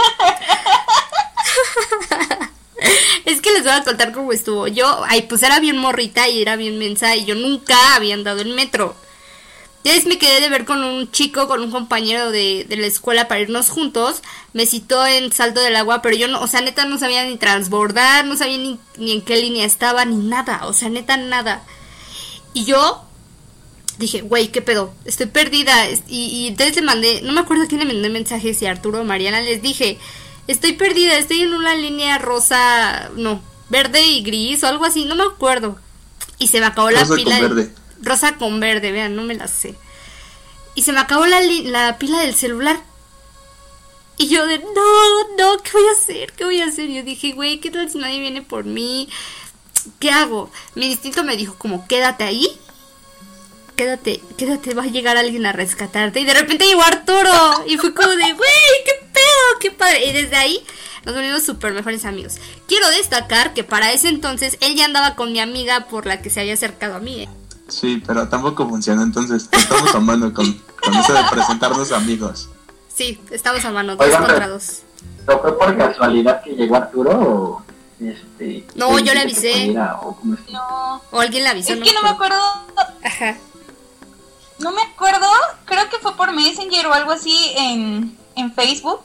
Es 3.24 3.40
que 3.42 3.50
les 3.50 3.62
voy 3.64 3.72
a 3.72 3.82
contar 3.84 4.12
cómo 4.12 4.32
estuvo. 4.32 4.68
Yo, 4.68 5.02
ay, 5.06 5.22
pues 5.22 5.42
era 5.42 5.58
bien 5.60 5.76
morrita 5.76 6.28
y 6.28 6.40
era 6.40 6.56
bien 6.56 6.78
mensa 6.78 7.14
y 7.16 7.24
yo 7.24 7.34
nunca 7.34 7.94
había 7.96 8.14
andado 8.14 8.40
en 8.40 8.54
metro. 8.54 8.94
Entonces 9.88 10.06
me 10.06 10.18
quedé 10.18 10.42
de 10.42 10.50
ver 10.50 10.66
con 10.66 10.84
un 10.84 11.10
chico, 11.10 11.48
con 11.48 11.62
un 11.62 11.70
compañero 11.70 12.30
de, 12.30 12.66
de 12.68 12.76
la 12.76 12.86
escuela 12.86 13.26
para 13.26 13.40
irnos 13.40 13.70
juntos. 13.70 14.20
Me 14.52 14.66
citó 14.66 15.06
en 15.06 15.32
Salto 15.32 15.62
del 15.62 15.76
Agua, 15.76 16.02
pero 16.02 16.14
yo 16.14 16.28
no, 16.28 16.42
o 16.42 16.46
sea, 16.46 16.60
neta 16.60 16.84
no 16.84 16.98
sabía 16.98 17.24
ni 17.24 17.38
transbordar, 17.38 18.26
no 18.26 18.36
sabía 18.36 18.58
ni, 18.58 18.78
ni 18.98 19.12
en 19.12 19.22
qué 19.22 19.36
línea 19.36 19.64
estaba, 19.64 20.04
ni 20.04 20.16
nada, 20.16 20.66
o 20.66 20.74
sea, 20.74 20.90
neta 20.90 21.16
nada. 21.16 21.64
Y 22.52 22.66
yo 22.66 23.02
dije, 23.96 24.20
güey, 24.20 24.48
¿qué 24.48 24.60
pedo? 24.60 24.92
Estoy 25.06 25.24
perdida. 25.24 25.88
Y, 26.06 26.26
y 26.26 26.48
entonces 26.48 26.76
le 26.76 26.82
mandé, 26.82 27.22
no 27.22 27.32
me 27.32 27.40
acuerdo 27.40 27.64
quién 27.66 27.80
le 27.80 27.86
mandé 27.86 28.10
mensajes, 28.10 28.58
si 28.58 28.66
Arturo 28.66 29.00
o 29.00 29.04
Mariana, 29.04 29.40
les 29.40 29.62
dije, 29.62 29.98
estoy 30.48 30.74
perdida, 30.74 31.16
estoy 31.16 31.40
en 31.40 31.54
una 31.54 31.74
línea 31.74 32.18
rosa, 32.18 33.08
no, 33.16 33.40
verde 33.70 34.06
y 34.06 34.20
gris 34.20 34.62
o 34.64 34.66
algo 34.66 34.84
así, 34.84 35.06
no 35.06 35.14
me 35.14 35.24
acuerdo. 35.24 35.78
Y 36.38 36.48
se 36.48 36.60
me 36.60 36.66
acabó 36.66 36.90
la 36.90 37.00
Rosa 37.00 37.14
pila. 37.14 37.40
verde. 37.40 37.72
Rosa 38.02 38.36
con 38.36 38.60
verde, 38.60 38.92
vean, 38.92 39.16
no 39.16 39.22
me 39.22 39.34
la 39.34 39.48
sé. 39.48 39.74
Y 40.74 40.82
se 40.82 40.92
me 40.92 41.00
acabó 41.00 41.26
la, 41.26 41.40
la 41.40 41.98
pila 41.98 42.20
del 42.20 42.34
celular. 42.34 42.80
Y 44.16 44.28
yo 44.28 44.46
de, 44.46 44.58
no, 44.58 45.36
no, 45.38 45.62
¿qué 45.62 45.70
voy 45.72 45.86
a 45.88 45.92
hacer? 45.92 46.32
¿Qué 46.32 46.44
voy 46.44 46.60
a 46.60 46.66
hacer? 46.66 46.88
Yo 46.88 47.02
dije, 47.02 47.32
güey, 47.32 47.60
¿qué 47.60 47.70
tal 47.70 47.88
si 47.90 47.98
nadie 47.98 48.18
viene 48.20 48.42
por 48.42 48.64
mí? 48.64 49.08
¿Qué 50.00 50.10
hago? 50.10 50.50
Mi 50.74 50.86
instinto 50.86 51.22
me 51.22 51.36
dijo 51.36 51.54
como, 51.56 51.86
quédate 51.86 52.24
ahí. 52.24 52.48
quédate, 53.76 54.20
quédate, 54.36 54.74
va 54.74 54.82
a 54.82 54.86
llegar 54.86 55.16
alguien 55.16 55.46
a 55.46 55.52
rescatarte. 55.52 56.18
Y 56.20 56.24
de 56.24 56.34
repente 56.34 56.66
llegó 56.66 56.82
Arturo. 56.82 57.64
Y 57.68 57.78
fue 57.78 57.94
como 57.94 58.08
de, 58.08 58.32
güey, 58.32 58.84
qué 58.84 59.06
pedo, 59.12 59.58
qué 59.60 59.70
padre. 59.70 60.06
Y 60.06 60.12
desde 60.12 60.36
ahí 60.36 60.64
nos 61.04 61.14
volvimos 61.14 61.44
súper 61.44 61.72
mejores 61.72 62.04
amigos. 62.04 62.38
Quiero 62.66 62.90
destacar 62.90 63.54
que 63.54 63.62
para 63.62 63.92
ese 63.92 64.08
entonces 64.08 64.58
él 64.60 64.74
ya 64.74 64.84
andaba 64.84 65.14
con 65.14 65.32
mi 65.32 65.38
amiga 65.38 65.86
por 65.86 66.06
la 66.06 66.20
que 66.20 66.28
se 66.28 66.40
había 66.40 66.54
acercado 66.54 66.96
a 66.96 67.00
mí. 67.00 67.22
¿eh? 67.22 67.28
Sí, 67.68 68.02
pero 68.06 68.28
tampoco 68.28 68.68
funciona, 68.68 69.02
entonces 69.02 69.48
estamos 69.52 69.94
amando 69.94 70.32
con, 70.32 70.52
con 70.82 70.94
eso 70.94 71.12
de 71.12 71.20
presentarnos 71.30 71.92
amigos. 71.92 72.48
Sí, 72.94 73.20
estamos 73.30 73.64
a 73.64 73.70
mano, 73.70 73.94
dos 73.96 74.06
Oigan, 74.06 74.20
contra 74.22 74.38
pero- 74.40 74.52
dos. 74.54 74.82
¿No 75.26 75.38
fue 75.40 75.58
por 75.58 75.76
casualidad 75.76 76.42
que 76.42 76.50
llegó 76.54 76.76
Arturo 76.76 77.10
o 77.10 77.62
este? 78.00 78.66
No, 78.74 78.98
yo 78.98 79.12
le 79.12 79.20
avisé. 79.20 79.50
pudiera, 79.52 79.96
o? 80.00 80.18
No. 80.50 81.02
O 81.10 81.20
alguien 81.20 81.44
la 81.44 81.50
avisó. 81.50 81.74
Es 81.74 81.80
que 81.80 81.92
no 81.92 82.02
me 82.02 82.08
acuerdo. 82.08 82.40
Ajá. 83.04 83.36
No 84.58 84.72
me 84.72 84.80
acuerdo. 84.82 85.26
Creo 85.66 85.88
que 85.90 85.98
fue 85.98 86.16
por 86.16 86.32
Messenger 86.32 86.86
o 86.86 86.94
algo 86.94 87.12
así 87.12 87.52
en, 87.58 88.16
en 88.36 88.54
Facebook. 88.54 89.02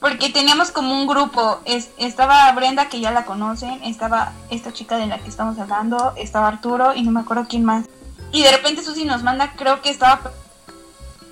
Porque 0.00 0.30
teníamos 0.30 0.70
como 0.70 0.92
un 0.94 1.06
grupo. 1.06 1.60
Es- 1.64 1.88
estaba 1.98 2.50
Brenda, 2.52 2.88
que 2.88 3.00
ya 3.00 3.10
la 3.10 3.24
conocen. 3.24 3.82
Estaba 3.82 4.32
esta 4.50 4.72
chica 4.72 4.96
de 4.96 5.06
la 5.06 5.18
que 5.18 5.28
estamos 5.28 5.58
hablando. 5.58 6.12
Estaba 6.16 6.48
Arturo 6.48 6.94
y 6.94 7.02
no 7.02 7.10
me 7.10 7.20
acuerdo 7.20 7.46
quién 7.48 7.64
más. 7.64 7.84
Y 8.32 8.42
de 8.42 8.52
repente 8.52 8.84
Susi 8.84 9.04
nos 9.04 9.22
manda, 9.22 9.52
creo 9.56 9.82
que 9.82 9.90
estaba 9.90 10.20
per- 10.20 10.32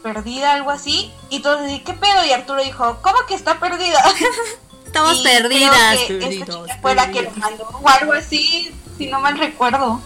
perdida, 0.03 0.55
algo 0.55 0.71
así. 0.71 1.11
Y 1.31 1.41
todos 1.41 1.61
así, 1.61 1.81
¿qué 1.81 1.93
pedo? 1.93 2.25
Y 2.27 2.33
Arturo 2.33 2.62
dijo, 2.62 2.99
¿cómo 3.03 3.17
que 3.29 3.35
está 3.35 3.59
perdida? 3.61 4.03
Estamos 4.87 5.19
Y 5.19 5.23
perdidas. 5.25 5.99
creo 6.07 6.19
que 6.21 6.29
esta 6.29 6.47
perdidos, 6.47 6.67
chica 6.69 6.79
fue 6.83 6.95
la 6.95 7.11
que 7.11 7.23
lo 7.23 7.31
mandó. 7.33 7.64
O 7.83 7.89
algo 7.89 8.12
así, 8.14 8.73
si 8.97 9.07
no 9.09 9.21
mal 9.21 9.37
recuerdo. 9.39 10.01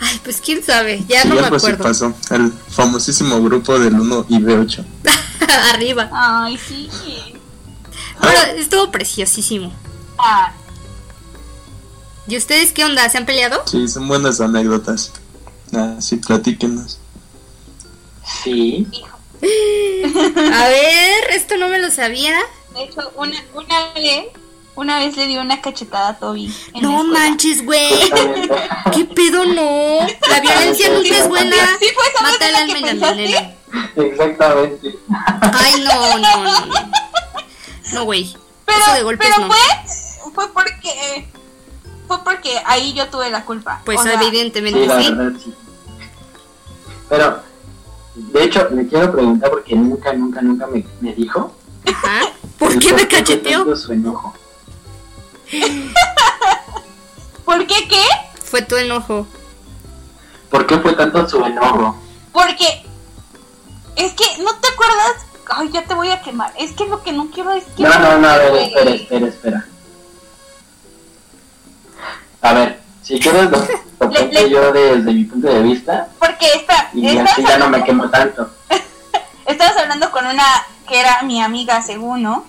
Ay, 0.00 0.20
pues 0.24 0.40
quién 0.40 0.62
sabe. 0.64 1.02
Ya 1.06 1.22
Sí, 1.22 1.28
no 1.28 1.36
me 1.36 1.46
acuerdo. 1.46 1.84
pasó. 1.84 2.12
El 2.30 2.52
famosísimo 2.52 3.40
grupo 3.40 3.78
del 3.78 3.94
1 3.98 4.26
y 4.28 4.38
B8. 4.38 4.84
Arriba. 5.72 6.10
Ay, 6.12 6.58
sí. 6.58 6.90
Bueno, 8.20 8.38
estuvo 8.56 8.90
preciosísimo. 8.90 9.72
Ah, 10.18 10.52
¿Y 12.26 12.36
ustedes 12.36 12.72
qué 12.72 12.84
onda? 12.84 13.08
¿Se 13.08 13.18
han 13.18 13.26
peleado? 13.26 13.62
Sí, 13.66 13.86
son 13.88 14.08
buenas 14.08 14.40
anécdotas. 14.40 15.12
Ah, 15.74 15.96
sí, 16.00 16.16
platíquenos. 16.16 16.98
Sí. 18.42 18.86
A 20.52 20.68
ver, 20.68 21.24
esto 21.32 21.56
no 21.58 21.68
me 21.68 21.78
lo 21.78 21.90
sabía. 21.90 22.34
De 22.74 22.84
hecho, 22.84 23.12
una, 23.16 23.36
una 23.52 23.92
vez, 23.94 24.26
una 24.74 24.98
vez 25.00 25.16
le 25.16 25.26
dio 25.26 25.42
una 25.42 25.60
cachetada 25.60 26.08
a 26.10 26.18
Toby. 26.18 26.52
en 26.72 26.82
No 26.82 27.04
manches, 27.04 27.62
güey. 27.64 27.90
¿Qué 28.94 29.04
pedo 29.04 29.44
no? 29.44 29.98
La 30.30 30.40
violencia 30.40 30.88
nunca 30.90 31.16
es 31.18 31.28
buena. 31.28 31.56
Sí, 31.78 31.86
fue 31.94 32.04
esa 32.14 32.22
vez 32.22 32.32
Mata 32.32 32.48
el 32.48 32.48
en 32.48 32.52
la 32.52 32.58
alma 32.60 32.72
que 32.74 32.78
y 32.78 32.82
la 32.82 32.90
pensaste. 32.90 33.24
envenena. 33.24 33.54
Exactamente. 33.96 34.98
Ay, 35.52 35.84
no, 35.84 36.18
no, 36.18 36.44
no. 36.66 36.90
No. 37.92 38.04
Güey. 38.04 38.36
Pero, 38.64 38.78
Eso 38.78 38.92
de 38.94 39.02
golpes 39.02 39.28
pero 39.28 39.46
no. 39.46 39.52
fue, 39.52 40.32
fue 40.34 40.52
porque, 40.52 41.28
fue 42.08 42.24
porque 42.24 42.58
ahí 42.66 42.92
yo 42.94 43.08
tuve 43.08 43.30
la 43.30 43.44
culpa. 43.44 43.82
Pues 43.84 44.00
O 44.00 44.02
sea, 44.02 44.14
evidentemente 44.14 44.80
Sí, 44.80 44.86
la 44.86 45.02
sí. 45.02 45.10
verdad, 45.14 45.38
sí. 45.42 45.54
Pero, 47.08 47.40
de 48.14 48.44
hecho, 48.44 48.68
le 48.70 48.86
quiero 48.88 49.12
preguntar 49.12 49.50
porque 49.50 49.74
nunca, 49.76 50.12
nunca, 50.14 50.40
nunca 50.40 50.66
me, 50.66 50.84
me 51.00 51.12
dijo. 51.12 51.54
Ajá. 51.86 52.20
¿Por 52.58 52.78
qué 52.78 52.92
me 52.92 52.98
fue 53.00 53.08
cacheteó? 53.08 53.58
tanto 53.58 53.76
su 53.76 53.92
enojo. 53.92 54.34
¿Por 57.44 57.66
qué 57.66 57.88
qué? 57.88 58.02
Fue 58.42 58.62
tu 58.62 58.76
enojo. 58.76 59.26
¿Por 60.50 60.66
qué 60.66 60.78
fue 60.78 60.94
tanto 60.94 61.28
su 61.28 61.44
enojo? 61.44 61.96
Porque 62.32 62.86
es 63.96 64.12
que 64.14 64.24
no 64.42 64.54
te 64.56 64.68
acuerdas. 64.68 65.12
Ay, 65.50 65.70
ya 65.70 65.82
te 65.84 65.94
voy 65.94 66.10
a 66.10 66.20
quemar. 66.22 66.52
Es 66.58 66.72
que 66.72 66.86
lo 66.86 67.02
que 67.02 67.12
no 67.12 67.30
quiero 67.30 67.52
es 67.52 67.64
que. 67.76 67.82
No, 67.82 67.98
no, 67.98 68.18
no, 68.18 68.28
a 68.28 68.36
ver, 68.38 68.54
espera, 68.56 68.90
espera, 68.90 69.26
espera. 69.28 69.66
A 72.42 72.52
ver, 72.52 72.80
si 73.02 73.18
quieres 73.18 73.50
lo, 73.50 73.58
lo 73.58 74.10
Le- 74.10 74.18
cuento 74.18 74.40
le- 74.42 74.50
yo 74.50 74.72
desde 74.72 75.12
mi 75.12 75.24
punto 75.24 75.48
de 75.48 75.62
vista 75.62 76.08
Porque 76.18 76.46
esta, 76.54 76.90
y 76.92 77.16
así 77.18 77.42
ya 77.42 77.56
no 77.58 77.68
me 77.70 77.82
quemo 77.84 78.10
tanto. 78.10 78.50
estabas 79.46 79.76
hablando 79.78 80.10
con 80.10 80.26
una 80.26 80.44
que 80.88 81.00
era 81.00 81.22
mi 81.22 81.40
amiga, 81.42 81.80
según, 81.82 82.22
¿no? 82.22 82.44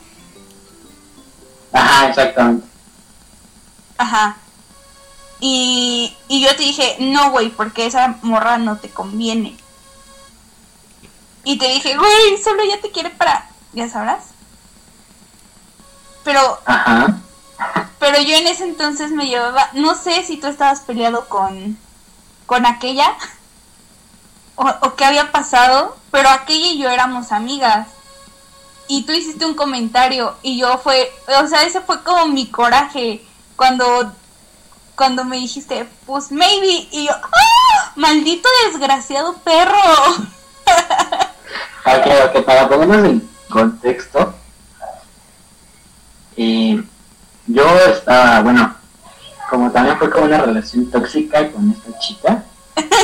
Ajá, 1.71 2.09
exactamente. 2.09 2.65
Ajá. 3.97 4.37
Y, 5.39 6.15
y 6.27 6.41
yo 6.41 6.49
te 6.55 6.63
dije, 6.63 6.95
no, 6.99 7.31
güey, 7.31 7.49
porque 7.49 7.85
esa 7.85 8.15
morra 8.21 8.57
no 8.57 8.77
te 8.77 8.89
conviene. 8.89 9.55
Y 11.45 11.57
te 11.57 11.67
dije, 11.67 11.95
güey, 11.95 12.37
solo 12.43 12.63
ya 12.65 12.81
te 12.81 12.91
quiere 12.91 13.11
para, 13.11 13.49
ya 13.71 13.87
sabrás. 13.87 14.25
Pero, 16.23 16.59
Ajá. 16.65 17.19
pero 17.99 18.19
yo 18.19 18.35
en 18.35 18.47
ese 18.47 18.63
entonces 18.63 19.11
me 19.11 19.27
llevaba, 19.27 19.69
no 19.73 19.95
sé 19.95 20.23
si 20.23 20.37
tú 20.37 20.47
estabas 20.47 20.81
peleado 20.81 21.29
con, 21.29 21.77
con 22.47 22.65
aquella 22.65 23.15
o, 24.55 24.67
o 24.81 24.95
qué 24.95 25.05
había 25.05 25.31
pasado, 25.31 25.95
pero 26.11 26.29
aquella 26.29 26.65
y 26.65 26.79
yo 26.79 26.89
éramos 26.89 27.31
amigas. 27.31 27.87
Y 28.87 29.03
tú 29.03 29.13
hiciste 29.13 29.45
un 29.45 29.55
comentario 29.55 30.35
y 30.41 30.59
yo 30.59 30.77
fue, 30.79 31.11
o 31.43 31.47
sea, 31.47 31.63
ese 31.63 31.81
fue 31.81 32.03
como 32.03 32.27
mi 32.27 32.47
coraje 32.49 33.25
cuando 33.55 34.11
cuando 34.95 35.25
me 35.25 35.37
dijiste, 35.37 35.87
pues 36.05 36.31
maybe 36.31 36.87
y 36.91 37.05
yo, 37.05 37.11
¡ah! 37.11 37.91
maldito 37.95 38.47
desgraciado 38.65 39.33
perro. 39.39 39.75
Ok, 41.86 42.08
ok, 42.26 42.45
para 42.45 42.68
ponernos 42.68 43.06
en 43.06 43.30
contexto, 43.49 44.34
eh, 46.38 46.84
yo 47.47 47.66
estaba, 47.88 48.41
bueno, 48.41 48.76
como 49.49 49.72
también 49.72 49.97
fue 49.97 50.10
como 50.10 50.26
una 50.26 50.41
relación 50.41 50.89
tóxica 50.89 51.51
con 51.51 51.72
esta 51.72 51.99
chica, 51.99 52.43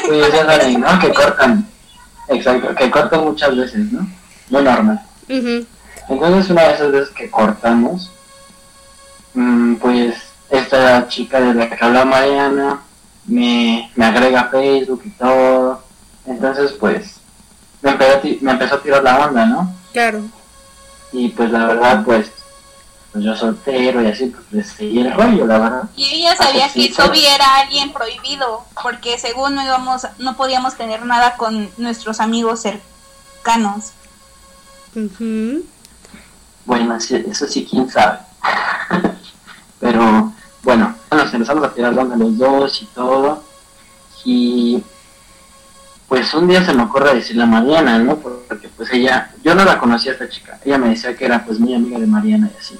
pues 0.08 0.34
ya 0.34 0.45
saben, 0.45 0.82
¿no? 0.82 0.99
Que 0.99 1.14
cortan, 1.14 1.68
exacto, 2.28 2.76
que 2.76 2.89
cortan 2.89 3.24
muchas 3.24 3.56
veces, 3.56 3.91
¿no? 3.91 4.08
Muy 4.49 4.64
normal. 4.64 4.99
Entonces 6.10 6.49
una 6.49 6.64
de 6.64 6.74
esas 6.74 6.91
veces 6.91 7.10
que 7.12 7.30
cortamos, 7.30 8.12
mm, 9.34 9.76
pues 9.76 10.16
esta 10.49 11.08
chica 11.08 11.39
de 11.39 11.54
la 11.54 11.70
que 11.70 11.86
habla 11.86 12.04
Mariana 12.04 12.82
me, 13.26 13.89
me 13.95 14.06
agrega 14.06 14.41
a 14.41 14.49
Facebook 14.49 15.04
y 15.06 15.12
todo. 15.12 15.82
Entonces 16.26 16.74
pues 16.74 17.20
me 17.82 17.91
empezó, 17.91 18.17
a 18.17 18.21
ti- 18.21 18.39
me 18.41 18.51
empezó 18.51 18.75
a 18.75 18.82
tirar 18.82 19.03
la 19.03 19.25
onda, 19.27 19.45
¿no? 19.45 19.73
Claro. 19.93 20.21
Y 21.11 21.29
pues 21.29 21.51
la 21.51 21.65
verdad 21.65 22.03
pues, 22.05 22.32
pues 23.11 23.23
yo 23.23 23.36
soltero 23.36 24.01
y 24.01 24.07
así 24.07 24.27
pues 24.27 24.43
le 24.51 24.63
seguí 24.63 24.99
el 25.01 25.13
rollo, 25.13 25.45
la 25.45 25.57
verdad. 25.59 25.84
Y 25.95 26.05
ella 26.05 26.36
sabía 26.36 26.69
pues 26.73 26.88
que. 26.88 26.93
Toby 27.03 27.25
era 27.25 27.55
alguien 27.57 27.91
prohibido, 27.91 28.63
porque 28.82 29.17
según 29.19 29.55
no 29.55 29.63
íbamos, 29.63 30.07
no 30.19 30.38
podíamos 30.38 30.75
tener 30.75 31.05
nada 31.05 31.36
con 31.38 31.69
nuestros 31.77 32.19
amigos 32.19 32.61
cercanos. 32.61 33.91
Ujú. 34.95 35.63
Bueno, 36.65 36.95
eso 36.95 37.47
sí, 37.47 37.67
quién 37.69 37.89
sabe. 37.89 38.19
Pero 39.79 40.32
bueno, 40.63 40.95
nos 41.09 41.34
empezamos 41.34 41.63
a 41.63 41.73
tirar 41.73 41.93
la 41.93 42.03
onda 42.03 42.15
los 42.17 42.38
dos 42.38 42.82
y 42.82 42.86
todo. 42.88 43.30
Pues 46.12 46.34
un 46.34 46.45
día 46.45 46.62
se 46.66 46.74
me 46.74 46.84
ocurre 46.84 47.16
decirle 47.16 47.43
a 47.43 47.45
Mariana, 47.45 47.97
¿no? 47.97 48.18
Porque 48.18 48.68
pues 48.76 48.91
ella, 48.91 49.32
yo 49.45 49.55
no 49.55 49.64
la 49.64 49.80
conocía 49.80 50.12
a 50.12 50.16
esta 50.16 50.28
chica. 50.28 50.59
Ella 50.66 50.78
me 50.78 50.89
decía 50.89 51.16
que 51.16 51.24
era 51.24 51.45
pues 51.45 51.57
muy 51.57 51.74
amiga 51.74 51.97
de 51.97 52.05
Mariana 52.05 52.49
y 52.53 52.57
así. 52.59 52.78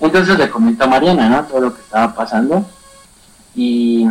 Entonces 0.00 0.36
le 0.36 0.50
comento 0.50 0.82
a 0.82 0.88
Mariana, 0.88 1.28
¿no? 1.28 1.44
Todo 1.44 1.60
lo 1.60 1.72
que 1.72 1.80
estaba 1.82 2.12
pasando. 2.12 2.68
Y 3.54 4.08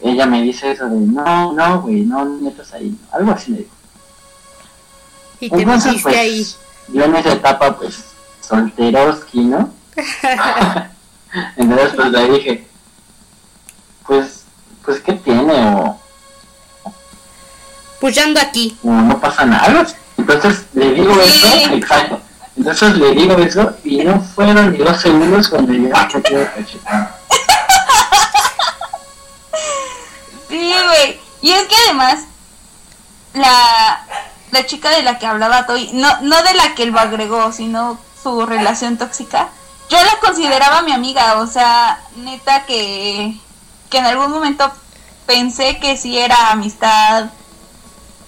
ella 0.00 0.26
me 0.26 0.42
dice 0.42 0.70
eso 0.70 0.88
de, 0.88 0.94
no, 0.94 1.52
no, 1.52 1.82
güey, 1.82 2.02
no 2.02 2.24
metas 2.24 2.72
ahí. 2.72 2.96
Algo 3.10 3.32
así 3.32 3.50
me 3.50 3.58
dijo. 3.58 3.74
Y 5.40 5.50
te 5.50 5.56
Entonces, 5.56 5.86
metiste 5.86 6.08
pues, 6.08 6.16
ahí. 6.16 6.46
yo 6.94 7.04
en 7.04 7.16
esa 7.16 7.32
etapa, 7.32 7.76
pues, 7.76 8.04
solteroski, 8.42 9.40
¿no? 9.40 9.74
Entonces, 11.56 11.92
pues, 11.96 12.10
le 12.12 12.28
dije, 12.28 12.68
pues, 14.06 14.44
pues, 14.84 15.00
¿qué 15.00 15.14
tiene? 15.14 15.74
O, 15.74 16.00
Pues 18.00 18.14
ya 18.14 18.24
ando 18.24 18.40
aquí. 18.40 18.76
no 18.82 19.20
pasa 19.20 19.44
nada. 19.44 19.86
Entonces, 20.16 20.64
le 20.74 20.92
digo 20.92 21.14
Sí. 21.24 21.62
eso, 21.64 21.74
exacto. 21.74 22.20
Entonces, 22.56 22.96
le 22.96 23.10
digo 23.12 23.34
eso, 23.38 23.76
y 23.84 23.98
no 24.04 24.20
fueron 24.20 24.72
ni 24.72 24.78
dos 24.78 25.00
segundos 25.00 25.48
cuando 25.48 25.72
cachetada. 25.90 27.16
Sí, 30.48 30.74
güey. 30.86 31.20
Y 31.42 31.52
es 31.52 31.62
que 31.68 31.74
además, 31.86 32.24
la, 33.34 34.04
la 34.50 34.66
chica 34.66 34.90
de 34.90 35.02
la 35.02 35.18
que 35.18 35.26
hablaba 35.26 35.66
Toby, 35.66 35.90
no, 35.94 36.20
no 36.22 36.42
de 36.42 36.54
la 36.54 36.74
que 36.74 36.82
él 36.84 36.90
lo 36.90 36.98
agregó, 37.00 37.52
sino 37.52 37.98
su 38.22 38.44
relación 38.46 38.98
tóxica, 38.98 39.48
yo 39.88 39.96
la 40.02 40.18
consideraba 40.20 40.82
mi 40.82 40.92
amiga, 40.92 41.36
o 41.40 41.46
sea, 41.46 42.00
neta 42.16 42.64
que, 42.66 43.34
que 43.88 43.98
en 43.98 44.06
algún 44.06 44.30
momento 44.30 44.70
pensé 45.26 45.78
que 45.78 45.96
sí 45.96 46.18
era 46.18 46.50
amistad 46.50 47.26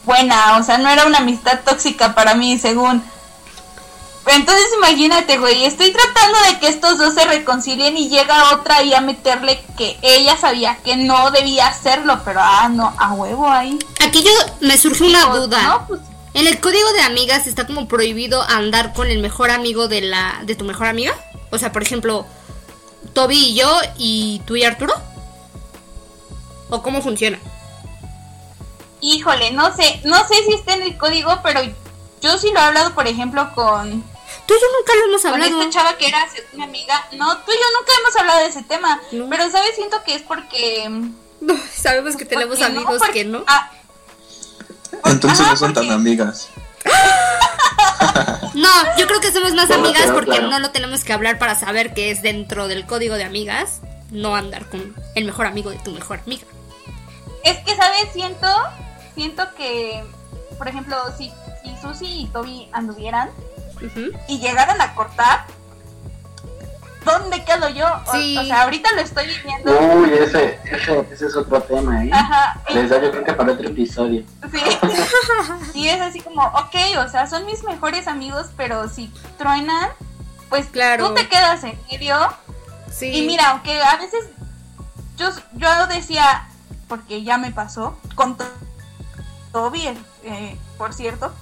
buena, 0.04 0.58
o 0.58 0.62
sea, 0.62 0.78
no 0.78 0.88
era 0.88 1.06
una 1.06 1.18
amistad 1.18 1.60
tóxica 1.64 2.14
para 2.14 2.34
mí, 2.34 2.58
según. 2.58 3.02
Entonces 4.26 4.66
imagínate, 4.76 5.38
güey, 5.38 5.64
estoy 5.64 5.90
tratando 5.90 6.38
de 6.48 6.60
que 6.60 6.68
estos 6.68 6.96
dos 6.96 7.14
se 7.14 7.24
reconcilien 7.24 7.96
y 7.96 8.08
llega 8.08 8.52
otra 8.54 8.82
y 8.82 8.94
a 8.94 9.00
meterle 9.00 9.62
que 9.76 9.98
ella 10.00 10.36
sabía 10.36 10.76
que 10.76 10.96
no 10.96 11.30
debía 11.32 11.66
hacerlo, 11.66 12.20
pero 12.24 12.40
ah, 12.40 12.68
no, 12.68 12.94
a 12.98 13.12
huevo 13.14 13.48
ahí. 13.48 13.78
Aquí 14.00 14.22
yo 14.22 14.30
me 14.60 14.78
surge 14.78 15.04
una 15.04 15.26
duda. 15.26 15.62
no, 15.62 15.86
pues, 15.88 16.00
En 16.34 16.46
el 16.46 16.60
código 16.60 16.92
de 16.92 17.02
amigas 17.02 17.48
está 17.48 17.66
como 17.66 17.88
prohibido 17.88 18.42
andar 18.42 18.92
con 18.92 19.10
el 19.10 19.20
mejor 19.20 19.50
amigo 19.50 19.88
de 19.88 20.02
la 20.02 20.40
de 20.44 20.54
tu 20.54 20.64
mejor 20.64 20.86
amiga. 20.86 21.14
O 21.50 21.58
sea, 21.58 21.72
por 21.72 21.82
ejemplo, 21.82 22.24
Toby 23.12 23.36
y 23.36 23.54
yo 23.54 23.80
y 23.98 24.40
tú 24.46 24.54
y 24.54 24.62
Arturo. 24.62 24.94
¿O 26.70 26.80
cómo 26.80 27.02
funciona? 27.02 27.38
Híjole, 29.02 29.50
no 29.50 29.74
sé, 29.76 30.00
no 30.04 30.16
sé 30.26 30.34
si 30.46 30.54
está 30.54 30.74
en 30.74 30.82
el 30.82 30.96
código, 30.96 31.38
pero 31.42 31.60
yo 32.22 32.38
sí 32.38 32.50
lo 32.52 32.60
he 32.60 32.62
hablado, 32.62 32.94
por 32.94 33.06
ejemplo, 33.06 33.52
con, 33.54 34.02
Tú 34.46 34.54
y 34.54 34.60
yo 34.60 34.66
nunca 34.78 34.92
lo 34.94 35.04
hemos 35.08 35.22
con 35.22 35.32
hablado. 35.34 35.62
esta 35.62 35.78
chava 35.80 35.98
que 35.98 36.06
era 36.08 36.26
mi 36.54 36.62
amiga. 36.64 37.06
No, 37.12 37.36
tú 37.38 37.52
y 37.52 37.54
yo 37.54 37.78
nunca 37.78 37.92
hemos 38.00 38.16
hablado 38.16 38.38
de 38.40 38.46
ese 38.46 38.62
tema, 38.62 39.00
No. 39.12 39.28
pero 39.28 39.50
sabes, 39.50 39.74
siento 39.76 40.02
que 40.04 40.14
es 40.14 40.22
porque... 40.22 40.88
No, 41.40 41.54
sabemos 41.74 42.16
que 42.16 42.24
tenemos 42.24 42.58
porque 42.58 42.64
amigos 42.72 42.98
porque- 42.98 43.12
que 43.12 43.24
no. 43.24 43.44
ah, 43.46 43.70
Entonces 45.04 45.40
Ajá, 45.40 45.50
no 45.50 45.56
son 45.56 45.74
tan 45.74 45.90
amigas. 45.90 46.48
No, 48.54 48.68
yo 48.98 49.06
creo 49.06 49.20
que 49.20 49.32
somos 49.32 49.54
más 49.54 49.70
amigas 49.70 50.02
claro, 50.02 50.14
porque 50.14 50.32
claro. 50.32 50.48
no 50.48 50.58
lo 50.58 50.70
tenemos 50.72 51.04
que 51.04 51.12
hablar 51.12 51.38
para 51.38 51.54
saber 51.58 51.94
que 51.94 52.10
es 52.10 52.20
dentro 52.22 52.68
del 52.68 52.84
código 52.86 53.14
de 53.14 53.24
amigas. 53.24 53.80
No 54.10 54.36
andar 54.36 54.68
con 54.68 54.94
el 55.14 55.24
mejor 55.24 55.46
amigo 55.46 55.70
de 55.70 55.78
tu 55.78 55.90
mejor 55.92 56.20
amiga. 56.26 56.44
Es 57.44 57.58
que, 57.60 57.74
¿sabes? 57.74 58.08
Siento, 58.12 58.46
siento 59.14 59.42
que, 59.56 60.04
por 60.58 60.68
ejemplo, 60.68 60.96
si, 61.16 61.32
si 61.62 61.76
Susi 61.80 62.22
y 62.22 62.26
Toby 62.28 62.68
anduvieran 62.72 63.30
y 64.28 64.38
llegaran 64.38 64.80
a 64.80 64.94
cortar, 64.94 65.44
¿dónde 67.04 67.44
quedo 67.44 67.68
yo? 67.70 67.86
O, 68.06 68.12
Sí. 68.12 68.38
o 68.38 68.44
sea, 68.44 68.62
ahorita 68.62 68.92
lo 68.94 69.00
estoy 69.00 69.26
viviendo. 69.26 69.72
Uy, 69.96 70.10
ese, 70.14 70.60
ese, 70.64 71.00
ese 71.10 71.26
es 71.26 71.36
otro 71.36 71.60
tema, 71.62 72.04
¿eh? 72.04 72.10
Ajá, 72.12 72.60
Les 72.72 72.88
da 72.90 73.00
yo 73.02 73.10
creo 73.10 73.24
que 73.24 73.32
para 73.32 73.52
otro 73.52 73.68
episodio. 73.68 74.24
sí. 74.52 74.60
y 75.74 75.88
es 75.88 76.00
así 76.00 76.20
como, 76.20 76.42
ok, 76.44 76.74
o 77.04 77.08
sea, 77.08 77.26
son 77.26 77.44
mis 77.46 77.64
mejores 77.64 78.06
amigos, 78.06 78.46
pero 78.56 78.88
si 78.88 79.12
truenan, 79.36 79.90
pues 80.48 80.66
Claro. 80.66 81.08
tú 81.08 81.14
te 81.14 81.28
quedas 81.28 81.64
en 81.64 81.76
medio. 81.90 82.16
Sí. 82.90 83.06
Y 83.06 83.26
mira, 83.26 83.50
aunque 83.50 83.80
a 83.82 83.96
veces 83.96 84.26
yo, 85.16 85.30
yo 85.54 85.86
decía, 85.88 86.46
porque 86.88 87.22
ya 87.24 87.36
me 87.38 87.50
pasó, 87.50 87.98
con 88.14 88.36
To- 89.52 89.58
Toby, 89.64 89.88
eh, 90.24 90.58
por 90.78 90.92
cierto, 90.94 91.32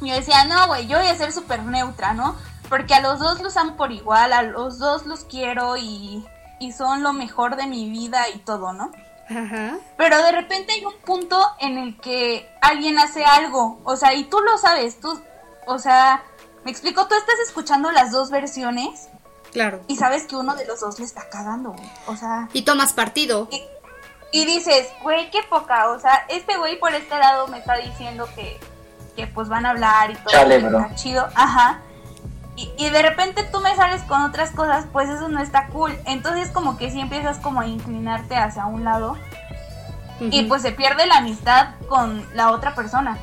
yo 0.00 0.14
decía, 0.14 0.44
no, 0.44 0.66
güey, 0.66 0.86
yo 0.88 0.98
voy 0.98 1.06
a 1.06 1.16
ser 1.16 1.32
súper 1.32 1.62
neutra, 1.62 2.12
¿no? 2.12 2.36
Porque 2.68 2.94
a 2.94 3.00
los 3.00 3.18
dos 3.20 3.40
los 3.40 3.56
amo 3.56 3.76
por 3.76 3.92
igual, 3.92 4.32
a 4.32 4.42
los 4.42 4.78
dos 4.78 5.06
los 5.06 5.24
quiero 5.24 5.76
y, 5.76 6.24
y 6.58 6.72
son 6.72 7.02
lo 7.02 7.12
mejor 7.12 7.56
de 7.56 7.66
mi 7.66 7.88
vida 7.90 8.28
y 8.34 8.38
todo, 8.38 8.72
¿no? 8.72 8.90
Ajá. 9.30 9.76
Pero 9.96 10.22
de 10.22 10.32
repente 10.32 10.72
hay 10.72 10.84
un 10.84 10.94
punto 11.04 11.40
en 11.60 11.78
el 11.78 11.96
que 12.00 12.50
alguien 12.60 12.98
hace 12.98 13.24
algo, 13.24 13.80
o 13.84 13.96
sea, 13.96 14.14
y 14.14 14.24
tú 14.24 14.40
lo 14.40 14.58
sabes, 14.58 14.98
tú, 15.00 15.20
o 15.66 15.78
sea, 15.78 16.22
me 16.64 16.70
explico, 16.70 17.06
tú 17.06 17.14
estás 17.14 17.36
escuchando 17.46 17.90
las 17.92 18.10
dos 18.10 18.30
versiones 18.30 19.08
Claro. 19.52 19.80
y 19.86 19.96
sabes 19.96 20.24
que 20.26 20.34
uno 20.36 20.54
de 20.54 20.64
los 20.66 20.80
dos 20.80 20.98
le 20.98 21.04
está 21.04 21.28
cagando, 21.30 21.70
güey. 21.72 21.90
O 22.06 22.16
sea, 22.16 22.48
Y 22.52 22.62
tomas 22.62 22.92
partido. 22.92 23.48
y, 23.50 23.62
y 24.32 24.46
dices, 24.46 24.88
güey, 25.02 25.30
qué 25.30 25.42
poca. 25.48 25.90
O 25.90 26.00
sea, 26.00 26.24
este 26.28 26.56
güey 26.56 26.78
por 26.80 26.94
este 26.94 27.16
lado 27.18 27.46
me 27.48 27.58
está 27.58 27.76
diciendo 27.76 28.28
que, 28.34 28.58
que 29.14 29.26
pues 29.26 29.48
van 29.48 29.66
a 29.66 29.70
hablar 29.70 30.10
y 30.10 30.14
todo. 30.14 30.30
Chale, 30.30 30.58
que 30.58 30.68
bro. 30.68 30.80
Está 30.80 30.94
chido, 30.94 31.28
ajá. 31.34 31.80
Y, 32.56 32.70
y 32.78 32.90
de 32.90 33.02
repente 33.02 33.44
tú 33.44 33.60
me 33.60 33.74
sales 33.76 34.02
con 34.02 34.22
otras 34.22 34.50
cosas, 34.50 34.86
pues 34.92 35.08
eso 35.08 35.28
no 35.28 35.40
está 35.40 35.68
cool. 35.68 35.96
Entonces 36.06 36.50
como 36.50 36.76
que 36.76 36.90
sí 36.90 37.00
empiezas 37.00 37.38
como 37.38 37.60
a 37.60 37.66
inclinarte 37.66 38.36
hacia 38.36 38.66
un 38.66 38.84
lado 38.84 39.16
y 40.20 40.44
pues 40.44 40.62
se 40.62 40.72
pierde 40.72 41.06
la 41.06 41.18
amistad 41.18 41.70
con 41.88 42.24
la 42.34 42.52
otra 42.52 42.74
persona. 42.74 43.18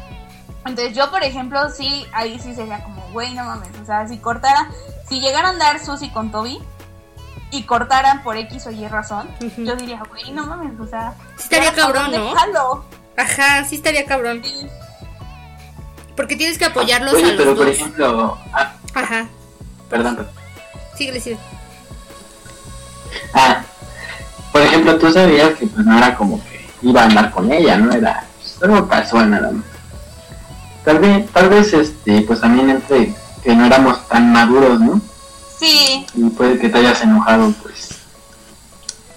Entonces 0.66 0.96
yo, 0.96 1.10
por 1.10 1.24
ejemplo, 1.24 1.70
sí, 1.70 2.06
ahí 2.12 2.40
sí 2.40 2.54
sería 2.54 2.84
como, 2.84 3.02
güey, 3.12 3.34
no 3.34 3.46
mames, 3.46 3.70
o 3.82 3.86
sea, 3.86 4.08
si 4.08 4.18
cortara, 4.18 4.70
si 5.08 5.22
llegaran 5.22 5.46
a 5.46 5.50
andar 5.52 5.80
Susi 5.80 6.10
con 6.10 6.32
Toby 6.32 6.60
y 7.52 7.64
cortaran 7.64 8.22
por 8.24 8.38
X 8.38 8.68
o 8.68 8.72
Y 8.72 8.88
razón, 8.88 9.28
yo 9.58 9.76
diría, 9.76 10.04
güey, 10.10 10.32
no 10.32 10.46
mames, 10.46 10.80
o 10.80 10.88
sea, 10.88 11.14
Sí 11.36 11.44
estaría 11.44 11.74
ya, 11.74 11.86
¿por 11.86 11.94
cabrón, 11.94 12.12
¿no? 12.12 12.36
jalo? 12.36 12.86
Ajá, 13.18 13.66
sí 13.66 13.76
estaría 13.76 14.06
cabrón. 14.06 14.42
Sí. 14.44 14.68
Porque 16.16 16.36
tienes 16.36 16.58
que 16.58 16.66
apoyarlos 16.66 17.14
a 17.14 17.18
Oye, 17.18 17.26
los 17.28 17.36
pero 17.38 17.56
por 17.56 17.68
ejemplo, 17.68 18.38
ah, 18.54 18.74
Ajá. 18.94 19.28
perdón, 19.90 20.16
perdón. 20.16 20.34
Síguele, 20.96 21.20
síguele. 21.20 21.42
Ah, 23.34 23.64
por 24.52 24.62
ejemplo, 24.62 24.98
tú 24.98 25.12
sabías 25.12 25.54
que 25.56 25.66
pues 25.68 25.86
no 25.86 25.98
era 25.98 26.16
como 26.16 26.44
que 26.44 26.70
iba 26.82 27.02
a 27.02 27.06
andar 27.06 27.32
con 27.32 27.52
ella, 27.52 27.78
¿no? 27.78 27.92
Era 27.92 28.26
pues, 28.38 28.58
algo 28.62 28.88
casual 28.88 29.32
nada 29.32 29.52
más. 29.52 29.66
Tal 30.84 31.00
vez, 31.00 31.30
tal 31.32 31.50
vez 31.50 31.74
este, 31.74 32.22
pues 32.22 32.42
también 32.42 32.70
entre 32.70 33.14
que 33.44 33.56
no 33.56 33.66
éramos 33.66 34.08
tan 34.08 34.32
maduros, 34.32 34.80
¿no? 34.80 35.02
Sí, 35.60 36.06
Y 36.16 36.30
puede 36.30 36.58
que 36.58 36.70
te 36.70 36.78
hayas 36.78 37.02
enojado, 37.02 37.52
pues. 37.62 37.90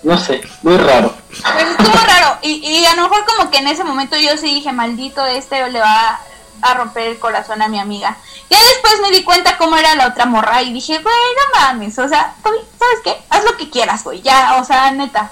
No 0.02 0.18
sé, 0.18 0.40
muy 0.62 0.76
raro. 0.76 1.14
pues 1.28 1.66
estuvo 1.78 2.04
raro. 2.04 2.38
Y, 2.42 2.54
y 2.54 2.84
a 2.86 2.96
lo 2.96 3.02
mejor 3.02 3.24
como 3.24 3.50
que 3.50 3.58
en 3.58 3.68
ese 3.68 3.84
momento 3.84 4.16
yo 4.18 4.36
sí 4.36 4.54
dije, 4.54 4.72
maldito 4.72 5.24
este 5.26 5.68
le 5.70 5.78
va 5.78 6.20
a 6.62 6.74
romper 6.74 7.08
el 7.08 7.18
corazón 7.18 7.62
a 7.62 7.68
mi 7.68 7.78
amiga. 7.78 8.16
Ya 8.50 8.58
después 8.58 8.94
me 9.02 9.10
di 9.10 9.24
cuenta 9.24 9.58
cómo 9.58 9.76
era 9.76 9.94
la 9.94 10.08
otra 10.08 10.26
morra 10.26 10.62
y 10.62 10.72
dije, 10.72 10.98
güey, 10.98 11.04
no 11.04 11.60
mames, 11.60 11.98
o 11.98 12.08
sea, 12.08 12.34
Toby, 12.42 12.58
¿sabes 12.78 12.98
qué? 13.04 13.16
Haz 13.30 13.44
lo 13.44 13.56
que 13.56 13.70
quieras, 13.70 14.02
güey, 14.04 14.22
ya, 14.22 14.56
o 14.60 14.64
sea, 14.64 14.90
neta. 14.90 15.30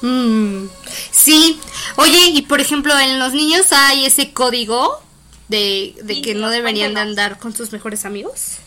Mm, 0.00 0.66
sí. 1.10 1.60
Oye, 1.96 2.28
y 2.28 2.42
por 2.42 2.60
ejemplo, 2.60 2.98
en 2.98 3.18
los 3.18 3.32
niños 3.32 3.72
hay 3.72 4.06
ese 4.06 4.32
código 4.32 5.00
de, 5.48 5.94
de 6.02 6.14
Sí, 6.14 6.22
que 6.22 6.34
no 6.34 6.48
deberían 6.48 6.94
de 6.94 7.00
andar 7.00 7.38
con 7.38 7.54
sus 7.54 7.72
mejores 7.72 8.04
amigos. 8.04 8.59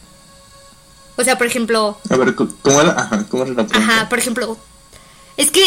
O 1.16 1.24
sea, 1.24 1.38
por 1.38 1.46
ejemplo, 1.48 1.98
A 2.10 2.16
ver, 2.18 2.34
¿cómo 2.36 2.82
era? 2.82 2.92
Ajá, 3.00 3.26
¿cómo 3.30 3.44
era 3.44 3.54
la 3.54 3.68
pregunta? 3.68 3.94
ajá, 3.94 4.10
por 4.10 4.20
ejemplo, 4.20 4.58
es 5.38 5.52
que, 5.52 5.64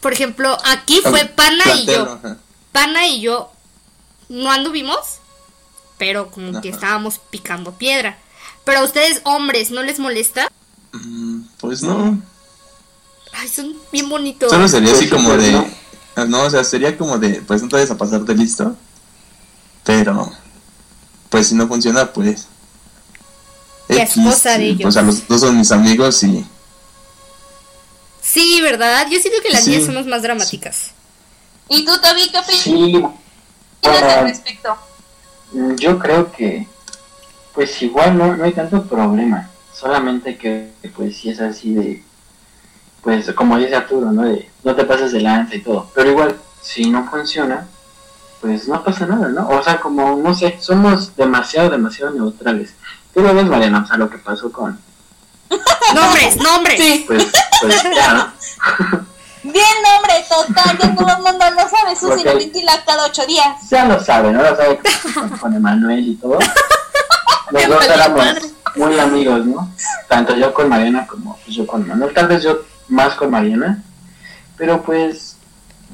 por 0.00 0.12
ejemplo, 0.12 0.56
aquí 0.64 1.00
fue 1.02 1.12
ver, 1.12 1.34
Pana 1.34 1.64
y 1.74 1.86
yo. 1.86 2.02
ajá. 2.12 2.36
Pana 2.72 3.06
y 3.06 3.20
yo 3.20 3.52
no 4.28 4.50
anduvimos, 4.50 5.18
pero 5.98 6.30
como 6.30 6.60
que 6.60 6.68
estábamos 6.70 7.18
picando 7.30 7.72
piedra. 7.72 8.16
Pero 8.64 8.80
a 8.80 8.84
ustedes, 8.84 9.20
hombres, 9.24 9.70
¿no 9.70 9.82
les 9.82 9.98
molesta? 9.98 10.48
Mm, 10.92 11.40
Pues 11.58 11.82
no. 11.82 12.20
Ay, 13.32 13.48
son 13.48 13.74
bien 13.92 14.08
bonitos. 14.08 14.50
Solo 14.50 14.66
sería 14.68 14.92
así 14.92 15.04
sí, 15.04 15.10
como 15.10 15.36
de. 15.36 15.52
no. 15.52 15.66
ah, 16.16 16.24
No, 16.24 16.42
o 16.42 16.50
sea, 16.50 16.64
sería 16.64 16.96
como 16.96 17.18
de. 17.18 17.42
Pues 17.42 17.62
no 17.62 17.68
te 17.68 17.76
vayas 17.76 17.90
a 17.90 17.96
pasar 17.98 18.22
de 18.22 18.34
listo. 18.34 18.76
Pero. 19.84 20.32
Pues 21.28 21.46
si 21.48 21.54
no 21.54 21.68
funciona, 21.68 22.12
pues. 22.12 22.48
Ya 23.96 24.02
es 24.04 24.14
cosa 24.14 24.58
de 24.58 24.64
ellos. 24.68 24.88
O 24.88 24.92
sea, 24.92 25.02
los 25.02 25.26
dos 25.26 25.40
son 25.40 25.58
mis 25.58 25.70
amigos 25.72 26.22
y. 26.22 26.44
Sí, 28.22 28.60
¿verdad? 28.60 29.06
Yo 29.10 29.18
siento 29.18 29.40
que 29.42 29.50
las 29.50 29.64
Sí. 29.64 29.70
niñas 29.70 29.86
somos 29.86 30.06
más 30.06 30.22
dramáticas. 30.22 30.90
¿Y 31.68 31.84
tú, 31.84 31.92
Toby, 32.00 32.30
qué 32.30 32.38
opinas 32.38 32.60
Sí, 32.62 33.04
al 33.84 34.24
respecto? 34.28 34.76
Yo 35.76 35.98
creo 35.98 36.30
que, 36.32 36.66
pues 37.54 37.80
igual 37.82 38.16
no, 38.18 38.36
no 38.36 38.44
hay 38.44 38.52
tanto 38.52 38.84
problema, 38.84 39.50
solamente 39.74 40.36
que, 40.36 40.70
pues 40.94 41.16
si 41.16 41.30
es 41.30 41.40
así 41.40 41.74
de, 41.74 42.04
pues 43.02 43.32
como 43.32 43.58
dice 43.58 43.74
Arturo, 43.74 44.12
¿no? 44.12 44.22
De 44.22 44.48
no 44.62 44.76
te 44.76 44.84
pases 44.84 45.12
de 45.12 45.20
lanza 45.20 45.56
y 45.56 45.60
todo, 45.62 45.90
pero 45.94 46.10
igual, 46.10 46.36
si 46.62 46.90
no 46.90 47.08
funciona, 47.10 47.66
pues 48.40 48.68
no 48.68 48.82
pasa 48.84 49.06
nada, 49.06 49.28
¿no? 49.28 49.48
O 49.48 49.62
sea, 49.62 49.80
como, 49.80 50.16
no 50.16 50.34
sé, 50.34 50.56
somos 50.60 51.16
demasiado, 51.16 51.70
demasiado 51.70 52.12
neutrales. 52.12 52.74
Tú 53.14 53.22
lo 53.22 53.34
ves, 53.34 53.46
Mariana, 53.46 53.82
o 53.84 53.86
sea, 53.86 53.96
lo 53.96 54.08
que 54.08 54.18
pasó 54.18 54.50
con, 54.52 54.78
Nombres, 55.94 56.36
nombres. 56.36 56.80
Sí. 56.80 57.04
pues, 57.06 57.26
pues 57.60 57.82
ya, 57.94 58.14
¿no? 58.14 58.32
Bien, 59.42 59.64
hombre, 59.96 60.24
total, 60.28 60.78
ya 60.78 60.94
todo 60.94 61.16
el 61.16 61.22
mundo 61.22 61.44
lo 61.50 61.68
sabe, 61.68 61.96
Susi 61.98 62.24
lo 62.24 62.36
ventila 62.36 62.72
cada 62.84 63.06
ocho 63.06 63.24
días. 63.26 63.68
ya 63.70 63.86
lo 63.86 63.98
sabe, 64.02 64.32
¿no? 64.32 64.42
Lo 64.42 64.54
sabe 64.54 64.80
con, 65.40 65.54
Emanuel 65.54 66.08
y 66.08 66.16
todo. 66.16 66.38
Los 67.50 67.68
dos 67.68 67.84
éramos 67.84 68.26
muy 68.76 68.98
amigos, 68.98 69.46
¿no? 69.46 69.74
Tanto 70.08 70.36
yo 70.36 70.52
con 70.52 70.68
Mariana 70.68 71.06
como 71.06 71.36
pues, 71.44 71.56
yo 71.56 71.66
con 71.66 71.88
Manuel. 71.88 72.14
Tal 72.14 72.28
vez 72.28 72.42
yo 72.42 72.60
más 72.88 73.14
con 73.14 73.30
Mariana. 73.30 73.82
Pero 74.56 74.82
pues 74.82 75.36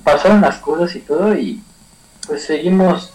pasaron 0.04 0.40
las 0.40 0.56
cosas 0.56 0.94
y 0.96 1.00
todo 1.00 1.34
y 1.34 1.62
pues 2.26 2.44
seguimos. 2.44 3.12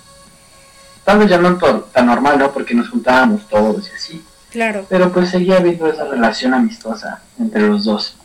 Tal 1.03 1.19
vez 1.19 1.29
ya 1.29 1.37
no 1.37 1.57
tan 1.57 2.05
normal, 2.05 2.37
¿no? 2.39 2.51
Porque 2.51 2.73
nos 2.73 2.89
juntábamos 2.89 3.47
todos 3.47 3.87
y 3.89 3.95
así. 3.95 4.25
Claro. 4.51 4.85
Pero 4.89 5.11
pues 5.11 5.29
seguía 5.29 5.57
habiendo 5.57 5.87
esa 5.87 6.03
relación 6.05 6.53
amistosa 6.53 7.21
entre 7.39 7.67
los 7.67 7.85
dos. 7.85 8.15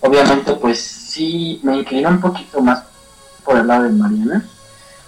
Obviamente 0.00 0.52
pues 0.54 0.80
sí 0.82 1.60
me 1.62 1.76
inclino 1.76 2.08
un 2.08 2.20
poquito 2.20 2.60
más 2.60 2.82
por 3.44 3.56
el 3.58 3.66
lado 3.66 3.84
de 3.84 3.90
Mariana. 3.90 4.44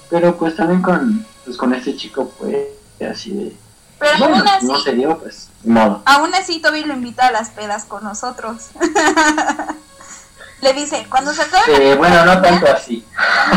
Pero 0.09 0.37
pues 0.37 0.55
también 0.55 0.83
con, 0.83 1.27
pues, 1.45 1.57
con 1.57 1.75
este 1.75 1.97
chico 1.97 2.31
fue 2.39 2.73
así 3.11 3.31
de... 3.33 3.57
Pero 3.99 4.19
bueno, 4.19 4.37
aún 4.37 4.49
así, 4.49 4.67
no 4.67 4.79
se 4.79 4.93
dio, 4.93 5.19
pues, 5.19 5.49
modo. 5.65 6.03
aún 6.05 6.33
así 6.35 6.61
Toby 6.61 6.85
lo 6.85 6.93
invita 6.93 7.27
a 7.29 7.33
las 7.33 7.49
pedas 7.51 7.87
con 7.87 8.05
nosotros. 8.05 8.67
Le 10.61 10.73
dice, 10.73 11.07
cuando 11.11 11.33
se 11.35 11.43
acabe, 11.43 11.75
Eh, 11.77 11.91
la, 11.91 11.97
bueno, 11.97 12.25
no 12.25 12.41
tanto 12.41 12.67
así. 12.71 13.05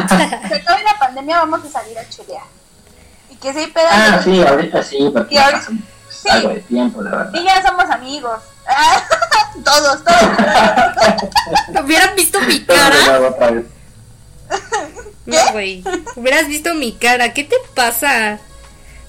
se 0.07 0.55
acabe 0.55 0.83
la 0.83 0.97
pandemia 0.99 1.39
vamos 1.39 1.63
a 1.65 1.69
salir 1.69 1.97
a 1.97 2.07
chulear. 2.09 2.43
Que 3.41 3.53
si 3.53 3.59
hay 3.59 3.67
pedas, 3.67 3.91
Ah, 3.93 4.21
sí, 4.23 4.41
ahorita 4.43 4.83
sí, 4.83 5.09
porque 5.13 5.35
Y 5.35 5.37
ahorita- 5.37 5.67
sí. 6.09 6.29
algo 6.29 6.49
de 6.49 6.59
tiempo, 6.61 7.01
la 7.01 7.11
verdad. 7.11 7.31
y 7.33 7.43
ya 7.45 7.61
somos 7.65 7.85
amigos. 7.89 8.39
todos, 9.63 10.03
todos. 10.03 10.21
¿Hubieran 11.83 12.15
visto 12.15 12.39
mi 12.41 12.63
cara? 12.65 12.95
No, 15.25 15.37
güey. 15.51 15.83
Hubieras 16.15 16.47
visto 16.47 16.73
mi 16.73 16.93
cara. 16.93 17.33
¿Qué 17.33 17.43
te 17.43 17.55
pasa? 17.75 18.39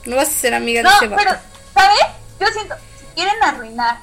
No 0.05 0.17
vas 0.17 0.29
a 0.29 0.33
ser 0.33 0.55
amiga 0.55 0.83
No, 0.83 0.91
de 1.01 1.09
vato. 1.09 1.23
pero, 1.25 1.37
¿sabes? 1.75 2.01
Yo 2.39 2.47
siento, 2.49 2.75
si 2.99 3.07
quieren 3.15 3.43
arruinar 3.43 3.99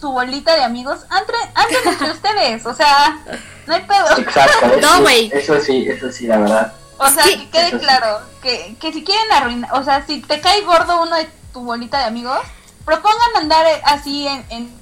su 0.00 0.12
bolita 0.12 0.54
de 0.54 0.62
amigos, 0.62 1.00
entre, 1.18 1.36
anden 1.54 1.88
entre 1.88 2.10
ustedes. 2.12 2.64
O 2.66 2.74
sea, 2.74 3.18
no 3.66 3.74
hay 3.74 3.82
pedo. 3.82 4.18
Exacto, 4.18 4.66
eso, 4.66 4.80
No, 4.80 5.00
güey. 5.02 5.30
eso 5.34 5.60
sí, 5.60 5.86
eso 5.88 6.12
sí, 6.12 6.26
la 6.28 6.38
verdad. 6.38 6.72
O 6.98 7.08
sea, 7.08 7.24
que 7.24 7.48
quede 7.50 7.78
claro 7.78 8.20
que, 8.42 8.76
que 8.80 8.92
si 8.92 9.04
quieren 9.04 9.30
arruinar, 9.32 9.72
o 9.74 9.84
sea, 9.84 10.04
si 10.06 10.20
te 10.20 10.40
cae 10.40 10.62
gordo 10.62 11.02
uno 11.02 11.14
de 11.16 11.28
tu 11.52 11.60
bolita 11.62 11.98
de 12.00 12.04
amigos, 12.06 12.38
propongan 12.84 13.36
andar 13.36 13.64
así 13.84 14.26
en, 14.26 14.44
en- 14.50 14.78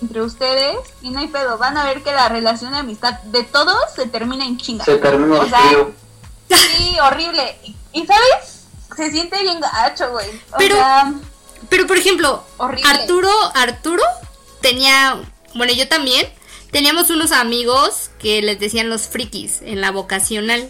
entre 0.00 0.22
ustedes 0.22 0.76
y 1.02 1.10
no 1.10 1.18
hay 1.20 1.26
pedo. 1.28 1.58
Van 1.58 1.76
a 1.76 1.84
ver 1.84 2.02
que 2.02 2.12
la 2.12 2.28
relación 2.28 2.72
de 2.72 2.78
amistad 2.78 3.14
de 3.24 3.42
todos 3.42 3.76
se 3.94 4.06
termina 4.06 4.44
en 4.46 4.56
chinga. 4.56 4.84
Se 4.84 4.96
termina 4.96 5.40
O 5.40 5.48
sea. 5.48 5.60
Sí, 6.50 6.96
horrible. 7.00 7.58
Y, 7.92 8.06
¿sabes? 8.06 8.64
Se 8.96 9.10
siente 9.10 9.40
bien 9.42 9.60
gacho, 9.60 10.10
güey. 10.12 10.28
O 10.52 10.56
Pero- 10.56 10.76
sea, 10.76 11.12
Pero 11.68 11.86
por 11.86 11.98
ejemplo, 11.98 12.42
Horrible. 12.56 12.88
Arturo, 12.90 13.30
Arturo 13.54 14.02
tenía, 14.62 15.20
bueno, 15.54 15.72
yo 15.74 15.88
también, 15.88 16.26
teníamos 16.70 17.10
unos 17.10 17.32
amigos 17.32 18.10
que 18.18 18.40
les 18.40 18.58
decían 18.60 18.88
los 18.88 19.02
frikis 19.08 19.60
en 19.62 19.80
la 19.80 19.90
vocacional. 19.90 20.68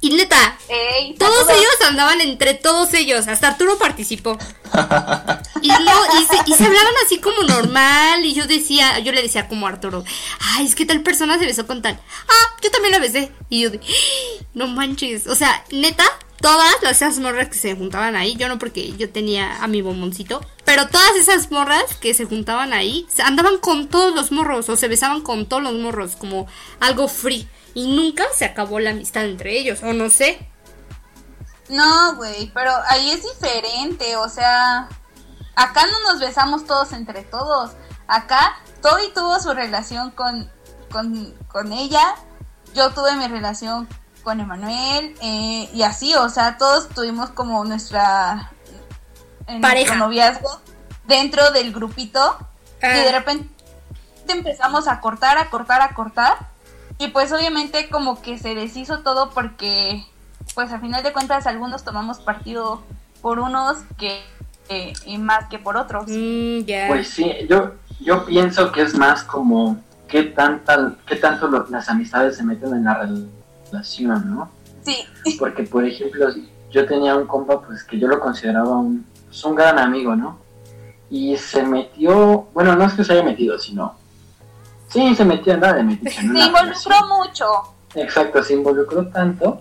Y 0.00 0.10
neta, 0.10 0.58
ey, 0.68 1.14
todos 1.14 1.48
ellos 1.48 1.88
andaban 1.88 2.20
entre 2.20 2.54
todos 2.54 2.92
ellos, 2.94 3.26
hasta 3.28 3.48
Arturo 3.48 3.78
participó. 3.78 4.38
Y, 5.62 5.68
no, 5.68 6.20
y, 6.20 6.24
se, 6.26 6.50
y 6.50 6.54
se 6.54 6.64
hablaban 6.64 6.92
así 7.04 7.18
como 7.18 7.42
normal. 7.42 8.24
Y 8.24 8.34
yo 8.34 8.46
decía, 8.46 8.98
yo 9.00 9.10
le 9.10 9.22
decía 9.22 9.48
como 9.48 9.66
a 9.66 9.70
Arturo, 9.70 10.04
ay, 10.38 10.66
es 10.66 10.74
que 10.76 10.86
tal 10.86 11.00
persona 11.00 11.38
se 11.38 11.46
besó 11.46 11.66
con 11.66 11.82
tal. 11.82 11.98
Ah, 12.28 12.56
yo 12.62 12.70
también 12.70 12.92
la 12.92 12.98
besé. 13.00 13.32
Y 13.48 13.62
yo 13.62 13.70
de, 13.70 13.78
"Ah, 13.82 14.44
no 14.54 14.68
manches. 14.68 15.26
O 15.26 15.34
sea, 15.34 15.64
neta, 15.72 16.04
todas 16.40 16.74
las 16.82 16.96
esas 16.96 17.18
morras 17.18 17.48
que 17.48 17.58
se 17.58 17.74
juntaban 17.74 18.14
ahí, 18.16 18.36
yo 18.36 18.48
no 18.48 18.58
porque 18.58 18.92
yo 18.96 19.10
tenía 19.10 19.56
a 19.62 19.66
mi 19.66 19.82
bomboncito, 19.82 20.44
pero 20.64 20.86
todas 20.88 21.16
esas 21.16 21.50
morras 21.50 21.84
que 22.00 22.14
se 22.14 22.26
juntaban 22.26 22.72
ahí, 22.72 23.06
andaban 23.24 23.58
con 23.58 23.88
todos 23.88 24.14
los 24.14 24.30
morros 24.30 24.68
o 24.68 24.76
se 24.76 24.88
besaban 24.88 25.22
con 25.22 25.46
todos 25.46 25.62
los 25.62 25.74
morros, 25.74 26.16
como 26.16 26.46
algo 26.80 27.08
free. 27.08 27.48
Y 27.76 27.94
nunca 27.94 28.24
se 28.34 28.46
acabó 28.46 28.78
la 28.80 28.88
amistad 28.88 29.26
entre 29.26 29.58
ellos, 29.58 29.82
o 29.82 29.92
no 29.92 30.08
sé. 30.08 30.38
No, 31.68 32.16
güey, 32.16 32.50
pero 32.54 32.72
ahí 32.88 33.10
es 33.10 33.22
diferente, 33.22 34.16
o 34.16 34.30
sea, 34.30 34.88
acá 35.54 35.84
no 35.84 36.10
nos 36.10 36.18
besamos 36.18 36.64
todos 36.64 36.92
entre 36.92 37.22
todos. 37.24 37.72
Acá 38.08 38.56
Toby 38.80 39.12
tuvo 39.14 39.38
su 39.40 39.52
relación 39.52 40.10
con, 40.12 40.50
con, 40.90 41.34
con 41.48 41.70
ella, 41.74 42.14
yo 42.74 42.90
tuve 42.92 43.14
mi 43.16 43.28
relación 43.28 43.86
con 44.22 44.40
Emanuel, 44.40 45.14
eh, 45.20 45.68
y 45.74 45.82
así, 45.82 46.14
o 46.14 46.30
sea, 46.30 46.56
todos 46.56 46.88
tuvimos 46.88 47.28
como 47.28 47.62
nuestra 47.66 48.52
en 49.48 49.60
Pareja. 49.60 49.96
noviazgo 49.96 50.62
dentro 51.04 51.50
del 51.50 51.74
grupito, 51.74 52.38
y 52.82 52.86
de 52.86 53.08
Ah, 53.10 53.12
repente 53.12 53.50
empezamos 54.28 54.88
a 54.88 55.00
cortar, 55.02 55.36
a 55.36 55.50
cortar, 55.50 55.82
a 55.82 55.94
cortar. 55.94 56.55
Y 56.98 57.08
pues 57.08 57.32
obviamente 57.32 57.88
como 57.90 58.22
que 58.22 58.38
se 58.38 58.54
deshizo 58.54 59.00
todo 59.00 59.30
porque 59.30 60.04
pues 60.54 60.72
a 60.72 60.78
final 60.80 61.02
de 61.02 61.12
cuentas 61.12 61.46
algunos 61.46 61.84
tomamos 61.84 62.18
partido 62.18 62.82
por 63.20 63.38
unos 63.38 63.78
que 63.98 64.22
eh, 64.68 64.92
y 65.04 65.18
más 65.18 65.48
que 65.48 65.58
por 65.58 65.76
otros. 65.76 66.04
mm, 66.08 66.60
ya. 66.64 66.86
Pues 66.88 67.08
sí, 67.08 67.30
yo, 67.48 67.72
yo 68.00 68.24
pienso 68.24 68.72
que 68.72 68.82
es 68.82 68.94
más 68.96 69.22
como 69.22 69.78
qué, 70.08 70.22
tanta, 70.24 70.94
qué 71.06 71.16
tanto 71.16 71.48
lo- 71.48 71.66
las 71.68 71.88
amistades 71.88 72.36
se 72.36 72.42
meten 72.44 72.72
en 72.74 72.84
la 72.84 73.02
rel- 73.02 73.28
relación, 73.70 74.34
¿no? 74.34 74.50
Sí, 74.84 75.04
Porque, 75.38 75.64
por 75.64 75.84
ejemplo, 75.84 76.26
yo 76.70 76.86
tenía 76.86 77.14
un 77.16 77.26
compa 77.26 77.60
pues 77.60 77.84
que 77.84 77.98
yo 77.98 78.08
lo 78.08 78.18
consideraba 78.20 78.78
un, 78.78 79.04
pues, 79.26 79.44
un 79.44 79.54
gran 79.54 79.78
amigo, 79.78 80.16
¿no? 80.16 80.38
Y 81.10 81.36
se 81.36 81.62
metió, 81.62 82.48
bueno, 82.54 82.74
no 82.74 82.84
es 82.84 82.94
que 82.94 83.04
se 83.04 83.12
haya 83.12 83.22
metido, 83.22 83.58
sino... 83.58 83.94
Sí, 84.88 85.14
se 85.14 85.24
metió, 85.24 85.54
andaba 85.54 85.74
de 85.74 85.82
metiche 85.82 86.20
en 86.20 86.32
se 86.36 86.46
involucró 86.46 86.96
mucho. 87.18 87.44
Exacto, 87.94 88.42
se 88.42 88.54
involucró 88.54 89.06
tanto 89.08 89.60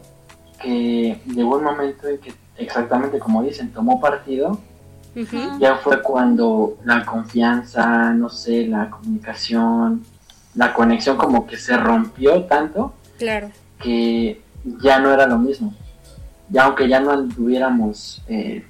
que 0.61 1.19
llegó 1.26 1.57
un 1.57 1.63
momento 1.63 2.07
en 2.07 2.19
que, 2.19 2.34
exactamente 2.57 3.19
como 3.19 3.43
dicen, 3.43 3.71
tomó 3.71 3.99
partido. 3.99 4.59
Ya 5.59 5.78
fue 5.78 6.01
cuando 6.01 6.78
la 6.84 7.05
confianza, 7.05 8.11
no 8.13 8.28
sé, 8.30 8.67
la 8.67 8.89
comunicación, 8.89 10.03
la 10.55 10.73
conexión 10.73 11.15
como 11.15 11.47
que 11.47 11.55
se 11.57 11.78
rompió 11.78 12.43
tanto 12.43 12.93
Claro. 13.17 13.49
que 13.80 14.41
ya 14.82 14.99
no 14.99 15.13
era 15.13 15.26
lo 15.26 15.38
mismo. 15.38 15.73
Ya 16.49 16.65
aunque 16.65 16.89
ya 16.89 16.99
no 16.99 17.11
anduviéramos 17.11 18.21
eh, 18.28 18.67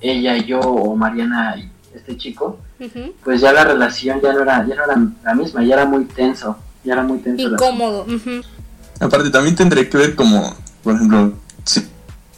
ella 0.00 0.36
y 0.36 0.44
yo 0.46 0.58
o 0.60 0.96
Mariana 0.96 1.54
y 1.58 1.70
este 1.94 2.16
chico, 2.16 2.58
pues 3.22 3.40
ya 3.40 3.52
la 3.52 3.64
relación 3.64 4.20
ya 4.22 4.32
no 4.32 4.40
era, 4.42 4.66
ya 4.66 4.74
no 4.74 4.84
era 4.84 4.96
la 5.24 5.34
misma, 5.34 5.62
ya 5.64 5.74
era 5.74 5.84
muy 5.86 6.04
tenso, 6.04 6.56
ya 6.84 6.94
era 6.94 7.02
muy 7.02 7.18
tenso. 7.18 7.48
Incómodo. 7.50 8.06
Aparte, 9.00 9.30
también 9.30 9.54
tendré 9.56 9.88
que 9.88 9.96
ver 9.96 10.14
como, 10.14 10.54
por 10.82 10.94
ejemplo, 10.96 11.34
si, 11.64 11.80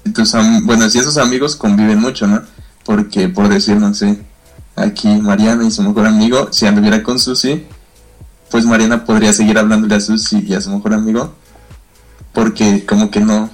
si 0.04 0.12
tus 0.12 0.34
am- 0.34 0.66
bueno, 0.66 0.88
si 0.90 0.98
esos 0.98 1.16
amigos 1.18 1.57
conviven 1.57 1.98
mucho, 2.00 2.26
¿no? 2.26 2.42
Porque, 2.84 3.28
por 3.28 3.48
decir, 3.48 3.76
no 3.76 3.92
sé, 3.94 4.18
aquí 4.76 5.09
Mariana 5.09 5.64
y 5.64 5.70
su 5.70 5.82
mejor 5.82 6.07
amigo, 6.07 6.48
si 6.52 6.66
anduviera 6.66 7.02
con 7.02 7.18
Susi, 7.18 7.64
pues 8.50 8.64
Mariana 8.64 9.04
podría 9.04 9.32
seguir 9.32 9.59
hablándole 9.59 9.94
a 9.96 10.00
Susi 10.00 10.44
y 10.46 10.54
a 10.54 10.61
su 10.61 10.70
mejor 10.70 10.94
amigo, 10.94 11.34
porque 12.32 12.84
como 12.86 13.11
que 13.11 13.20
no 13.20 13.50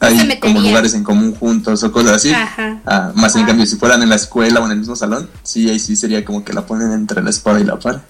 hay 0.00 0.38
como 0.40 0.60
lugares 0.60 0.94
en 0.94 1.04
común 1.04 1.34
juntos 1.34 1.82
o 1.84 1.92
cosas 1.92 2.12
así. 2.16 2.32
Ajá. 2.32 2.80
Ah, 2.86 3.12
más 3.14 3.36
en 3.36 3.42
Ah. 3.44 3.46
cambio, 3.48 3.66
si 3.66 3.76
fueran 3.76 4.02
en 4.02 4.08
la 4.08 4.16
escuela 4.16 4.60
o 4.60 4.64
en 4.64 4.72
el 4.72 4.78
mismo 4.78 4.96
salón, 4.96 5.30
sí, 5.42 5.68
ahí 5.70 5.78
sí 5.78 5.94
sería 5.96 6.24
como 6.24 6.44
que 6.44 6.52
la 6.52 6.62
ponen 6.66 6.92
entre 6.92 7.22
la 7.22 7.30
espada 7.30 7.60
y 7.60 7.64
la 7.64 7.78
pared. 7.78 8.00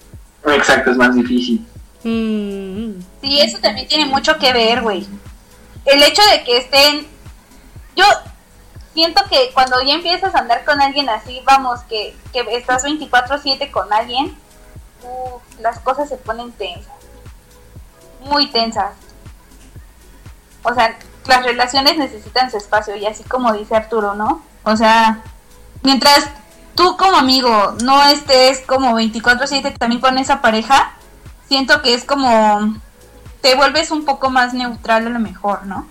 Exacto, 0.45 0.91
es 0.91 0.97
más 0.97 1.13
difícil. 1.13 1.65
Mm. 2.03 2.99
Sí, 3.21 3.39
eso 3.41 3.57
también 3.59 3.87
tiene 3.87 4.05
mucho 4.05 4.37
que 4.39 4.51
ver, 4.53 4.81
güey. 4.81 5.05
El 5.85 6.01
hecho 6.03 6.21
de 6.31 6.43
que 6.43 6.57
estén... 6.57 7.07
Yo 7.95 8.03
siento 8.93 9.21
que 9.29 9.51
cuando 9.53 9.81
ya 9.85 9.93
empiezas 9.95 10.33
a 10.33 10.39
andar 10.39 10.63
con 10.65 10.81
alguien 10.81 11.09
así, 11.09 11.41
vamos, 11.45 11.81
que, 11.89 12.15
que 12.33 12.39
estás 12.55 12.83
24/7 12.85 13.69
con 13.69 13.91
alguien, 13.91 14.33
uf, 15.03 15.41
las 15.61 15.79
cosas 15.79 16.07
se 16.09 16.15
ponen 16.17 16.51
tensas. 16.53 16.93
Muy 18.23 18.47
tensas. 18.49 18.93
O 20.63 20.73
sea, 20.73 20.97
las 21.27 21.43
relaciones 21.43 21.97
necesitan 21.97 22.49
su 22.49 22.57
espacio 22.57 22.95
y 22.95 23.05
así 23.05 23.23
como 23.23 23.53
dice 23.53 23.75
Arturo, 23.75 24.15
¿no? 24.15 24.43
O 24.63 24.75
sea, 24.75 25.23
mientras 25.83 26.29
tú 26.75 26.97
como 26.97 27.17
amigo 27.17 27.75
no 27.83 28.03
estés 28.07 28.61
como 28.61 28.93
24/7 28.93 29.77
también 29.77 30.01
con 30.01 30.17
esa 30.17 30.41
pareja, 30.41 30.93
siento 31.47 31.81
que 31.81 31.93
es 31.93 32.05
como 32.05 32.75
te 33.41 33.55
vuelves 33.55 33.91
un 33.91 34.05
poco 34.05 34.29
más 34.29 34.53
neutral 34.53 35.07
a 35.07 35.09
lo 35.09 35.19
mejor, 35.19 35.65
¿no? 35.65 35.87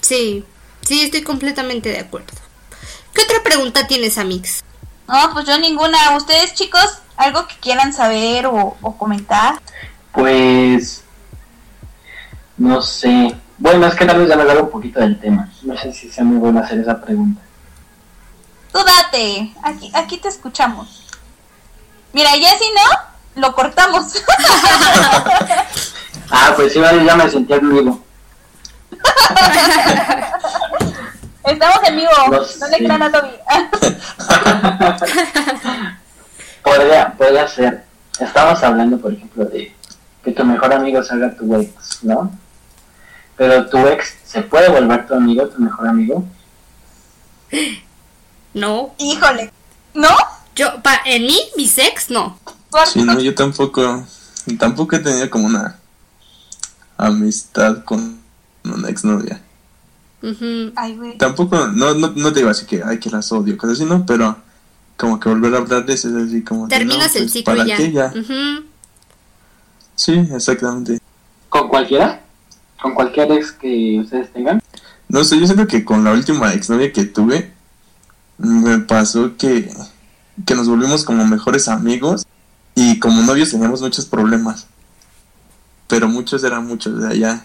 Sí, 0.00 0.44
sí, 0.82 1.02
estoy 1.02 1.22
completamente 1.22 1.90
de 1.90 2.00
acuerdo. 2.00 2.32
¿Qué 3.12 3.22
otra 3.22 3.42
pregunta 3.42 3.86
tienes, 3.86 4.18
Amix? 4.18 4.62
No, 5.06 5.32
pues 5.32 5.46
yo 5.46 5.58
ninguna. 5.58 6.16
Ustedes 6.16 6.54
chicos, 6.54 6.98
algo 7.16 7.46
que 7.46 7.56
quieran 7.56 7.92
saber 7.92 8.46
o, 8.46 8.76
o 8.80 8.96
comentar. 8.96 9.60
Pues 10.12 11.02
no 12.56 12.82
sé. 12.82 13.34
Bueno, 13.58 13.86
es 13.86 13.94
que 13.94 14.04
tal 14.04 14.18
vez 14.18 14.28
ya 14.28 14.36
me 14.36 14.50
hago 14.50 14.62
un 14.62 14.70
poquito 14.70 15.00
del 15.00 15.18
tema. 15.18 15.48
No 15.62 15.76
sé 15.76 15.92
si 15.92 16.10
sea 16.10 16.24
muy 16.24 16.38
bueno 16.38 16.60
hacer 16.60 16.78
esa 16.78 17.00
pregunta. 17.00 17.40
Tú 18.72 18.78
date, 18.78 19.52
aquí, 19.62 19.90
aquí 19.94 20.18
te 20.18 20.28
escuchamos. 20.28 21.06
Mira, 22.12 22.36
ya 22.36 22.50
si 22.56 22.64
no, 22.72 23.42
lo 23.42 23.54
cortamos. 23.54 24.12
Ah, 26.30 26.52
pues 26.54 26.74
sí, 26.74 26.80
ya 26.80 27.16
me 27.16 27.30
sentí 27.30 27.54
en 27.54 27.70
vivo. 27.70 28.04
Estamos 31.44 31.88
en 31.88 31.96
vivo, 31.96 32.10
No 32.30 32.36
no, 32.36 32.68
le 32.68 32.76
crean 32.76 33.02
a 33.02 33.10
Toby. 33.10 33.30
podría, 36.62 37.14
podría 37.16 37.48
ser. 37.48 37.84
Estamos 38.20 38.62
hablando, 38.62 38.98
por 38.98 39.14
ejemplo, 39.14 39.46
de 39.46 39.74
que 40.22 40.32
tu 40.32 40.44
mejor 40.44 40.74
amigo 40.74 41.02
salga 41.02 41.34
tu 41.34 41.56
ex, 41.56 42.02
¿no? 42.02 42.30
Pero 43.38 43.66
tu 43.68 43.78
ex 43.78 44.16
se 44.24 44.42
puede 44.42 44.68
volver 44.68 45.06
tu 45.06 45.14
amigo, 45.14 45.46
tu 45.48 45.62
mejor 45.62 45.88
amigo. 45.88 46.24
No. 48.54 48.94
Híjole. 48.98 49.52
¿No? 49.94 50.08
Yo, 50.56 50.82
pa, 50.82 51.02
en 51.04 51.26
mí, 51.26 51.38
mis 51.56 51.78
ex, 51.78 52.10
no. 52.10 52.38
Sí, 52.86 53.02
no, 53.02 53.20
yo 53.20 53.34
tampoco, 53.34 54.04
tampoco 54.58 54.96
he 54.96 54.98
tenido 54.98 55.30
como 55.30 55.46
una 55.46 55.78
amistad 56.96 57.84
con 57.84 58.18
una 58.64 58.88
exnovia. 58.88 59.40
Ay, 60.74 60.96
güey. 60.96 61.16
Tampoco, 61.18 61.68
no, 61.68 61.94
no, 61.94 62.08
no 62.08 62.32
te 62.32 62.40
digo 62.40 62.50
así 62.50 62.66
que, 62.66 62.82
ay, 62.84 62.98
que 62.98 63.10
las 63.10 63.30
odio, 63.30 63.56
cosas 63.56 63.76
así, 63.76 63.84
no, 63.84 64.04
pero 64.04 64.36
como 64.96 65.20
que 65.20 65.28
volver 65.28 65.54
a 65.54 65.58
hablar 65.58 65.86
de 65.86 65.94
eso 65.94 66.08
es 66.08 66.26
así 66.26 66.42
como... 66.42 66.66
de, 66.66 66.76
Terminas 66.76 67.14
no, 67.14 67.20
el 67.20 67.24
pues, 67.24 67.32
ciclo 67.32 67.54
¿para 67.54 67.64
ya. 67.66 67.76
qué 67.76 67.92
ya? 67.92 68.06
Ujú. 68.06 68.64
Sí, 69.94 70.28
exactamente. 70.32 70.98
¿Con 71.48 71.68
cualquiera? 71.68 72.22
¿Con 72.80 72.94
cualquier 72.94 73.32
ex 73.32 73.52
que 73.52 74.00
ustedes 74.00 74.32
tengan? 74.32 74.62
No 75.08 75.24
sé, 75.24 75.38
yo 75.38 75.46
siento 75.46 75.66
que 75.66 75.84
con 75.84 76.04
la 76.04 76.12
última 76.12 76.52
exnovia 76.52 76.92
que 76.92 77.04
tuve, 77.04 77.50
me 78.38 78.78
pasó 78.78 79.36
que, 79.36 79.70
que 80.46 80.54
nos 80.54 80.68
volvimos 80.68 81.04
como 81.04 81.26
mejores 81.26 81.68
amigos 81.68 82.26
y 82.74 82.98
como 83.00 83.22
novios 83.22 83.50
teníamos 83.50 83.80
muchos 83.82 84.06
problemas. 84.06 84.66
Pero 85.88 86.08
muchos 86.08 86.44
eran 86.44 86.66
muchos, 86.66 86.94
o 86.94 87.00
sea, 87.00 87.14
ya 87.14 87.44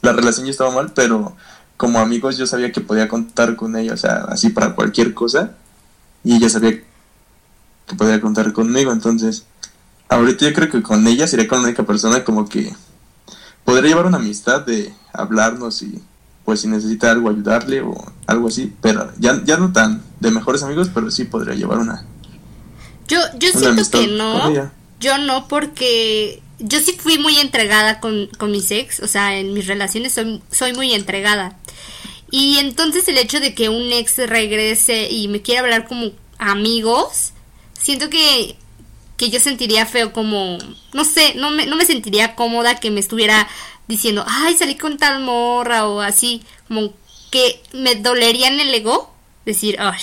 la 0.00 0.12
relación 0.12 0.46
ya 0.46 0.52
estaba 0.52 0.70
mal, 0.70 0.92
pero 0.94 1.36
como 1.76 1.98
amigos 1.98 2.38
yo 2.38 2.46
sabía 2.46 2.72
que 2.72 2.80
podía 2.80 3.08
contar 3.08 3.56
con 3.56 3.76
ella, 3.76 3.94
o 3.94 3.96
sea, 3.96 4.24
así 4.28 4.50
para 4.50 4.74
cualquier 4.74 5.12
cosa. 5.14 5.52
Y 6.24 6.36
ella 6.36 6.48
sabía 6.48 6.80
que 7.86 7.94
podía 7.96 8.20
contar 8.20 8.52
conmigo, 8.52 8.92
entonces 8.92 9.44
ahorita 10.08 10.46
yo 10.46 10.54
creo 10.54 10.70
que 10.70 10.82
con 10.82 11.06
ella 11.06 11.26
sería 11.26 11.48
con 11.48 11.58
la 11.58 11.68
única 11.68 11.82
persona 11.84 12.24
como 12.24 12.48
que 12.48 12.74
podría 13.68 13.90
llevar 13.90 14.06
una 14.06 14.16
amistad 14.16 14.62
de 14.62 14.94
hablarnos 15.12 15.82
y 15.82 16.00
pues 16.46 16.62
si 16.62 16.68
necesita 16.68 17.10
algo 17.10 17.28
ayudarle 17.28 17.82
o 17.82 17.94
algo 18.26 18.48
así, 18.48 18.72
pero 18.80 19.12
ya, 19.18 19.42
ya 19.44 19.58
no 19.58 19.74
tan 19.74 20.02
de 20.20 20.30
mejores 20.30 20.62
amigos, 20.62 20.90
pero 20.94 21.10
sí 21.10 21.24
podría 21.24 21.54
llevar 21.54 21.76
una, 21.76 22.06
Yo, 23.08 23.20
yo 23.38 23.50
una 23.50 23.60
siento 23.60 24.00
que 24.00 24.06
no. 24.06 24.70
Yo 25.00 25.18
no, 25.18 25.48
porque 25.48 26.42
yo 26.58 26.80
sí 26.80 26.96
fui 26.98 27.18
muy 27.18 27.36
entregada 27.36 28.00
con, 28.00 28.28
con 28.38 28.50
mis 28.50 28.70
ex, 28.70 29.00
o 29.00 29.06
sea, 29.06 29.36
en 29.36 29.52
mis 29.52 29.66
relaciones 29.66 30.14
soy, 30.14 30.42
soy 30.50 30.72
muy 30.72 30.94
entregada. 30.94 31.58
Y 32.30 32.56
entonces 32.60 33.06
el 33.08 33.18
hecho 33.18 33.38
de 33.38 33.54
que 33.54 33.68
un 33.68 33.92
ex 33.92 34.16
regrese 34.16 35.10
y 35.10 35.28
me 35.28 35.42
quiera 35.42 35.60
hablar 35.60 35.86
como 35.86 36.12
amigos, 36.38 37.32
siento 37.78 38.08
que, 38.08 38.56
que 39.18 39.28
yo 39.28 39.40
sentiría 39.40 39.84
feo 39.84 40.12
como, 40.12 40.56
no 40.94 41.04
sé, 41.04 41.34
no 41.34 41.50
me, 41.50 41.66
no 41.66 41.76
me 41.76 41.84
sentiría 41.84 42.34
cómoda 42.34 42.80
que 42.80 42.90
me 42.90 43.00
estuviera 43.00 43.46
diciendo, 43.88 44.24
ay, 44.26 44.56
salí 44.56 44.76
con 44.76 44.96
tal 44.96 45.20
morra 45.20 45.86
o 45.86 46.00
así, 46.00 46.42
como 46.68 46.94
que 47.30 47.62
me 47.72 47.96
dolería 47.96 48.48
en 48.48 48.60
el 48.60 48.72
ego 48.72 49.12
decir, 49.44 49.76
ay, 49.80 50.00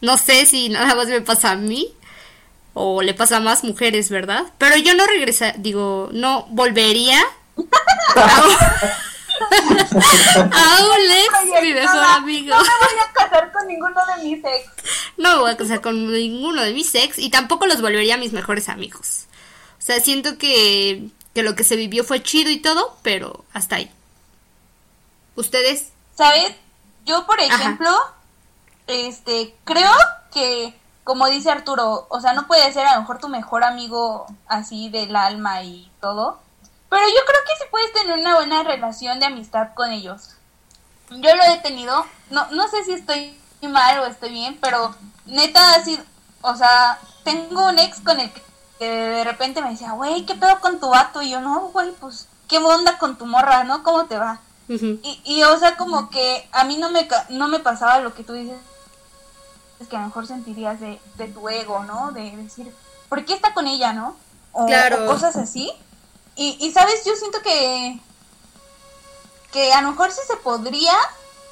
no 0.00 0.16
sé 0.16 0.46
si 0.46 0.68
nada 0.68 0.94
más 0.94 1.08
me 1.08 1.20
pasa 1.20 1.50
a 1.50 1.56
mí 1.56 1.88
o 2.72 3.02
le 3.02 3.14
pasa 3.14 3.38
a 3.38 3.40
más 3.40 3.64
mujeres, 3.64 4.08
¿verdad? 4.10 4.44
Pero 4.58 4.76
yo 4.76 4.94
no 4.94 5.06
regresa, 5.06 5.52
digo, 5.58 6.08
no 6.12 6.46
volvería 6.50 7.20
a 9.44 10.40
un, 10.40 10.52
a 10.52 10.84
un 10.84 11.10
ex, 11.10 11.62
mi 11.62 11.72
mejor 11.72 11.96
no, 11.96 12.08
amigo. 12.08 12.56
No 12.56 12.62
me 12.62 12.68
voy 12.68 13.00
a 13.08 13.12
casar 13.12 13.52
con 13.52 13.66
ninguno 13.66 14.00
de 14.06 14.22
mis 14.24 14.44
ex. 14.44 14.70
No 15.16 15.34
me 15.34 15.40
voy 15.40 15.50
a 15.50 15.56
casar 15.56 15.80
con 15.80 16.12
ninguno 16.12 16.62
de 16.62 16.72
mis 16.72 16.94
ex 16.94 17.18
y 17.18 17.30
tampoco 17.30 17.66
los 17.66 17.80
volvería 17.80 18.14
a 18.14 18.18
mis 18.18 18.32
mejores 18.32 18.68
amigos. 18.68 19.26
O 19.78 19.82
sea, 19.82 20.00
siento 20.00 20.38
que, 20.38 21.08
que 21.34 21.42
lo 21.42 21.54
que 21.54 21.64
se 21.64 21.76
vivió 21.76 22.04
fue 22.04 22.22
chido 22.22 22.50
y 22.50 22.58
todo, 22.58 22.96
pero 23.02 23.44
hasta 23.52 23.76
ahí. 23.76 23.90
¿Ustedes? 25.36 25.92
¿Sabes? 26.16 26.52
Yo, 27.06 27.26
por 27.26 27.40
Ajá. 27.40 27.54
ejemplo, 27.54 27.90
este, 28.86 29.54
creo 29.64 29.92
que, 30.32 30.74
como 31.04 31.26
dice 31.28 31.50
Arturo, 31.50 32.06
o 32.10 32.20
sea, 32.20 32.34
no 32.34 32.46
puede 32.46 32.72
ser 32.72 32.86
a 32.86 32.94
lo 32.94 33.00
mejor 33.00 33.18
tu 33.18 33.28
mejor 33.28 33.64
amigo 33.64 34.26
así 34.46 34.90
del 34.90 35.16
alma 35.16 35.62
y 35.62 35.90
todo, 36.00 36.40
pero 36.90 37.06
yo 37.06 37.24
creo 37.26 37.40
que 37.46 37.56
sí 37.56 37.64
puedes 37.70 37.92
tener 37.92 38.18
una 38.18 38.34
buena 38.34 38.62
relación 38.62 39.18
de 39.20 39.26
amistad 39.26 39.68
con 39.74 39.90
ellos. 39.92 40.30
Yo 41.10 41.34
lo 41.34 41.42
he 41.44 41.56
tenido, 41.58 42.04
no, 42.30 42.46
no 42.50 42.68
sé 42.68 42.84
si 42.84 42.92
estoy 42.92 43.36
mal 43.62 43.98
o 44.00 44.06
estoy 44.06 44.30
bien, 44.30 44.58
pero 44.60 44.94
neta 45.26 45.74
así, 45.74 45.98
o 46.42 46.54
sea, 46.56 46.98
tengo 47.24 47.66
un 47.68 47.78
ex 47.78 48.00
con 48.00 48.20
el 48.20 48.30
que, 48.30 48.42
de 48.86 49.24
repente 49.24 49.60
me 49.62 49.70
decía, 49.70 49.92
güey, 49.92 50.24
¿qué 50.26 50.34
pedo 50.34 50.60
con 50.60 50.80
tu 50.80 50.88
vato? 50.90 51.22
Y 51.22 51.30
yo, 51.30 51.40
no, 51.40 51.68
güey, 51.68 51.92
pues, 51.92 52.28
¿qué 52.48 52.58
onda 52.58 52.98
con 52.98 53.16
tu 53.18 53.26
morra, 53.26 53.64
no? 53.64 53.82
¿Cómo 53.82 54.06
te 54.06 54.18
va? 54.18 54.40
Y, 55.02 55.20
y, 55.24 55.42
o 55.42 55.58
sea, 55.58 55.76
como 55.76 56.10
que 56.10 56.48
a 56.52 56.62
mí 56.64 56.76
no 56.76 56.90
me, 56.90 57.08
no 57.30 57.48
me 57.48 57.58
pasaba 57.58 57.98
lo 57.98 58.14
que 58.14 58.22
tú 58.24 58.34
dices, 58.34 58.58
es 59.80 59.88
que 59.88 59.96
a 59.96 60.00
lo 60.00 60.06
mejor 60.06 60.26
sentirías 60.26 60.78
de, 60.78 61.00
de 61.16 61.26
tu 61.28 61.48
ego, 61.48 61.82
¿no? 61.84 62.12
De 62.12 62.36
decir, 62.36 62.72
¿por 63.08 63.24
qué 63.24 63.34
está 63.34 63.52
con 63.52 63.66
ella, 63.66 63.92
no? 63.92 64.16
O, 64.52 64.66
Claro. 64.66 65.04
o 65.04 65.06
cosas 65.06 65.34
así. 65.36 65.72
Y, 66.36 66.56
y, 66.60 66.72
¿sabes? 66.72 67.04
Yo 67.04 67.14
siento 67.16 67.40
que, 67.42 68.00
que 69.52 69.72
a 69.72 69.82
lo 69.82 69.90
mejor 69.90 70.10
sí 70.12 70.20
se 70.26 70.36
podría, 70.36 70.94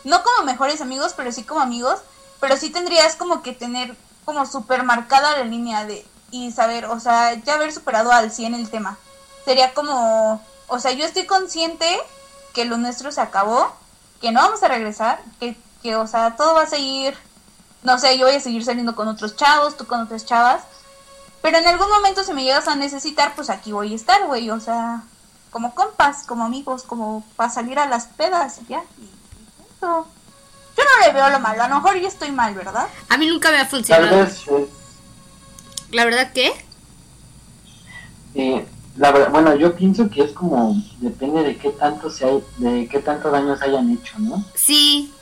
no 0.05 0.23
como 0.23 0.45
mejores 0.45 0.81
amigos, 0.81 1.15
pero 1.17 1.33
sí 1.33 1.45
como 1.45 1.61
amigos, 1.61 2.01
pero 2.41 2.57
sí 2.57 2.71
tendrías 2.71 3.17
como 3.17 3.43
que 3.43 3.53
tener 3.53 3.97
como 4.25 4.47
súper 4.47 4.85
marcada 4.85 5.37
la 5.39 5.45
línea 5.45 5.85
de, 5.85 6.07
y 6.31 6.53
saber, 6.53 6.87
o 6.87 7.01
sea, 7.01 7.35
ya 7.35 7.55
haber 7.55 7.73
superado 7.73 8.13
al 8.13 8.31
100 8.31 8.55
el 8.55 8.71
tema. 8.71 8.99
Sería 9.45 9.75
como, 9.75 10.43
o 10.69 10.79
sea, 10.79 10.93
yo 10.93 11.05
estoy 11.05 11.27
consciente 11.27 11.99
que 12.55 12.65
lo 12.65 12.77
nuestro 12.77 13.11
se 13.13 13.21
acabó, 13.21 13.73
que 14.21 14.33
no 14.33 14.41
vamos 14.41 14.63
a 14.63 14.69
regresar, 14.69 15.21
que, 15.41 15.57
que, 15.83 15.97
o 15.97 16.07
sea, 16.07 16.37
todo 16.37 16.55
va 16.55 16.63
a 16.63 16.67
seguir, 16.67 17.17
no 17.83 17.99
sé, 17.99 18.19
yo 18.19 18.27
voy 18.27 18.37
a 18.37 18.41
seguir 18.41 18.65
saliendo 18.65 18.95
con 18.95 19.09
otros 19.09 19.37
chavos, 19.37 19.77
tú 19.77 19.87
con 19.87 20.01
otras 20.01 20.27
chavas, 20.27 20.63
pero 21.43 21.59
en 21.59 21.67
algún 21.67 21.89
momento 21.89 22.23
si 22.25 22.33
me 22.33 22.45
llegas 22.45 22.69
a 22.69 22.75
necesitar, 22.77 23.35
pues 23.35 23.51
aquí 23.51 23.73
voy 23.73 23.93
a 23.93 23.97
estar, 23.97 24.27
güey, 24.27 24.51
o 24.51 24.61
sea, 24.61 25.03
como 25.51 25.75
compas, 25.75 26.25
como 26.27 26.45
amigos, 26.45 26.83
como 26.83 27.25
para 27.37 27.51
salir 27.51 27.79
a 27.79 27.87
las 27.87 28.07
pedas, 28.07 28.61
ya. 28.69 28.83
y- 28.99 29.11
punto. 29.81 30.07
Yo 30.77 30.85
no 30.85 31.07
le 31.07 31.13
veo 31.13 31.29
lo 31.31 31.41
malo, 31.41 31.63
a 31.63 31.69
lo 31.69 31.77
mejor 31.77 31.97
yo 31.99 32.07
estoy 32.09 32.31
mal, 32.33 32.55
¿verdad? 32.55 32.89
A 33.09 33.17
mí 33.19 33.27
nunca 33.27 33.51
me 33.51 33.57
ha 33.59 33.61
Tal 33.63 33.69
funcionado. 33.69 34.19
vez, 34.25 34.47
eh, 34.49 34.69
La 35.91 36.05
verdad 36.05 36.33
que... 36.33 36.53
eh, 38.35 38.67
la 38.97 39.13
verdad, 39.13 39.31
bueno, 39.31 39.55
yo 39.57 39.75
pienso 39.77 40.11
que 40.11 40.23
es 40.25 40.33
como, 40.33 40.75
depende 40.99 41.43
de 41.45 41.57
qué 41.57 41.71
tanto 41.71 42.11
se 42.11 42.25
hay, 42.25 42.45
de 42.59 42.89
qué 42.89 42.99
tanto 43.01 43.31
daño 43.31 43.57
se 43.57 43.65
hayan 43.65 43.91
hecho, 43.93 44.19
¿no? 44.19 44.45
Sí, 44.55 45.13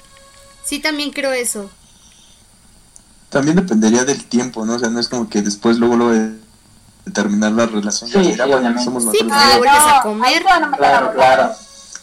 sí 0.64 0.80
también 0.80 1.10
creo 1.10 1.32
eso. 1.32 1.70
También 3.28 3.56
dependería 3.56 4.04
del 4.04 4.24
tiempo, 4.26 4.64
¿no? 4.64 4.74
O 4.74 4.78
sea, 4.78 4.88
no 4.88 5.00
es 5.00 5.08
como 5.08 5.28
que 5.28 5.42
después 5.42 5.78
luego 5.78 5.96
luego 5.96 6.12
de 6.12 6.32
terminar 7.12 7.52
la 7.52 7.66
relación 7.66 8.10
Sí, 8.10 8.34
bueno, 8.36 8.82
somos 8.82 9.06
amigos. 9.06 9.28
vuelves 9.58 9.82
a 9.82 10.00
comer. 10.02 10.42
Claro, 10.76 11.12
claro. 11.12 11.52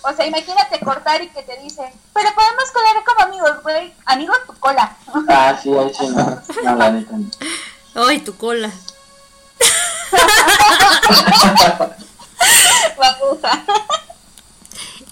O 0.06 0.14
sea, 0.14 0.26
imagínate 0.28 0.80
cortar 0.82 1.22
y 1.24 1.30
que 1.30 1.44
te 1.44 1.58
dicen, 1.62 1.86
pero 2.14 2.30
podemos 2.36 2.72
colar 2.74 3.04
como 3.06 3.22
amigos, 3.26 3.64
güey. 3.64 3.94
Amigo, 4.06 4.34
tu 4.46 4.54
cola. 4.60 4.98
Ah, 5.30 5.58
sí, 5.62 5.70
ahí 5.74 5.92
sí, 5.98 6.08
no, 6.08 6.42
no, 6.64 6.76
la 6.76 6.92
neta. 6.92 7.16
Ay, 7.96 8.20
tu 8.20 8.36
cola. 8.36 8.70
Babosa. 12.98 13.64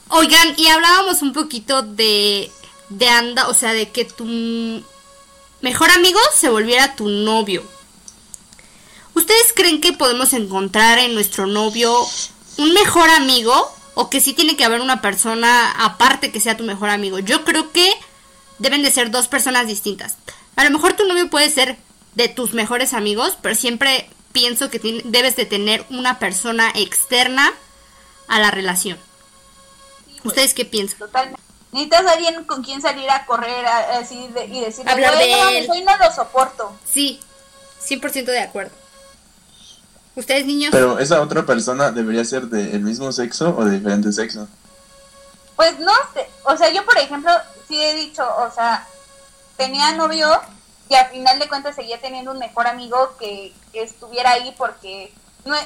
Oigan, 0.09 0.53
y 0.57 0.67
hablábamos 0.67 1.21
un 1.21 1.31
poquito 1.31 1.83
de, 1.83 2.51
de 2.89 3.09
anda, 3.09 3.47
o 3.47 3.53
sea, 3.53 3.71
de 3.71 3.89
que 3.91 4.03
tu 4.03 4.83
mejor 5.61 5.91
amigo 5.91 6.19
se 6.35 6.49
volviera 6.49 6.95
tu 6.95 7.07
novio. 7.09 7.63
¿Ustedes 9.13 9.53
creen 9.53 9.81
que 9.81 9.93
podemos 9.93 10.33
encontrar 10.33 10.99
en 10.99 11.13
nuestro 11.13 11.47
novio 11.47 11.95
un 12.57 12.73
mejor 12.73 13.09
amigo 13.09 13.53
o 13.93 14.09
que 14.09 14.21
sí 14.21 14.33
tiene 14.33 14.55
que 14.55 14.63
haber 14.63 14.81
una 14.81 15.01
persona 15.01 15.71
aparte 15.71 16.31
que 16.31 16.39
sea 16.39 16.57
tu 16.57 16.63
mejor 16.63 16.89
amigo? 16.89 17.19
Yo 17.19 17.43
creo 17.43 17.71
que 17.71 17.91
deben 18.59 18.83
de 18.83 18.91
ser 18.91 19.11
dos 19.11 19.27
personas 19.27 19.67
distintas. 19.67 20.17
A 20.55 20.63
lo 20.63 20.69
mejor 20.71 20.93
tu 20.93 21.05
novio 21.05 21.29
puede 21.29 21.49
ser 21.49 21.77
de 22.15 22.27
tus 22.29 22.53
mejores 22.53 22.93
amigos, 22.93 23.37
pero 23.41 23.55
siempre 23.55 24.09
pienso 24.31 24.69
que 24.69 25.01
debes 25.05 25.35
de 25.35 25.45
tener 25.45 25.85
una 25.89 26.19
persona 26.19 26.71
externa 26.75 27.51
a 28.27 28.39
la 28.39 28.51
relación. 28.51 28.97
¿Ustedes 30.23 30.53
qué 30.53 30.65
piensan? 30.65 30.99
Totalmente. 30.99 31.50
Necesitas 31.71 32.05
a 32.05 32.11
alguien 32.13 32.43
con 32.43 32.63
quien 32.63 32.81
salir 32.81 33.09
a 33.09 33.25
correr 33.25 33.65
así 33.65 34.27
de- 34.29 34.45
y 34.45 34.59
decirle, 34.59 34.91
Hablar 34.91 35.17
de 35.17 35.31
no 35.31 35.37
mames, 35.39 35.63
él. 35.65 35.71
hoy 35.71 35.83
no 35.83 35.97
lo 35.97 36.11
soporto. 36.13 36.77
Sí, 36.85 37.19
100% 37.87 38.25
de 38.25 38.39
acuerdo. 38.41 38.71
¿Ustedes, 40.15 40.45
niños? 40.45 40.71
Pero 40.71 40.99
esa 40.99 41.21
otra 41.21 41.45
persona 41.45 41.91
debería 41.91 42.25
ser 42.25 42.43
del 42.47 42.81
mismo 42.81 43.11
sexo 43.13 43.55
o 43.57 43.63
de 43.63 43.77
diferente 43.77 44.11
sexo. 44.11 44.47
Pues 45.55 45.79
no 45.79 45.93
sé, 46.13 46.27
o 46.43 46.57
sea, 46.57 46.69
yo 46.71 46.83
por 46.85 46.97
ejemplo, 46.97 47.31
sí 47.67 47.81
he 47.81 47.93
dicho, 47.93 48.23
o 48.37 48.51
sea, 48.51 48.85
tenía 49.57 49.93
novio 49.93 50.27
y 50.89 50.95
al 50.95 51.07
final 51.11 51.39
de 51.39 51.47
cuentas 51.47 51.75
seguía 51.75 52.01
teniendo 52.01 52.31
un 52.31 52.39
mejor 52.39 52.67
amigo 52.67 53.15
que, 53.19 53.53
que 53.71 53.83
estuviera 53.83 54.31
ahí 54.31 54.53
porque 54.57 55.13
no 55.45 55.55
es, 55.55 55.63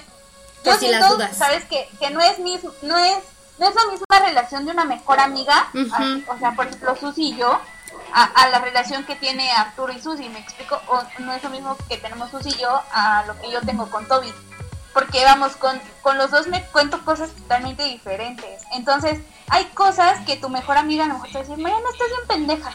yo 0.63 0.71
Por 0.71 0.79
si 0.79 0.87
las 0.89 0.99
siento, 0.99 1.15
dudas. 1.15 1.37
sabes 1.37 1.63
que, 1.65 1.89
que 1.99 2.09
no 2.11 2.19
es 2.21 2.37
mismo, 2.39 2.71
no 2.83 2.97
es 2.97 3.17
no 3.57 3.67
es 3.67 3.75
la 3.75 3.85
misma 3.91 4.27
relación 4.27 4.65
de 4.65 4.71
una 4.71 4.85
mejor 4.85 5.19
amiga, 5.19 5.67
o 6.27 6.37
sea, 6.37 6.51
por 6.55 6.67
ejemplo, 6.67 6.95
Susi 6.95 7.29
y 7.29 7.35
yo, 7.37 7.59
a, 8.13 8.23
a 8.23 8.49
la 8.49 8.59
relación 8.59 9.03
que 9.05 9.15
tiene 9.15 9.51
Arturo 9.51 9.93
y 9.93 10.01
Susi, 10.01 10.29
me 10.29 10.39
explico, 10.39 10.79
o 10.87 11.01
no 11.19 11.33
es 11.33 11.43
lo 11.43 11.49
mismo 11.49 11.77
que 11.89 11.97
tenemos 11.97 12.29
Susi 12.31 12.49
y 12.49 12.61
yo 12.61 12.81
a 12.91 13.23
lo 13.27 13.39
que 13.39 13.51
yo 13.51 13.61
tengo 13.61 13.89
con 13.89 14.05
Toby. 14.07 14.33
Porque 14.95 15.25
vamos, 15.25 15.57
con, 15.57 15.77
con 16.01 16.17
los 16.17 16.31
dos 16.31 16.47
me 16.47 16.63
cuento 16.67 17.03
cosas 17.03 17.29
totalmente 17.31 17.83
diferentes. 17.83 18.63
Entonces, 18.73 19.19
hay 19.49 19.65
cosas 19.73 20.25
que 20.25 20.37
tu 20.37 20.47
mejor 20.47 20.77
amiga 20.77 21.03
a 21.03 21.07
lo 21.09 21.15
mejor 21.15 21.29
te 21.33 21.39
dice, 21.39 21.57
Mariana, 21.57 21.85
estás 21.91 22.07
bien 22.07 22.47
pendeja. 22.47 22.71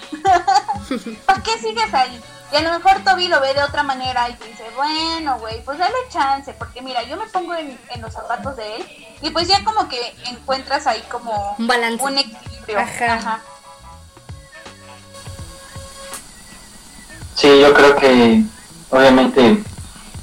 ¿Para 1.27 1.43
qué 1.43 1.59
sigues 1.59 1.95
ahí? 1.95 2.21
Y 2.53 2.57
a 2.57 2.61
lo 2.61 2.73
mejor 2.79 3.03
Toby 3.05 3.29
lo 3.29 3.41
ve 3.41 3.55
de 3.55 3.62
otra 3.62 3.83
manera 3.85 4.29
y 4.29 4.35
te 4.35 4.45
dice, 4.49 4.64
bueno, 4.77 5.39
güey, 5.39 5.64
pues 5.64 5.79
dale 5.79 5.95
chance, 6.11 6.53
porque 6.59 6.83
mira, 6.83 7.03
yo 7.05 7.16
me 7.16 7.27
pongo 7.29 7.55
en, 7.55 7.79
en 7.89 8.03
los 8.03 8.12
zapatos 8.12 8.55
de 8.57 8.77
él 8.77 9.16
y 9.23 9.31
pues 9.31 9.49
ya 9.49 9.64
como 9.64 9.89
que 9.89 10.14
encuentras 10.27 10.87
ahí 10.87 11.03
como 11.11 11.55
Un 11.59 11.66
balance. 11.66 12.05
un 12.05 12.18
equilibrio. 12.18 12.81
Ajá. 12.81 13.14
Ajá. 13.14 13.41
Sí, 17.35 17.61
yo 17.61 17.73
creo 17.73 17.97
que 17.97 18.43
obviamente 18.91 19.62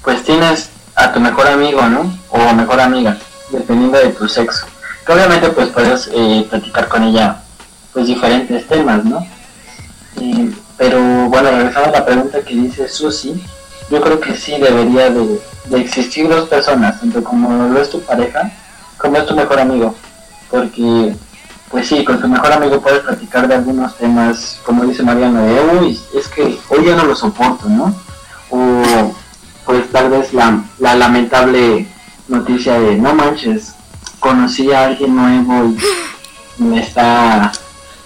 pues 0.03 0.23
tienes 0.23 0.69
a 0.97 1.13
tu 1.13 1.19
mejor 1.19 1.47
amigo, 1.47 1.81
¿no? 1.83 2.11
O 2.29 2.53
mejor 2.53 2.81
amiga, 2.81 3.17
dependiendo 3.51 3.99
de 3.99 4.09
tu 4.09 4.27
sexo. 4.27 4.65
Que 5.05 5.13
obviamente 5.13 5.49
pues 5.49 5.69
puedes 5.69 6.09
eh, 6.11 6.45
platicar 6.49 6.87
con 6.89 7.03
ella 7.03 7.37
pues 7.93 8.07
diferentes 8.07 8.67
temas, 8.67 9.05
¿no? 9.05 9.25
Eh, 10.19 10.51
pero 10.75 10.99
bueno, 11.29 11.51
regresando 11.51 11.89
a 11.89 11.99
la 11.99 12.05
pregunta 12.05 12.41
que 12.41 12.55
dice 12.55 12.89
Susi, 12.89 13.41
yo 13.89 14.01
creo 14.01 14.19
que 14.19 14.35
sí 14.35 14.57
debería 14.59 15.09
de, 15.11 15.39
existir 15.79 16.27
dos 16.27 16.49
personas, 16.49 16.99
tanto 16.99 17.23
como 17.23 17.67
lo 17.67 17.79
es 17.79 17.89
tu 17.89 18.01
pareja, 18.01 18.51
como 18.97 19.17
es 19.17 19.25
tu 19.27 19.35
mejor 19.35 19.59
amigo. 19.59 19.95
Porque 20.49 21.15
pues 21.69 21.87
sí, 21.87 22.03
con 22.03 22.19
tu 22.19 22.27
mejor 22.27 22.53
amigo 22.53 22.81
puedes 22.81 23.01
platicar 23.01 23.47
de 23.47 23.55
algunos 23.55 23.95
temas, 23.97 24.59
como 24.65 24.83
dice 24.85 25.03
Mariano, 25.03 25.43
de, 25.43 25.61
uy, 25.79 26.01
es 26.15 26.27
que 26.27 26.57
hoy 26.69 26.85
ya 26.85 26.95
no 26.95 27.03
lo 27.03 27.15
soporto, 27.15 27.69
¿no? 27.69 27.95
O 28.49 29.13
pues 29.67 29.91
tal 29.91 30.09
vez 30.09 30.33
la, 30.33 30.63
la 30.79 30.95
lamentable 30.95 31.85
noticia 32.27 32.79
de, 32.79 32.95
no 32.95 33.13
manches, 33.13 33.73
conocí 34.19 34.71
a 34.71 34.85
alguien 34.85 35.15
nuevo 35.15 35.73
y 36.57 36.63
me 36.63 36.79
está, 36.79 37.51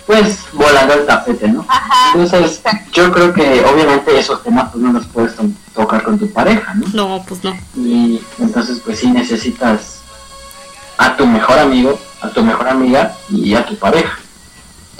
pues, 0.05 0.39
volando 0.53 0.95
el 0.95 1.05
tapete, 1.05 1.47
¿no? 1.47 1.63
Ajá. 1.69 2.11
Entonces, 2.13 2.57
exacto. 2.57 2.89
yo 2.91 3.11
creo 3.11 3.33
que 3.33 3.63
obviamente 3.63 4.19
esos 4.19 4.43
temas 4.43 4.71
pues 4.71 4.83
no 4.83 4.91
los 4.91 5.05
puedes 5.07 5.35
to- 5.35 5.45
tocar 5.73 6.03
con 6.03 6.19
tu 6.19 6.29
pareja, 6.33 6.73
¿no? 6.73 6.87
No, 6.93 7.23
pues 7.27 7.43
no. 7.43 7.55
y 7.75 8.21
entonces 8.39 8.81
pues 8.83 8.99
sí 8.99 9.07
necesitas 9.11 9.99
a 10.97 11.15
tu 11.15 11.25
mejor 11.25 11.57
amigo, 11.59 11.97
a 12.21 12.29
tu 12.29 12.43
mejor 12.43 12.67
amiga 12.67 13.15
y 13.29 13.53
a 13.53 13.65
tu 13.65 13.75
pareja. 13.77 14.17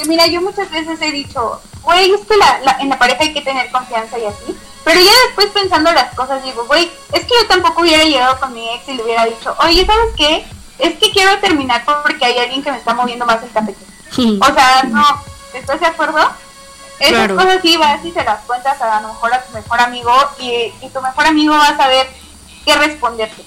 Mira, 0.07 0.25
yo 0.27 0.41
muchas 0.41 0.71
veces 0.71 0.99
he 1.01 1.11
dicho, 1.11 1.61
güey, 1.83 2.11
es 2.11 2.21
que 2.27 2.37
la, 2.37 2.59
la- 2.63 2.77
en 2.79 2.89
la 2.89 2.97
pareja 2.97 3.19
hay 3.23 3.33
que 3.33 3.41
tener 3.41 3.69
confianza 3.71 4.17
y 4.17 4.25
así. 4.25 4.55
Pero 4.83 4.99
ya 4.99 5.11
después 5.27 5.47
pensando 5.47 5.91
las 5.91 6.13
cosas, 6.15 6.43
digo, 6.43 6.65
güey, 6.65 6.91
es 7.13 7.21
que 7.21 7.33
yo 7.41 7.47
tampoco 7.47 7.81
hubiera 7.81 8.03
llegado 8.03 8.39
con 8.39 8.53
mi 8.53 8.67
ex 8.69 8.87
y 8.87 8.93
le 8.95 9.03
hubiera 9.03 9.25
dicho, 9.25 9.55
oye, 9.59 9.85
¿sabes 9.85 10.13
qué? 10.17 10.45
Es 10.79 10.97
que 10.97 11.11
quiero 11.11 11.37
terminar 11.39 11.83
porque 11.85 12.25
hay 12.25 12.37
alguien 12.39 12.63
que 12.63 12.71
me 12.71 12.77
está 12.77 12.93
moviendo 12.95 13.25
más 13.25 13.43
el 13.43 13.49
tapete. 13.49 13.85
O 14.41 14.53
sea, 14.53 14.83
no, 14.89 15.03
¿estás 15.53 15.79
de 15.79 15.85
acuerdo? 15.85 16.17
Esas 16.99 17.13
Claro. 17.13 17.35
cosas 17.35 17.59
sí 17.61 17.77
vas 17.77 18.03
y 18.05 18.11
se 18.11 18.23
las 18.23 18.41
cuentas 18.41 18.79
a 18.81 19.01
lo 19.01 19.09
mejor 19.09 19.33
a 19.33 19.43
tu 19.43 19.53
mejor 19.53 19.79
amigo 19.81 20.13
y, 20.39 20.71
y 20.81 20.89
tu 20.93 21.01
mejor 21.01 21.25
amigo 21.27 21.53
va 21.53 21.67
a 21.69 21.77
saber 21.77 22.07
qué 22.65 22.75
responderte. 22.75 23.43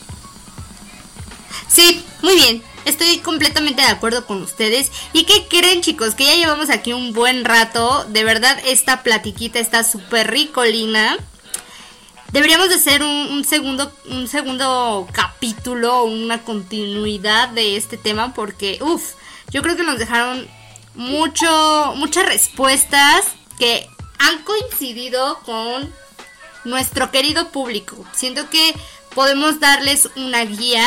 Sí, 1.68 2.07
muy 2.22 2.35
bien. 2.37 2.62
Estoy 2.85 3.18
completamente 3.18 3.82
de 3.82 3.89
acuerdo 3.89 4.26
con 4.26 4.43
ustedes. 4.43 4.91
¿Y 5.12 5.24
qué 5.24 5.47
creen, 5.49 5.80
chicos? 5.80 6.14
Que 6.14 6.24
ya 6.24 6.35
llevamos 6.35 6.70
aquí 6.70 6.93
un 6.93 7.12
buen 7.12 7.45
rato. 7.45 8.05
De 8.05 8.24
verdad, 8.24 8.59
esta 8.66 9.03
platiquita 9.03 9.59
está 9.59 9.85
súper 9.85 10.30
ricolina. 10.30 11.16
Deberíamos 12.32 12.68
de 12.68 12.74
hacer 12.74 13.03
un, 13.03 13.28
un 13.30 13.45
segundo, 13.45 13.93
un 14.07 14.26
segundo 14.28 15.09
capítulo, 15.12 16.05
una 16.05 16.43
continuidad 16.43 17.49
de 17.51 17.76
este 17.76 17.97
tema 17.97 18.35
porque, 18.35 18.78
uff, 18.80 19.12
yo 19.51 19.62
creo 19.62 19.76
que 19.76 19.85
nos 19.85 19.99
dejaron 19.99 20.49
mucho, 20.95 21.95
muchas 21.97 22.26
respuestas 22.26 23.24
que 23.59 23.89
han 24.18 24.43
coincidido 24.43 25.39
con 25.45 25.93
nuestro 26.64 27.11
querido 27.11 27.51
público. 27.51 28.05
Siento 28.12 28.49
que 28.51 28.74
podemos 29.14 29.61
darles 29.61 30.09
una 30.16 30.45
guía. 30.45 30.87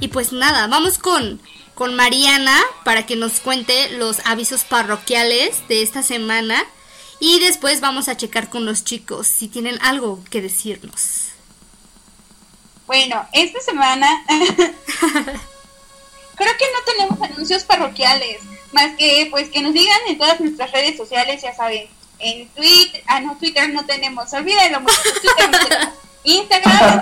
Y 0.00 0.08
pues 0.08 0.32
nada, 0.32 0.66
vamos 0.66 0.98
con, 0.98 1.40
con 1.74 1.94
Mariana 1.94 2.56
para 2.84 3.06
que 3.06 3.16
nos 3.16 3.40
cuente 3.40 3.90
los 3.90 4.20
avisos 4.24 4.64
parroquiales 4.64 5.66
de 5.68 5.82
esta 5.82 6.02
semana. 6.02 6.64
Y 7.20 7.40
después 7.40 7.80
vamos 7.80 8.08
a 8.08 8.16
checar 8.16 8.48
con 8.48 8.64
los 8.64 8.84
chicos 8.84 9.26
si 9.26 9.48
tienen 9.48 9.78
algo 9.82 10.22
que 10.30 10.40
decirnos. 10.40 11.28
Bueno, 12.86 13.26
esta 13.32 13.60
semana 13.60 14.24
creo 16.38 16.56
que 16.56 16.64
no 16.72 16.78
tenemos 16.86 17.20
anuncios 17.20 17.64
parroquiales, 17.64 18.40
más 18.72 18.96
que 18.96 19.26
pues 19.30 19.50
que 19.50 19.60
nos 19.60 19.74
digan 19.74 19.98
en 20.06 20.16
todas 20.16 20.40
nuestras 20.40 20.72
redes 20.72 20.96
sociales, 20.96 21.42
ya 21.42 21.54
saben, 21.54 21.86
en 22.18 22.48
Twitter, 22.48 23.02
ah 23.06 23.20
no, 23.20 23.36
Twitter 23.36 23.68
no 23.70 23.84
tenemos, 23.84 24.32
olvídalo, 24.32 24.80
Twitter 25.20 25.50
no 25.50 25.58
tenemos. 25.58 25.94
Instagram, 26.24 27.00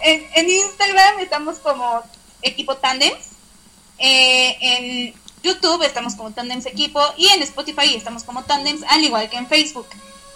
en, 0.00 0.50
Instagram 0.50 1.20
estamos 1.20 1.58
como 1.58 2.02
equipo 2.42 2.76
Tandems, 2.76 3.32
eh, 3.98 4.56
en 4.60 5.14
YouTube 5.42 5.82
estamos 5.82 6.14
como 6.14 6.32
Tandems 6.32 6.66
Equipo 6.66 7.00
y 7.16 7.28
en 7.28 7.42
Spotify 7.42 7.94
estamos 7.94 8.24
como 8.24 8.44
Tandems, 8.44 8.82
al 8.88 9.02
igual 9.02 9.28
que 9.28 9.36
en 9.36 9.46
Facebook. 9.46 9.86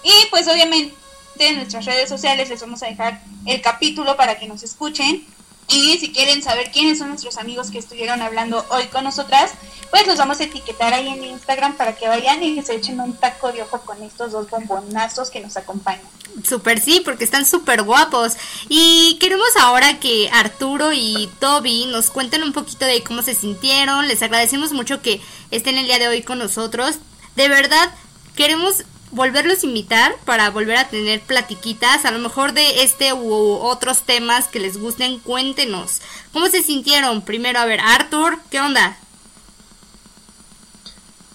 Y 0.03 0.13
pues 0.31 0.49
obviamente 0.49 0.95
en 1.39 1.57
nuestras 1.57 1.85
redes 1.85 2.09
sociales 2.09 2.49
les 2.49 2.61
vamos 2.61 2.83
a 2.83 2.87
dejar 2.87 3.23
el 3.47 3.61
capítulo 3.61 4.17
para 4.17 4.39
que 4.39 4.47
nos 4.47 4.63
escuchen. 4.63 5.27
Y 5.69 5.99
si 5.99 6.13
quieren 6.13 6.43
saber 6.43 6.71
quiénes 6.71 6.99
son 6.99 7.09
nuestros 7.09 7.39
amigos 7.39 7.71
que 7.71 7.79
estuvieron 7.79 8.21
hablando 8.21 8.65
hoy 8.71 8.87
con 8.89 9.05
nosotras, 9.05 9.53
pues 9.91 10.07
los 10.07 10.19
vamos 10.19 10.41
a 10.41 10.45
etiquetar 10.45 10.93
ahí 10.93 11.09
en 11.09 11.25
Instagram 11.25 11.77
para 11.77 11.97
que 11.97 12.09
vayan 12.09 12.43
y 12.43 12.61
se 12.63 12.75
echen 12.75 13.01
un 13.01 13.15
taco 13.15 13.53
de 13.53 13.63
ojo 13.63 13.81
con 13.83 14.03
estos 14.03 14.33
dos 14.33 14.51
bombonazos 14.51 15.31
que 15.31 15.41
nos 15.41 15.57
acompañan. 15.57 16.03
Super 16.45 16.81
sí, 16.81 17.03
porque 17.05 17.25
están 17.25 17.45
súper 17.47 17.83
guapos. 17.83 18.33
Y 18.69 19.19
queremos 19.21 19.49
ahora 19.61 20.01
que 20.01 20.31
Arturo 20.33 20.93
y 20.93 21.31
Toby 21.41 21.87
nos 21.87 22.11
cuenten 22.11 22.43
un 22.43 22.53
poquito 22.53 22.85
de 22.87 23.03
cómo 23.03 23.23
se 23.23 23.35
sintieron. 23.35 24.09
Les 24.09 24.23
agradecemos 24.23 24.73
mucho 24.73 25.03
que 25.03 25.21
estén 25.51 25.77
el 25.79 25.87
día 25.87 25.99
de 25.99 26.09
hoy 26.09 26.23
con 26.23 26.39
nosotros. 26.39 26.97
De 27.37 27.49
verdad, 27.49 27.95
queremos 28.35 28.85
volverlos 29.13 29.63
a 29.63 29.67
invitar 29.67 30.17
para 30.25 30.51
volver 30.51 30.77
a 30.77 30.89
tener 30.89 31.21
platiquitas, 31.21 32.05
a 32.05 32.11
lo 32.11 32.19
mejor 32.19 32.53
de 32.53 32.83
este 32.83 33.13
u 33.13 33.33
otros 33.33 34.01
temas 34.03 34.49
que 34.49 34.59
les 34.59 34.79
gusten, 34.79 35.21
cuéntenos. 35.21 36.01
¿Cómo 36.33 36.49
se 36.49 36.63
sintieron? 36.63 37.23
Primero, 37.23 37.61
a 37.61 37.67
ver, 37.67 37.81
Arthur, 37.81 38.39
¿qué 38.51 38.61
onda? 38.61 38.97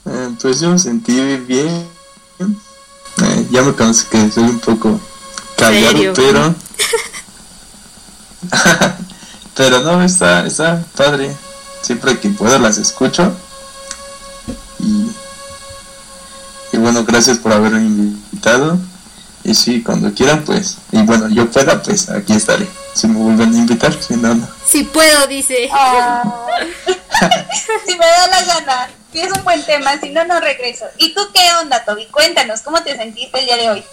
Eh, 0.06 0.30
pues 0.42 0.60
yo 0.60 0.72
me 0.72 0.80
sentí 0.80 1.14
bien. 1.38 1.88
Eh, 2.40 3.48
ya 3.52 3.62
me 3.62 3.74
conoce 3.74 4.08
que 4.10 4.32
soy 4.32 4.44
un 4.44 4.60
poco 4.60 5.00
callado, 5.56 5.92
Serio. 5.92 6.14
pero. 6.16 6.56
pero 9.56 9.82
no, 9.82 10.04
está, 10.04 10.46
está 10.46 10.84
padre. 10.96 11.36
Siempre 11.82 12.20
que 12.20 12.30
puedo 12.30 12.58
las 12.60 12.78
escucho. 12.78 13.36
Y 14.80 15.12
bueno, 16.98 17.12
gracias 17.12 17.38
por 17.38 17.54
haberme 17.54 17.82
invitado. 17.82 18.80
Y 19.44 19.54
sí, 19.54 19.84
cuando 19.84 20.12
quieran, 20.14 20.44
pues. 20.44 20.80
Y 20.92 21.02
bueno, 21.04 21.30
yo 21.30 21.50
pueda, 21.50 21.82
pues 21.82 22.10
aquí 22.10 22.34
estaré. 22.34 22.68
Si 22.94 23.08
me 23.08 23.20
vuelven 23.20 23.54
a 23.54 23.58
invitar, 23.58 23.94
si 23.94 24.16
no, 24.16 24.34
no. 24.34 24.48
Si 24.66 24.84
puedo, 24.84 25.28
dice. 25.28 25.70
Ah. 25.72 26.24
si 27.86 27.92
me 27.92 28.06
da 28.06 28.28
la 28.28 28.44
gana, 28.46 28.90
si 29.12 29.20
es 29.20 29.32
un 29.32 29.44
buen 29.44 29.64
tema, 29.64 29.92
si 30.00 30.10
no, 30.10 30.26
no 30.26 30.40
regreso. 30.40 30.86
¿Y 30.98 31.14
tú 31.14 31.22
qué 31.34 31.42
onda, 31.62 31.86
Toby? 31.86 32.08
Cuéntanos, 32.08 32.62
¿cómo 32.62 32.82
te 32.82 32.98
sentiste 32.98 33.40
el 33.40 33.46
día 33.46 33.58
de 33.58 33.70
hoy? 33.70 33.84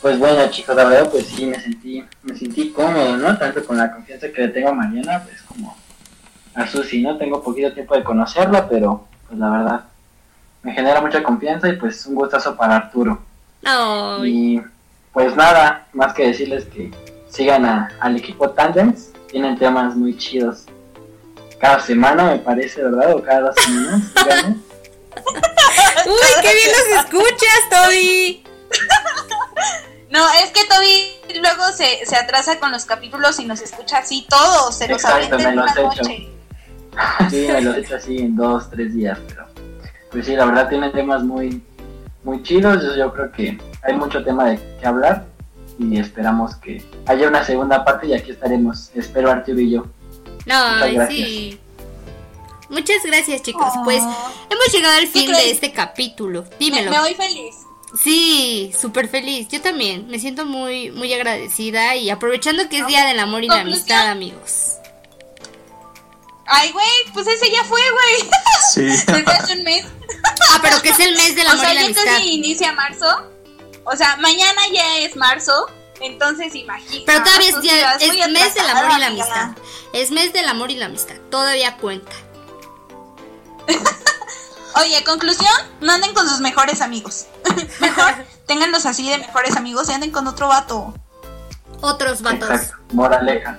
Pues 0.00 0.16
bueno 0.16 0.48
chicos, 0.48 0.76
la 0.76 0.84
verdad 0.84 1.10
pues 1.10 1.26
sí 1.26 1.44
me 1.44 1.60
sentí, 1.60 2.04
me 2.22 2.38
sentí 2.38 2.70
cómodo, 2.70 3.16
¿no? 3.16 3.36
Tanto 3.36 3.64
con 3.64 3.76
la 3.76 3.92
confianza 3.92 4.28
que 4.30 4.42
le 4.42 4.48
tengo 4.48 4.68
a 4.68 4.72
Mariana, 4.72 5.24
pues 5.24 5.42
como 5.42 5.76
a 6.54 6.68
Susi, 6.68 7.02
¿no? 7.02 7.18
Tengo 7.18 7.42
poquito 7.42 7.72
tiempo 7.72 7.96
de 7.96 8.04
conocerla, 8.04 8.68
pero 8.68 9.08
pues 9.26 9.40
la 9.40 9.50
verdad 9.50 9.80
me 10.62 10.72
genera 10.72 11.00
mucha 11.00 11.22
confianza 11.22 11.68
y 11.68 11.76
pues 11.76 12.04
un 12.06 12.14
gustazo 12.14 12.56
para 12.56 12.76
Arturo. 12.76 13.20
Ay. 13.64 14.56
Y 14.56 14.62
pues 15.12 15.34
nada, 15.36 15.86
más 15.92 16.12
que 16.14 16.26
decirles 16.28 16.64
que 16.66 16.90
sigan 17.30 17.64
a- 17.64 17.88
al 18.00 18.16
equipo 18.16 18.50
Tandems, 18.50 19.10
tienen 19.30 19.58
temas 19.58 19.94
muy 19.96 20.16
chidos. 20.16 20.64
Cada 21.60 21.80
semana 21.80 22.24
me 22.24 22.38
parece, 22.38 22.82
¿verdad? 22.82 23.14
O 23.14 23.22
cada 23.22 23.40
dos 23.40 23.54
semanas. 23.56 24.02
Uy, 26.06 26.42
qué 26.42 26.54
bien 26.54 26.70
los 26.70 27.04
escuchas, 27.04 27.60
Toby. 27.70 28.44
No, 30.10 30.24
es 30.42 30.50
que 30.52 30.64
Toby 30.64 31.40
luego 31.40 31.64
se, 31.76 32.06
se 32.06 32.16
atrasa 32.16 32.58
con 32.58 32.70
los 32.72 32.84
capítulos 32.84 33.38
y 33.40 33.44
nos 33.44 33.60
escucha 33.60 33.98
así 33.98 34.26
todos, 34.28 34.76
se 34.76 34.88
los 34.88 35.02
Exacto, 35.02 35.16
avienta 35.34 35.36
en 35.36 35.56
me 35.56 35.62
una 35.62 35.66
los 35.66 35.76
he 35.76 35.80
hecho. 35.80 36.02
noche. 36.02 36.28
Sí, 37.30 37.46
me 37.52 37.60
lo 37.60 37.74
he 37.74 37.80
hecho 37.80 37.96
así 37.96 38.18
en 38.18 38.36
dos, 38.36 38.70
tres 38.70 38.94
días, 38.94 39.18
pero 39.28 39.47
pues 40.10 40.26
sí, 40.26 40.34
la 40.36 40.44
verdad 40.46 40.68
tienen 40.68 40.92
temas 40.92 41.22
muy, 41.22 41.62
muy 42.24 42.42
chidos. 42.42 42.82
Yo, 42.82 42.96
yo 42.96 43.12
creo 43.12 43.32
que 43.32 43.58
hay 43.82 43.94
mucho 43.94 44.22
tema 44.24 44.50
de 44.50 44.58
que 44.80 44.86
hablar 44.86 45.26
y 45.78 45.98
esperamos 45.98 46.56
que 46.56 46.84
haya 47.06 47.28
una 47.28 47.44
segunda 47.44 47.84
parte 47.84 48.08
y 48.08 48.14
aquí 48.14 48.32
estaremos. 48.32 48.90
Espero 48.94 49.30
Arturo 49.30 49.60
y 49.60 49.70
yo. 49.70 49.86
No, 50.46 50.64
Muchas 50.64 50.82
ay, 50.82 50.94
gracias. 50.94 51.18
sí. 51.18 51.60
Muchas 52.70 53.02
gracias, 53.04 53.42
chicos. 53.42 53.72
Oh. 53.76 53.84
Pues 53.84 54.02
hemos 54.02 54.72
llegado 54.72 54.98
al 54.98 55.06
fin 55.06 55.32
de 55.32 55.50
este 55.50 55.72
capítulo. 55.72 56.42
Me, 56.42 56.56
Dímelo. 56.58 56.90
me 56.90 56.98
voy 57.00 57.14
feliz. 57.14 57.54
Sí, 57.98 58.72
súper 58.78 59.08
feliz. 59.08 59.48
Yo 59.48 59.62
también. 59.62 60.08
Me 60.08 60.18
siento 60.18 60.44
muy, 60.44 60.90
muy 60.90 61.12
agradecida 61.14 61.96
y 61.96 62.10
aprovechando 62.10 62.68
que 62.68 62.80
es 62.80 62.86
Día 62.86 63.06
del 63.06 63.20
Amor 63.20 63.44
y 63.44 63.48
la. 63.48 63.60
Amistad, 63.60 64.08
amigos. 64.08 64.74
Ay, 66.50 66.72
güey, 66.72 66.86
pues 67.12 67.26
ese 67.26 67.50
ya 67.50 67.62
fue, 67.64 67.80
güey. 67.90 68.30
Sí. 68.72 68.82
Desde 69.12 69.32
hace 69.32 69.52
un 69.54 69.62
mes. 69.64 69.84
Ah, 70.52 70.58
pero 70.62 70.80
que 70.82 70.90
es 70.90 70.98
el 71.00 71.14
mes 71.14 71.34
del 71.36 71.46
O 71.46 71.50
amor 71.50 71.64
sea, 71.64 71.72
y 71.72 71.74
la 71.74 71.80
ya 71.80 71.86
amistad. 71.86 72.04
casi 72.04 72.28
inicia 72.34 72.72
marzo. 72.72 73.30
O 73.84 73.96
sea, 73.96 74.16
mañana 74.16 74.60
ya 74.72 74.98
es 74.98 75.16
marzo. 75.16 75.52
Entonces 76.00 76.54
imagina. 76.54 77.02
Pero 77.06 77.24
todavía 77.24 77.48
es, 77.48 77.60
día- 77.60 77.94
es 77.94 78.28
mes 78.30 78.54
del 78.54 78.68
amor 78.68 78.90
y 78.96 79.00
la 79.00 79.06
amiga. 79.08 79.24
amistad. 79.24 79.62
Es 79.92 80.10
mes 80.10 80.32
del 80.32 80.48
amor 80.48 80.70
y 80.70 80.76
la 80.76 80.86
amistad. 80.86 81.16
Todavía 81.30 81.76
cuenta. 81.78 82.12
Oye, 84.76 85.02
conclusión, 85.04 85.52
no 85.80 85.92
anden 85.92 86.14
con 86.14 86.28
sus 86.28 86.40
mejores 86.40 86.80
amigos. 86.82 87.26
Mejor 87.80 88.14
ténganlos 88.46 88.86
así 88.86 89.08
de 89.10 89.18
mejores 89.18 89.56
amigos 89.56 89.88
y 89.88 89.92
anden 89.92 90.10
con 90.12 90.26
otro 90.28 90.48
vato. 90.48 90.94
Otros 91.80 92.22
vatos. 92.22 92.48
Exacto. 92.50 92.76
Moraleja. 92.92 93.58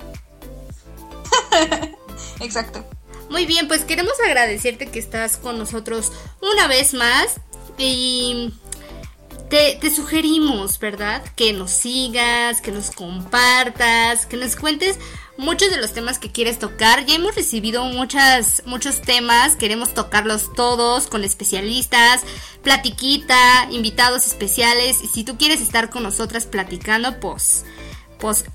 Exacto. 2.39 2.85
Muy 3.29 3.45
bien, 3.45 3.67
pues 3.67 3.83
queremos 3.83 4.13
agradecerte 4.25 4.87
que 4.87 4.99
estás 4.99 5.37
con 5.37 5.57
nosotros 5.57 6.11
una 6.41 6.67
vez 6.67 6.93
más 6.93 7.39
y 7.77 8.51
te, 9.49 9.91
sugerimos, 9.91 10.79
¿verdad? 10.79 11.23
Que 11.35 11.53
nos 11.53 11.71
sigas, 11.71 12.61
que 12.61 12.71
nos 12.71 12.91
compartas, 12.91 14.25
que 14.25 14.37
nos 14.37 14.55
cuentes 14.55 14.99
muchos 15.37 15.71
de 15.71 15.77
los 15.77 15.93
temas 15.93 16.19
que 16.19 16.31
quieres 16.31 16.59
tocar. 16.59 17.05
Ya 17.05 17.15
hemos 17.15 17.35
recibido 17.35 17.83
muchas, 17.85 18.63
muchos 18.65 19.01
temas, 19.01 19.55
queremos 19.55 19.93
tocarlos 19.93 20.53
todos 20.53 21.07
con 21.07 21.23
especialistas, 21.23 22.21
platiquita, 22.63 23.67
invitados 23.71 24.27
especiales 24.27 24.97
y 25.03 25.07
si 25.07 25.23
tú 25.23 25.37
quieres 25.37 25.61
estar 25.61 25.89
con 25.89 26.03
nosotras 26.03 26.45
platicando, 26.45 27.19
pues, 27.19 27.65
pues 28.19 28.45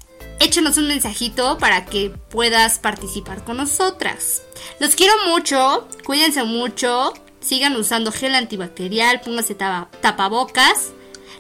échanos 0.41 0.77
un 0.77 0.89
mensajito 0.89 1.59
para 1.59 1.85
que 1.87 2.11
puedas 2.11 2.79
participar 2.79 3.45
con 3.45 3.57
nosotras. 3.57 4.43
Los 4.81 4.95
quiero 4.95 5.15
mucho, 5.29 5.89
cuídense 6.05 6.45
mucho, 6.45 7.13
sigan 7.41 7.77
usando 7.77 8.13
gel 8.13 8.35
antibacterial, 8.35 9.21
pónganse 9.21 9.55
tapa- 9.55 9.89
tapabocas, 10.01 10.93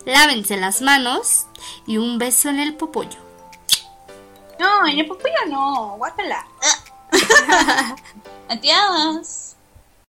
lávense 0.06 0.56
las 0.56 0.80
manos 0.82 1.46
y 1.86 1.96
un 1.98 2.18
beso 2.18 2.48
en 2.48 2.60
el 2.60 2.74
popollo. 2.74 3.18
No, 4.58 4.86
en 4.86 4.98
el 5.00 5.06
papaya 5.06 5.44
no, 5.48 5.96
guácala. 5.98 6.46
Adiós. 8.48 9.53